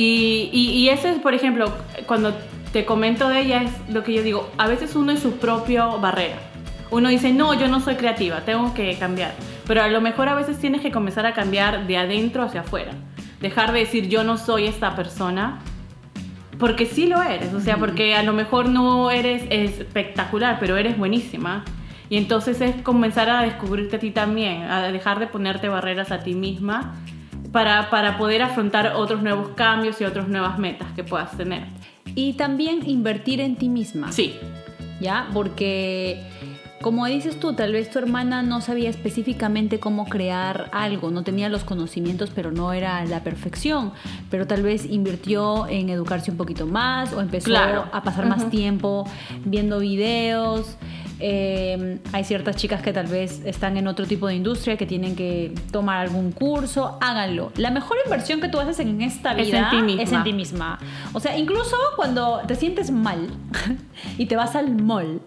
Y, 0.00 0.50
y, 0.52 0.88
eso 0.90 1.08
es, 1.08 1.18
por 1.18 1.34
ejemplo, 1.34 1.72
cuando 2.06 2.32
te 2.72 2.84
comento 2.84 3.28
de 3.28 3.40
ella, 3.40 3.64
es 3.64 3.72
lo 3.92 4.04
que 4.04 4.12
yo 4.12 4.22
digo, 4.22 4.48
a 4.56 4.68
veces 4.68 4.94
uno 4.94 5.10
es 5.10 5.18
su 5.18 5.38
propia 5.38 5.86
barrera. 5.86 6.36
Uno 6.92 7.08
dice, 7.08 7.32
no, 7.32 7.52
yo 7.54 7.66
no 7.66 7.80
soy 7.80 7.96
creativa, 7.96 8.42
tengo 8.42 8.72
que 8.74 8.96
cambiar. 8.96 9.34
Pero 9.66 9.82
a 9.82 9.88
lo 9.88 10.00
mejor 10.00 10.28
a 10.28 10.36
veces 10.36 10.56
tienes 10.58 10.82
que 10.82 10.92
comenzar 10.92 11.26
a 11.26 11.34
cambiar 11.34 11.88
de 11.88 11.96
adentro 11.96 12.44
hacia 12.44 12.60
afuera. 12.60 12.92
Dejar 13.40 13.72
de 13.72 13.80
decir, 13.80 14.08
yo 14.08 14.22
no 14.22 14.38
soy 14.38 14.68
esta 14.68 14.94
persona, 14.94 15.58
porque 16.60 16.86
sí 16.86 17.06
lo 17.06 17.20
eres. 17.20 17.52
O 17.52 17.60
sea, 17.60 17.76
porque 17.76 18.14
a 18.14 18.22
lo 18.22 18.32
mejor 18.32 18.68
no 18.68 19.10
eres 19.10 19.46
espectacular, 19.50 20.58
pero 20.60 20.76
eres 20.76 20.96
buenísima. 20.96 21.64
Y 22.08 22.18
entonces 22.18 22.60
es 22.60 22.80
comenzar 22.82 23.28
a 23.30 23.42
descubrirte 23.42 23.96
a 23.96 23.98
ti 23.98 24.12
también, 24.12 24.62
a 24.62 24.92
dejar 24.92 25.18
de 25.18 25.26
ponerte 25.26 25.68
barreras 25.68 26.12
a 26.12 26.20
ti 26.20 26.34
misma 26.34 26.94
para, 27.52 27.90
para 27.90 28.18
poder 28.18 28.42
afrontar 28.42 28.92
otros 28.96 29.22
nuevos 29.22 29.50
cambios 29.50 30.00
y 30.00 30.04
otras 30.04 30.28
nuevas 30.28 30.58
metas 30.58 30.92
que 30.92 31.04
puedas 31.04 31.36
tener. 31.36 31.64
Y 32.14 32.34
también 32.34 32.88
invertir 32.88 33.40
en 33.40 33.56
ti 33.56 33.68
misma. 33.68 34.12
Sí. 34.12 34.34
¿Ya? 35.00 35.28
Porque 35.32 36.24
como 36.80 37.06
dices 37.06 37.40
tú, 37.40 37.54
tal 37.54 37.72
vez 37.72 37.90
tu 37.90 37.98
hermana 37.98 38.42
no 38.42 38.60
sabía 38.60 38.88
específicamente 38.88 39.80
cómo 39.80 40.06
crear 40.06 40.70
algo, 40.72 41.10
no 41.10 41.24
tenía 41.24 41.48
los 41.48 41.64
conocimientos, 41.64 42.30
pero 42.32 42.52
no 42.52 42.72
era 42.72 43.04
la 43.04 43.24
perfección, 43.24 43.92
pero 44.30 44.46
tal 44.46 44.62
vez 44.62 44.86
invirtió 44.86 45.66
en 45.66 45.90
educarse 45.90 46.30
un 46.30 46.36
poquito 46.36 46.66
más 46.66 47.12
o 47.12 47.20
empezó 47.20 47.56
a 47.56 48.02
pasar 48.04 48.26
más 48.26 48.48
tiempo 48.50 49.06
viendo 49.44 49.80
videos. 49.80 50.76
Eh, 51.20 51.98
hay 52.12 52.24
ciertas 52.24 52.56
chicas 52.56 52.80
que 52.80 52.92
tal 52.92 53.06
vez 53.06 53.42
están 53.44 53.76
en 53.76 53.88
otro 53.88 54.06
tipo 54.06 54.28
de 54.28 54.34
industria 54.34 54.76
que 54.76 54.86
tienen 54.86 55.16
que 55.16 55.52
tomar 55.72 55.98
algún 55.98 56.32
curso, 56.32 56.96
háganlo. 57.00 57.52
La 57.56 57.70
mejor 57.70 57.96
inversión 58.04 58.40
que 58.40 58.48
tú 58.48 58.60
haces 58.60 58.78
en 58.80 59.00
esta 59.02 59.34
vida 59.34 59.70
es 59.98 60.12
en 60.12 60.22
ti 60.22 60.32
misma. 60.32 60.78
O 61.12 61.20
sea, 61.20 61.36
incluso 61.36 61.76
cuando 61.96 62.40
te 62.46 62.54
sientes 62.54 62.90
mal 62.90 63.28
y 64.18 64.26
te 64.26 64.36
vas 64.36 64.54
al 64.54 64.70
mall 64.70 65.20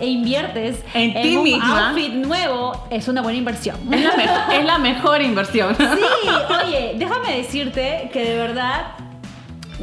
e 0.00 0.06
inviertes 0.06 0.82
en, 0.94 1.22
ti 1.22 1.36
un 1.36 1.62
outfit 1.62 2.12
nuevo, 2.12 2.86
es 2.90 3.08
una 3.08 3.22
buena 3.22 3.38
inversión. 3.38 3.76
Es 3.92 4.02
la, 4.02 4.16
mejor, 4.16 4.38
es 4.54 4.64
la 4.64 4.78
mejor 4.78 5.22
inversión. 5.22 5.76
Sí, 5.76 6.28
oye, 6.66 6.94
déjame 6.98 7.36
decirte 7.36 8.10
que 8.12 8.24
de 8.24 8.36
verdad 8.36 8.86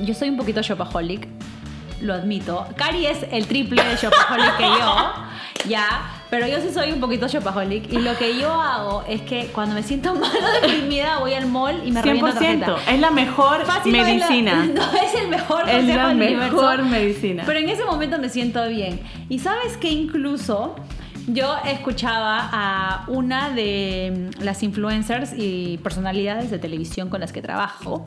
yo 0.03 0.13
soy 0.13 0.29
un 0.29 0.37
poquito 0.37 0.61
shopaholic, 0.61 1.27
lo 2.03 2.13
admito. 2.13 2.67
Cari 2.75 3.05
es 3.07 3.25
el 3.31 3.47
triple 3.47 3.83
de 3.83 3.95
shopaholic 3.95 4.57
que 4.57 4.63
yo. 4.63 5.13
ya, 5.69 5.87
pero 6.29 6.47
yo 6.47 6.59
sí 6.59 6.69
soy 6.73 6.91
un 6.91 6.99
poquito 6.99 7.27
shopaholic 7.27 7.91
y 7.91 7.99
lo 7.99 8.17
que 8.17 8.37
yo 8.39 8.51
hago 8.51 9.03
es 9.07 9.21
que 9.21 9.47
cuando 9.47 9.75
me 9.75 9.83
siento 9.83 10.13
mal 10.19 10.31
o 10.35 10.61
deprimida 10.61 11.19
voy 11.19 11.33
al 11.33 11.47
mall 11.47 11.81
y 11.85 11.91
me 11.91 12.01
100%, 12.01 12.33
tarjeta. 12.33 12.75
es 12.91 12.99
la 12.99 13.11
mejor 13.11 13.65
medicina. 13.85 14.69
No, 14.73 14.81
es 14.93 15.13
el 15.15 15.29
mejor 15.29 15.69
Es 15.69 15.85
la 15.85 16.13
mejor 16.13 16.83
medicina. 16.83 17.43
Pero 17.45 17.59
en 17.59 17.69
ese 17.69 17.85
momento 17.85 18.17
me 18.19 18.29
siento 18.29 18.67
bien. 18.67 18.99
Y 19.29 19.39
sabes 19.39 19.77
que 19.77 19.89
incluso 19.89 20.75
yo 21.27 21.55
escuchaba 21.65 22.49
a 22.51 23.05
una 23.07 23.49
de 23.51 24.29
las 24.39 24.63
influencers 24.63 25.33
y 25.37 25.77
personalidades 25.77 26.51
de 26.51 26.59
televisión 26.59 27.09
con 27.09 27.21
las 27.21 27.31
que 27.31 27.41
trabajo 27.41 28.05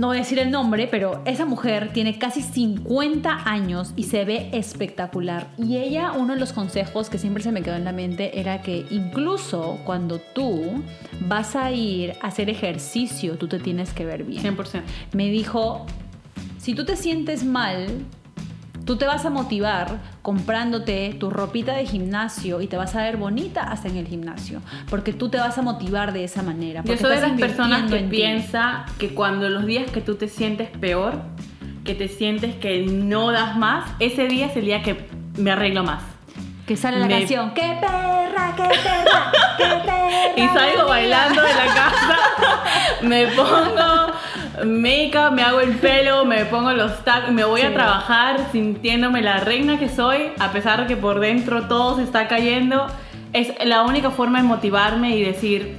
no 0.00 0.06
voy 0.06 0.16
a 0.16 0.20
decir 0.20 0.38
el 0.38 0.50
nombre, 0.50 0.88
pero 0.90 1.20
esa 1.26 1.44
mujer 1.44 1.92
tiene 1.92 2.18
casi 2.18 2.40
50 2.40 3.42
años 3.44 3.92
y 3.96 4.04
se 4.04 4.24
ve 4.24 4.48
espectacular. 4.52 5.48
Y 5.58 5.76
ella, 5.76 6.12
uno 6.12 6.32
de 6.32 6.40
los 6.40 6.54
consejos 6.54 7.10
que 7.10 7.18
siempre 7.18 7.42
se 7.42 7.52
me 7.52 7.60
quedó 7.62 7.76
en 7.76 7.84
la 7.84 7.92
mente 7.92 8.40
era 8.40 8.62
que 8.62 8.86
incluso 8.88 9.78
cuando 9.84 10.18
tú 10.18 10.82
vas 11.20 11.54
a 11.54 11.70
ir 11.72 12.14
a 12.22 12.28
hacer 12.28 12.48
ejercicio, 12.48 13.36
tú 13.36 13.46
te 13.46 13.58
tienes 13.58 13.92
que 13.92 14.06
ver 14.06 14.24
bien. 14.24 14.42
100%. 14.42 14.80
Me 15.12 15.28
dijo, 15.28 15.84
si 16.56 16.74
tú 16.74 16.86
te 16.86 16.96
sientes 16.96 17.44
mal, 17.44 17.86
Tú 18.90 18.96
te 18.96 19.06
vas 19.06 19.24
a 19.24 19.30
motivar 19.30 20.00
comprándote 20.20 21.14
tu 21.20 21.30
ropita 21.30 21.74
de 21.74 21.86
gimnasio 21.86 22.60
y 22.60 22.66
te 22.66 22.76
vas 22.76 22.96
a 22.96 23.02
ver 23.04 23.18
bonita 23.18 23.62
hasta 23.62 23.86
en 23.86 23.96
el 23.96 24.08
gimnasio, 24.08 24.62
porque 24.88 25.12
tú 25.12 25.28
te 25.28 25.38
vas 25.38 25.56
a 25.58 25.62
motivar 25.62 26.12
de 26.12 26.24
esa 26.24 26.42
manera. 26.42 26.82
Yo 26.84 26.96
soy 26.96 27.14
de 27.14 27.20
las 27.20 27.38
personas 27.38 27.88
que 27.88 28.00
piensa 28.00 28.86
que 28.98 29.14
cuando 29.14 29.48
los 29.48 29.64
días 29.64 29.88
que 29.92 30.00
tú 30.00 30.16
te 30.16 30.26
sientes 30.26 30.70
peor, 30.70 31.22
que 31.84 31.94
te 31.94 32.08
sientes 32.08 32.56
que 32.56 32.84
no 32.84 33.30
das 33.30 33.56
más, 33.56 33.88
ese 34.00 34.26
día 34.26 34.46
es 34.46 34.56
el 34.56 34.64
día 34.64 34.82
que 34.82 35.06
me 35.38 35.52
arreglo 35.52 35.84
más. 35.84 36.02
Que 36.70 36.76
sale 36.76 37.00
la 37.00 37.08
canción, 37.08 37.52
¡qué 37.52 37.76
perra, 37.80 38.54
qué 38.56 38.62
perra, 38.62 39.32
qué 39.56 39.64
perra! 39.84 40.36
y 40.36 40.46
salgo 40.56 40.88
bailando 40.88 41.42
de 41.42 41.52
la 41.52 41.66
casa, 41.66 42.18
me 43.02 43.26
pongo 43.26 44.12
make-up, 44.64 45.32
me 45.32 45.42
hago 45.42 45.58
el 45.62 45.74
pelo, 45.78 46.24
me 46.24 46.44
pongo 46.44 46.70
los 46.70 47.02
tags, 47.02 47.32
me 47.32 47.42
voy 47.42 47.62
a 47.62 47.74
trabajar 47.74 48.52
sintiéndome 48.52 49.20
la 49.20 49.38
reina 49.38 49.80
que 49.80 49.88
soy, 49.88 50.30
a 50.38 50.52
pesar 50.52 50.82
de 50.82 50.86
que 50.86 50.96
por 50.96 51.18
dentro 51.18 51.66
todo 51.66 51.96
se 51.96 52.04
está 52.04 52.28
cayendo. 52.28 52.86
Es 53.32 53.52
la 53.64 53.82
única 53.82 54.12
forma 54.12 54.40
de 54.40 54.46
motivarme 54.46 55.16
y 55.16 55.24
decir, 55.24 55.76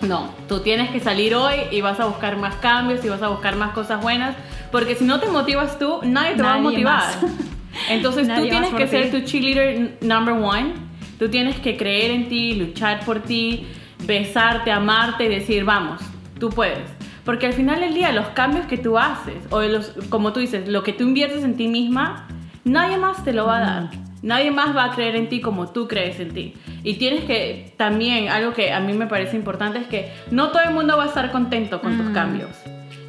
No, 0.00 0.34
tú 0.48 0.62
tienes 0.62 0.90
que 0.90 0.98
salir 0.98 1.36
hoy 1.36 1.54
y 1.70 1.80
vas 1.80 2.00
a 2.00 2.06
buscar 2.06 2.38
más 2.38 2.56
cambios 2.56 3.04
y 3.04 3.08
vas 3.08 3.22
a 3.22 3.28
buscar 3.28 3.54
más 3.54 3.70
cosas 3.70 4.02
buenas, 4.02 4.34
porque 4.72 4.96
si 4.96 5.04
no 5.04 5.20
te 5.20 5.28
motivas 5.28 5.78
tú, 5.78 6.00
nadie 6.02 6.34
te 6.34 6.42
va 6.42 6.54
a 6.54 6.58
motivar. 6.58 6.96
más. 6.96 7.18
Entonces 7.90 8.28
tú 8.28 8.42
tienes 8.48 8.72
que 8.72 8.86
ser 8.86 9.10
tu 9.10 9.20
cheerleader 9.20 9.98
number 10.00 10.34
one, 10.34 10.74
tú 11.18 11.28
tienes 11.28 11.56
que 11.60 11.76
creer 11.76 12.10
en 12.10 12.28
ti, 12.28 12.54
luchar 12.54 13.04
por 13.04 13.20
ti, 13.20 13.66
besarte, 14.06 14.70
amarte 14.70 15.24
y 15.24 15.28
decir, 15.28 15.64
vamos, 15.64 16.00
tú 16.38 16.50
puedes. 16.50 16.90
Porque 17.24 17.46
al 17.46 17.54
final 17.54 17.80
del 17.80 17.94
día 17.94 18.12
los 18.12 18.28
cambios 18.28 18.66
que 18.66 18.76
tú 18.76 18.98
haces, 18.98 19.36
o 19.50 19.62
los, 19.62 19.92
como 20.10 20.32
tú 20.32 20.40
dices, 20.40 20.68
lo 20.68 20.82
que 20.82 20.92
tú 20.92 21.04
inviertes 21.04 21.42
en 21.42 21.56
ti 21.56 21.68
misma, 21.68 22.28
nadie 22.64 22.96
más 22.96 23.24
te 23.24 23.32
lo 23.32 23.46
va 23.46 23.58
a 23.58 23.60
dar. 23.60 23.90
Nadie 24.22 24.50
más 24.50 24.74
va 24.74 24.84
a 24.84 24.90
creer 24.94 25.16
en 25.16 25.28
ti 25.28 25.42
como 25.42 25.70
tú 25.70 25.86
crees 25.86 26.18
en 26.18 26.32
ti. 26.32 26.54
Y 26.82 26.94
tienes 26.94 27.24
que 27.24 27.74
también, 27.76 28.30
algo 28.30 28.54
que 28.54 28.72
a 28.72 28.80
mí 28.80 28.94
me 28.94 29.06
parece 29.06 29.36
importante 29.36 29.78
es 29.78 29.86
que 29.86 30.12
no 30.30 30.48
todo 30.48 30.62
el 30.62 30.72
mundo 30.72 30.96
va 30.96 31.04
a 31.04 31.06
estar 31.08 31.30
contento 31.30 31.82
con 31.82 31.98
tus 31.98 32.08
cambios. 32.10 32.50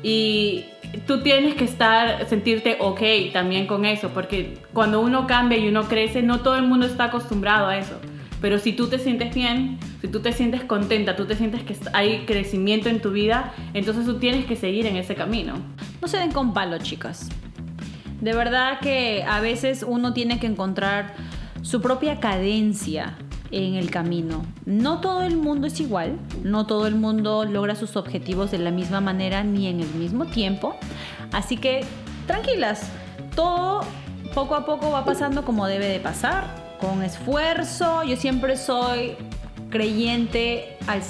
Y 0.04 0.66
tú 1.06 1.22
tienes 1.22 1.56
que 1.56 1.66
estar, 1.66 2.28
sentirte 2.28 2.78
ok 2.80 3.02
también 3.34 3.68
con 3.68 3.86
eso, 3.86 4.10
porque 4.10 4.58
cuando 4.74 5.02
uno 5.02 5.28
cambia 5.28 5.58
y 5.58 5.68
uno 5.68 5.88
crece, 5.88 6.22
no 6.22 6.40
todo 6.42 6.56
el 6.56 6.64
mundo 6.64 6.86
está 6.86 7.06
acostumbrado 7.06 7.68
a 7.68 7.78
eso. 7.78 8.00
Pero 8.42 8.60
si 8.60 8.74
tú 8.74 8.88
te 8.88 9.00
sientes 9.00 9.34
bien, 9.34 9.80
si 10.02 10.08
tú 10.08 10.20
te 10.20 10.32
sientes 10.32 10.64
contenta, 10.64 11.16
tú 11.16 11.26
te 11.26 11.36
sientes 11.36 11.64
que 11.64 11.76
hay 11.94 12.26
crecimiento 12.26 12.90
en 12.90 13.02
tu 13.02 13.12
vida, 13.12 13.54
entonces 13.74 14.06
tú 14.06 14.20
tienes 14.20 14.46
que 14.46 14.56
seguir 14.56 14.86
en 14.86 14.98
ese 14.98 15.16
camino. 15.16 15.56
No 16.02 16.08
se 16.08 16.18
den 16.18 16.32
con 16.32 16.54
palo, 16.54 16.78
chicas. 16.78 17.30
De 18.22 18.34
verdad 18.34 18.80
que 18.80 19.24
a 19.28 19.40
veces 19.40 19.86
uno 19.88 20.14
tiene 20.14 20.40
que 20.40 20.48
encontrar 20.48 21.14
su 21.62 21.82
propia 21.82 22.20
cadencia 22.20 23.18
en 23.52 23.76
el 23.76 23.92
camino. 23.92 24.46
No 24.66 25.00
todo 25.02 25.24
el 25.24 25.38
mundo 25.38 25.68
es 25.68 25.80
igual, 25.80 26.18
no 26.44 26.66
todo 26.66 26.88
el 26.88 26.96
mundo 26.96 27.46
logra 27.46 27.76
sus 27.76 27.96
objetivos 27.96 28.52
de 28.52 28.58
la 28.60 28.72
misma 28.72 29.02
manera 29.02 29.44
ni 29.44 29.68
en 29.68 29.80
el 29.80 29.90
mismo 29.96 30.26
tiempo. 30.26 30.76
Así 31.32 31.58
que 31.58 31.86
tranquilas, 32.28 32.90
todo 33.36 33.82
poco 34.34 34.56
a 34.56 34.66
poco 34.66 34.92
va 34.92 35.06
pasando 35.06 35.46
como 35.46 35.68
debe 35.68 35.88
de 35.88 36.00
pasar, 36.00 36.46
con 36.80 37.04
esfuerzo. 37.04 38.04
Yo 38.04 38.18
siempre 38.18 38.58
soy 38.58 39.16
creyente 39.70 40.78
al 40.88 41.02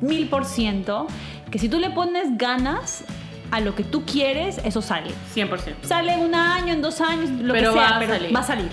mil 0.00 0.28
por 0.28 0.44
ciento 0.44 1.06
que 1.50 1.58
si 1.58 1.68
tú 1.68 1.78
le 1.78 1.90
pones 1.90 2.36
ganas 2.38 3.04
a 3.50 3.60
lo 3.60 3.74
que 3.74 3.84
tú 3.84 4.04
quieres, 4.06 4.58
eso 4.64 4.80
sale. 4.80 5.10
100%. 5.34 5.74
Sale 5.82 6.14
en 6.14 6.20
un 6.20 6.34
año, 6.34 6.72
en 6.72 6.80
dos 6.80 7.00
años, 7.02 7.28
lo 7.30 7.52
Pero 7.52 7.72
que 7.72 7.78
sea, 7.78 7.90
va 7.90 7.96
a 7.96 7.98
pero 7.98 8.14
salir. 8.14 8.34
va 8.36 8.40
a 8.40 8.44
salir. 8.44 8.68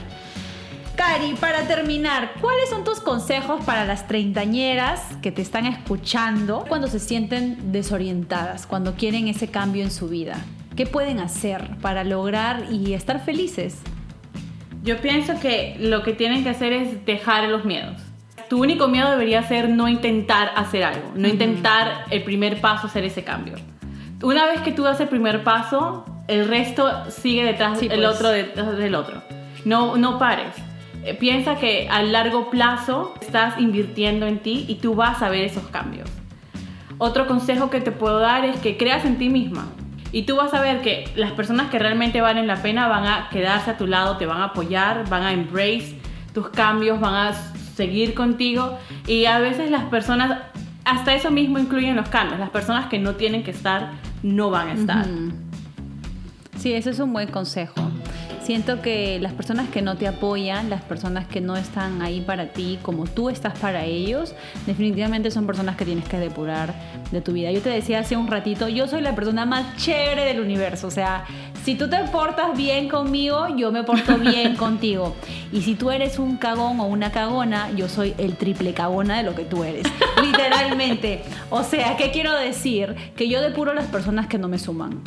Cari, 1.00 1.34
para 1.36 1.62
terminar, 1.62 2.34
¿cuáles 2.42 2.70
son 2.70 2.84
tus 2.84 3.00
consejos 3.00 3.64
para 3.64 3.86
las 3.86 4.06
treintañeras 4.06 5.02
que 5.22 5.32
te 5.32 5.42
están 5.42 5.66
escuchando 5.66 6.66
cuando 6.68 6.90
se 6.90 7.00
sienten 7.00 7.72
desorientadas, 7.72 8.68
cuando 8.68 8.96
quieren 8.96 9.30
ese 9.30 9.48
cambio 9.48 9.82
en 9.84 9.92
su 9.92 10.10
vida? 10.10 10.36
¿Qué 10.76 10.86
pueden 10.86 11.20
hacer 11.20 11.78
para 11.82 12.04
lograr 12.04 12.66
y 12.70 12.96
estar 12.96 13.24
felices? 13.24 13.80
Yo 14.84 14.98
pienso 14.98 15.40
que 15.40 15.78
lo 15.80 16.04
que 16.04 16.12
tienen 16.12 16.44
que 16.44 16.50
hacer 16.50 16.74
es 16.74 17.06
dejar 17.06 17.46
los 17.48 17.64
miedos. 17.64 18.02
Tu 18.50 18.62
único 18.62 18.90
miedo 18.90 19.10
debería 19.10 19.42
ser 19.44 19.70
no 19.70 19.88
intentar 19.88 20.52
hacer 20.58 20.84
algo, 20.84 21.14
no 21.16 21.30
intentar 21.30 22.08
el 22.10 22.26
primer 22.26 22.60
paso 22.60 22.88
hacer 22.88 23.06
ese 23.06 23.24
cambio. 23.24 23.56
Una 24.22 24.48
vez 24.48 24.60
que 24.60 24.74
tú 24.74 24.84
das 24.84 25.00
el 25.00 25.08
primer 25.08 25.46
paso, 25.46 26.04
el 26.28 26.46
resto 26.50 27.10
sigue 27.10 27.46
detrás 27.46 27.80
Sí, 27.80 27.88
el 27.90 28.02
pues. 28.02 28.16
otro 28.16 28.28
detrás 28.32 28.78
del 28.78 28.96
otro. 28.96 29.24
No, 29.64 29.96
no 29.96 30.20
pares. 30.20 30.54
Eh, 31.04 31.14
Piensa 31.14 31.56
que 31.56 31.88
a 31.90 32.04
largo 32.04 32.50
plazo 32.50 33.14
estás 33.22 33.60
invirtiendo 33.60 34.28
en 34.28 34.40
ti 34.40 34.66
y 34.68 34.76
tú 34.76 34.96
vas 34.96 35.22
a 35.22 35.30
ver 35.30 35.44
esos 35.46 35.68
cambios. 35.68 36.10
Otro 36.98 37.28
consejo 37.28 37.70
que 37.70 37.80
te 37.80 37.92
puedo 37.92 38.20
dar 38.20 38.44
es 38.44 38.58
que 38.58 38.76
creas 38.78 39.06
en 39.06 39.18
ti 39.18 39.30
misma. 39.30 39.68
Y 40.12 40.24
tú 40.24 40.36
vas 40.36 40.54
a 40.54 40.62
ver 40.62 40.82
que 40.82 41.10
las 41.16 41.32
personas 41.32 41.70
que 41.70 41.80
realmente 41.80 42.20
valen 42.20 42.48
la 42.48 42.62
pena 42.62 42.88
van 42.88 43.06
a 43.06 43.30
quedarse 43.30 43.72
a 43.72 43.78
tu 43.78 43.86
lado, 43.86 44.18
te 44.18 44.26
van 44.26 44.42
a 44.42 44.46
apoyar, 44.46 45.08
van 45.08 45.24
a 45.24 45.32
embrace 45.32 46.00
tus 46.34 46.50
cambios, 46.50 47.00
van 47.00 47.14
a 47.14 47.34
seguir 47.76 48.16
contigo. 48.16 48.78
Y 49.08 49.26
a 49.26 49.40
veces 49.40 49.70
las 49.70 49.86
personas, 49.86 50.40
hasta 50.84 51.14
eso 51.14 51.32
mismo 51.32 51.60
incluyen 51.60 51.96
los 51.96 52.10
cambios. 52.10 52.40
Las 52.40 52.50
personas 52.50 52.88
que 52.88 53.00
no 53.00 53.16
tienen 53.16 53.44
que 53.44 53.52
estar, 53.52 53.92
no 54.24 54.50
van 54.50 54.70
a 54.70 54.74
estar. 54.74 55.06
Sí, 56.58 56.74
ese 56.74 56.90
es 56.90 57.00
un 57.00 57.14
buen 57.14 57.30
consejo. 57.30 57.76
Siento 58.50 58.82
que 58.82 59.20
las 59.20 59.34
personas 59.34 59.70
que 59.70 59.84
no 59.84 59.96
te 59.96 60.08
apoyan, 60.08 60.72
las 60.72 60.82
personas 60.82 61.28
que 61.28 61.40
no 61.40 61.56
están 61.56 62.02
ahí 62.02 62.20
para 62.20 62.48
ti 62.48 62.80
como 62.82 63.06
tú 63.06 63.30
estás 63.30 63.56
para 63.60 63.86
ellos, 63.86 64.34
definitivamente 64.66 65.30
son 65.30 65.46
personas 65.46 65.76
que 65.76 65.86
tienes 65.86 66.06
que 66.10 66.18
depurar 66.18 66.74
de 67.12 67.22
tu 67.22 67.34
vida. 67.34 67.52
Yo 67.52 67.62
te 67.62 67.70
decía 67.70 68.00
hace 68.00 68.18
un 68.18 68.26
ratito, 68.26 68.68
yo 68.68 68.88
soy 68.88 69.02
la 69.02 69.14
persona 69.14 69.46
más 69.46 69.78
chévere 69.78 70.26
del 70.26 70.40
universo. 70.40 70.88
O 70.88 70.90
sea, 70.90 71.26
si 71.64 71.76
tú 71.76 71.92
te 71.92 71.98
portas 72.06 72.58
bien 72.58 72.90
conmigo, 72.90 73.56
yo 73.56 73.72
me 73.72 73.84
porto 73.84 74.18
bien 74.18 74.56
contigo. 74.58 75.16
Y 75.52 75.62
si 75.62 75.76
tú 75.76 75.92
eres 75.92 76.18
un 76.18 76.38
cagón 76.38 76.80
o 76.80 76.88
una 76.88 77.12
cagona, 77.12 77.70
yo 77.76 77.88
soy 77.88 78.16
el 78.18 78.36
triple 78.36 78.74
cagona 78.74 79.18
de 79.18 79.24
lo 79.26 79.36
que 79.36 79.44
tú 79.44 79.64
eres. 79.64 79.86
Literalmente. 80.24 81.22
O 81.52 81.62
sea, 81.62 81.96
¿qué 81.98 82.10
quiero 82.10 82.34
decir? 82.34 82.96
Que 83.16 83.30
yo 83.30 83.42
depuro 83.42 83.74
a 83.74 83.76
las 83.76 83.86
personas 83.86 84.26
que 84.26 84.40
no 84.40 84.48
me 84.48 84.58
suman. 84.58 85.02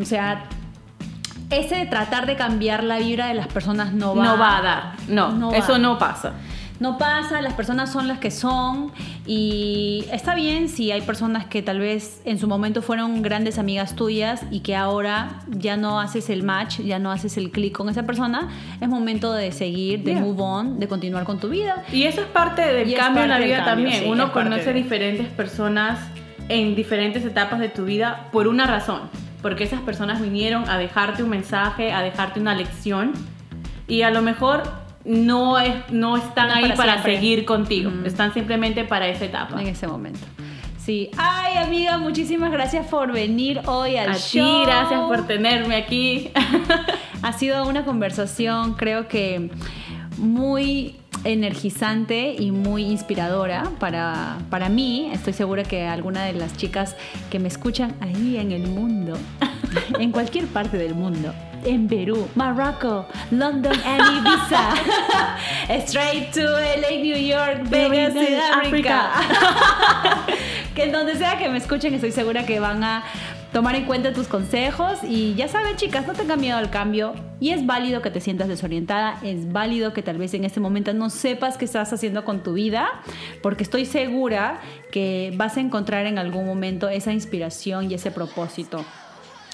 O 0.00 0.04
sea, 0.04 0.48
ese 1.50 1.76
de 1.76 1.86
tratar 1.86 2.26
de 2.26 2.36
cambiar 2.36 2.82
la 2.84 2.98
vibra 2.98 3.26
de 3.28 3.34
las 3.34 3.46
personas 3.48 3.92
no 3.92 4.14
va, 4.16 4.24
No 4.24 4.38
va 4.38 4.58
a 4.58 4.62
dar. 4.62 4.92
No, 5.08 5.52
eso 5.52 5.78
no 5.78 5.98
pasa. 5.98 6.32
No 6.80 6.98
pasa, 6.98 7.40
las 7.40 7.52
personas 7.54 7.92
son 7.92 8.08
las 8.08 8.18
que 8.18 8.32
son 8.32 8.90
y 9.26 10.04
está 10.10 10.34
bien 10.34 10.68
si 10.68 10.90
hay 10.90 11.02
personas 11.02 11.46
que 11.46 11.62
tal 11.62 11.78
vez 11.78 12.20
en 12.24 12.36
su 12.38 12.48
momento 12.48 12.82
fueron 12.82 13.22
grandes 13.22 13.58
amigas 13.60 13.94
tuyas 13.94 14.42
y 14.50 14.60
que 14.60 14.74
ahora 14.74 15.40
ya 15.48 15.76
no 15.76 16.00
haces 16.00 16.30
el 16.30 16.42
match, 16.42 16.80
ya 16.80 16.98
no 16.98 17.12
haces 17.12 17.36
el 17.36 17.52
clic 17.52 17.72
con 17.76 17.88
esa 17.88 18.02
persona, 18.02 18.48
es 18.80 18.88
momento 18.88 19.32
de 19.32 19.52
seguir, 19.52 20.02
de 20.02 20.14
Yeah. 20.14 20.20
move 20.20 20.42
on, 20.42 20.80
de 20.80 20.88
continuar 20.88 21.24
con 21.24 21.38
tu 21.38 21.48
vida. 21.48 21.84
Y 21.92 22.02
eso 22.04 22.20
es 22.20 22.26
parte 22.26 22.62
del 22.62 22.90
Y 22.90 22.94
cambio 22.94 23.22
en 23.22 23.28
la 23.30 23.38
vida 23.38 23.64
cambio, 23.64 23.84
también. 23.86 24.02
sí, 24.04 24.08
Uno 24.10 24.32
conoce 24.32 24.72
de- 24.72 24.74
diferentes 24.74 25.28
personas 25.28 26.00
en 26.48 26.74
diferentes 26.74 27.24
etapas 27.24 27.60
de 27.60 27.68
tu 27.68 27.84
vida 27.84 28.28
por 28.32 28.48
una 28.48 28.66
razón. 28.66 29.02
Porque 29.44 29.64
esas 29.64 29.82
personas 29.82 30.22
vinieron 30.22 30.70
a 30.70 30.78
dejarte 30.78 31.22
un 31.22 31.28
mensaje, 31.28 31.92
a 31.92 32.00
dejarte 32.00 32.40
una 32.40 32.54
lección. 32.54 33.12
Y 33.86 34.00
a 34.00 34.10
lo 34.10 34.22
mejor 34.22 34.62
no, 35.04 35.58
es, 35.58 35.74
no 35.90 36.16
están 36.16 36.48
No 36.48 36.54
ahí 36.54 36.72
para 36.74 37.02
seguir 37.02 37.44
contigo. 37.44 37.90
Mm. 37.90 38.06
Están 38.06 38.32
simplemente 38.32 38.84
para 38.84 39.06
esa 39.06 39.26
etapa. 39.26 39.60
En 39.60 39.68
ese 39.68 39.86
momento. 39.86 40.20
Sí. 40.78 41.10
Ay, 41.18 41.58
amiga, 41.58 41.98
muchísimas 41.98 42.52
gracias 42.52 42.86
por 42.86 43.12
venir 43.12 43.60
hoy 43.66 43.98
al 43.98 44.12
A 44.12 44.14
show. 44.14 44.62
ti, 44.62 44.64
gracias 44.64 45.00
por 45.00 45.26
tenerme 45.26 45.76
aquí. 45.76 46.30
Ha 47.22 47.32
sido 47.32 47.66
una 47.66 47.84
conversación, 47.86 48.74
creo 48.74 49.08
que 49.08 49.50
muy 50.18 50.96
energizante 51.24 52.34
y 52.38 52.50
muy 52.50 52.84
inspiradora 52.84 53.70
para, 53.78 54.38
para 54.50 54.68
mí. 54.68 55.10
Estoy 55.12 55.32
segura 55.32 55.62
que 55.62 55.86
alguna 55.86 56.24
de 56.24 56.34
las 56.34 56.56
chicas 56.56 56.96
que 57.30 57.38
me 57.38 57.48
escuchan 57.48 57.94
ahí 58.00 58.36
en 58.36 58.52
el 58.52 58.66
mundo, 58.68 59.16
en 59.98 60.12
cualquier 60.12 60.46
parte 60.46 60.76
del 60.76 60.94
mundo, 60.94 61.32
en 61.64 61.88
Perú, 61.88 62.28
Marruecos, 62.34 63.06
London 63.30 63.74
and 63.84 64.18
Ibiza, 64.18 64.74
straight 65.86 66.30
to 66.32 66.42
LA, 66.42 67.02
New 67.02 67.16
York, 67.16 67.68
Vegas, 67.68 68.12
Sudáfrica. 68.12 69.10
que 70.74 70.84
en 70.84 70.92
donde 70.92 71.16
sea 71.16 71.38
que 71.38 71.48
me 71.48 71.58
escuchen, 71.58 71.94
estoy 71.94 72.12
segura 72.12 72.44
que 72.44 72.60
van 72.60 72.84
a 72.84 73.04
tomar 73.54 73.76
en 73.76 73.84
cuenta 73.84 74.12
tus 74.12 74.26
consejos 74.26 74.98
y 75.04 75.36
ya 75.36 75.46
saben 75.46 75.76
chicas, 75.76 76.08
no 76.08 76.12
tengan 76.12 76.40
miedo 76.40 76.56
al 76.56 76.70
cambio 76.70 77.14
y 77.38 77.50
es 77.50 77.64
válido 77.64 78.02
que 78.02 78.10
te 78.10 78.20
sientas 78.20 78.48
desorientada, 78.48 79.20
es 79.22 79.52
válido 79.52 79.92
que 79.92 80.02
tal 80.02 80.18
vez 80.18 80.34
en 80.34 80.42
este 80.42 80.58
momento 80.58 80.92
no 80.92 81.08
sepas 81.08 81.56
qué 81.56 81.64
estás 81.64 81.92
haciendo 81.92 82.24
con 82.24 82.42
tu 82.42 82.54
vida, 82.54 82.88
porque 83.44 83.62
estoy 83.62 83.86
segura 83.86 84.60
que 84.90 85.32
vas 85.36 85.56
a 85.56 85.60
encontrar 85.60 86.06
en 86.06 86.18
algún 86.18 86.46
momento 86.46 86.88
esa 86.88 87.12
inspiración 87.12 87.88
y 87.88 87.94
ese 87.94 88.10
propósito. 88.10 88.84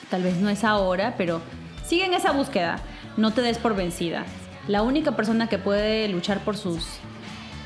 Tal 0.09 0.23
vez 0.23 0.39
no 0.39 0.49
es 0.49 0.65
ahora, 0.65 1.15
pero 1.19 1.43
sigue 1.85 2.07
en 2.07 2.15
esa 2.15 2.33
búsqueda, 2.33 2.79
no 3.19 3.35
te 3.35 3.43
des 3.43 3.59
por 3.59 3.77
vencida. 3.77 4.25
La 4.67 4.81
única 4.81 5.15
persona 5.15 5.47
que 5.47 5.59
puede 5.59 6.09
luchar 6.09 6.39
por 6.43 6.57
sus 6.57 6.87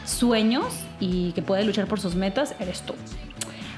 sueños 0.04 0.66
y 0.98 1.30
que 1.30 1.42
puede 1.42 1.64
luchar 1.64 1.86
por 1.86 2.00
sus 2.00 2.16
metas 2.16 2.56
eres 2.58 2.82
tú. 2.82 2.94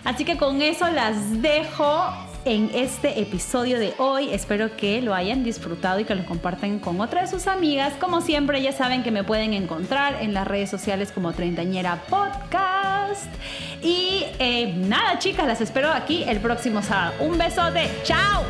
Así 0.07 0.25
que 0.25 0.37
con 0.37 0.63
eso 0.63 0.89
las 0.89 1.43
dejo 1.43 2.09
en 2.47 2.71
este 2.73 3.21
episodio 3.21 3.79
de 3.79 3.93
hoy. 3.99 4.31
Espero 4.33 4.77
que 4.77 5.03
lo 5.03 5.15
hayan 5.15 5.45
disfrutado 5.45 5.99
y 5.99 6.05
que 6.05 6.15
lo 6.15 6.25
compartan 6.25 6.79
con 6.79 7.01
otras 7.01 7.31
de 7.31 7.39
sus 7.39 7.49
amigas. 7.49 7.93
Como 8.01 8.21
siempre, 8.21 8.63
ya 8.63 8.73
saben 8.73 9.03
que 9.03 9.11
me 9.11 9.25
pueden 9.25 9.53
encontrar 9.53 10.23
en 10.23 10.33
las 10.33 10.47
redes 10.47 10.71
sociales 10.71 11.13
como 11.13 11.33
Treintañera 11.33 12.03
Podcast. 12.09 13.27
Y 13.83 14.25
eh, 14.39 14.73
nada, 14.77 15.19
chicas, 15.19 15.47
las 15.47 15.61
espero 15.61 15.91
aquí 15.91 16.23
el 16.23 16.39
próximo 16.39 16.83
sábado. 16.83 17.15
Un 17.21 17.37
besote. 17.37 17.91
¡Chao! 18.05 18.45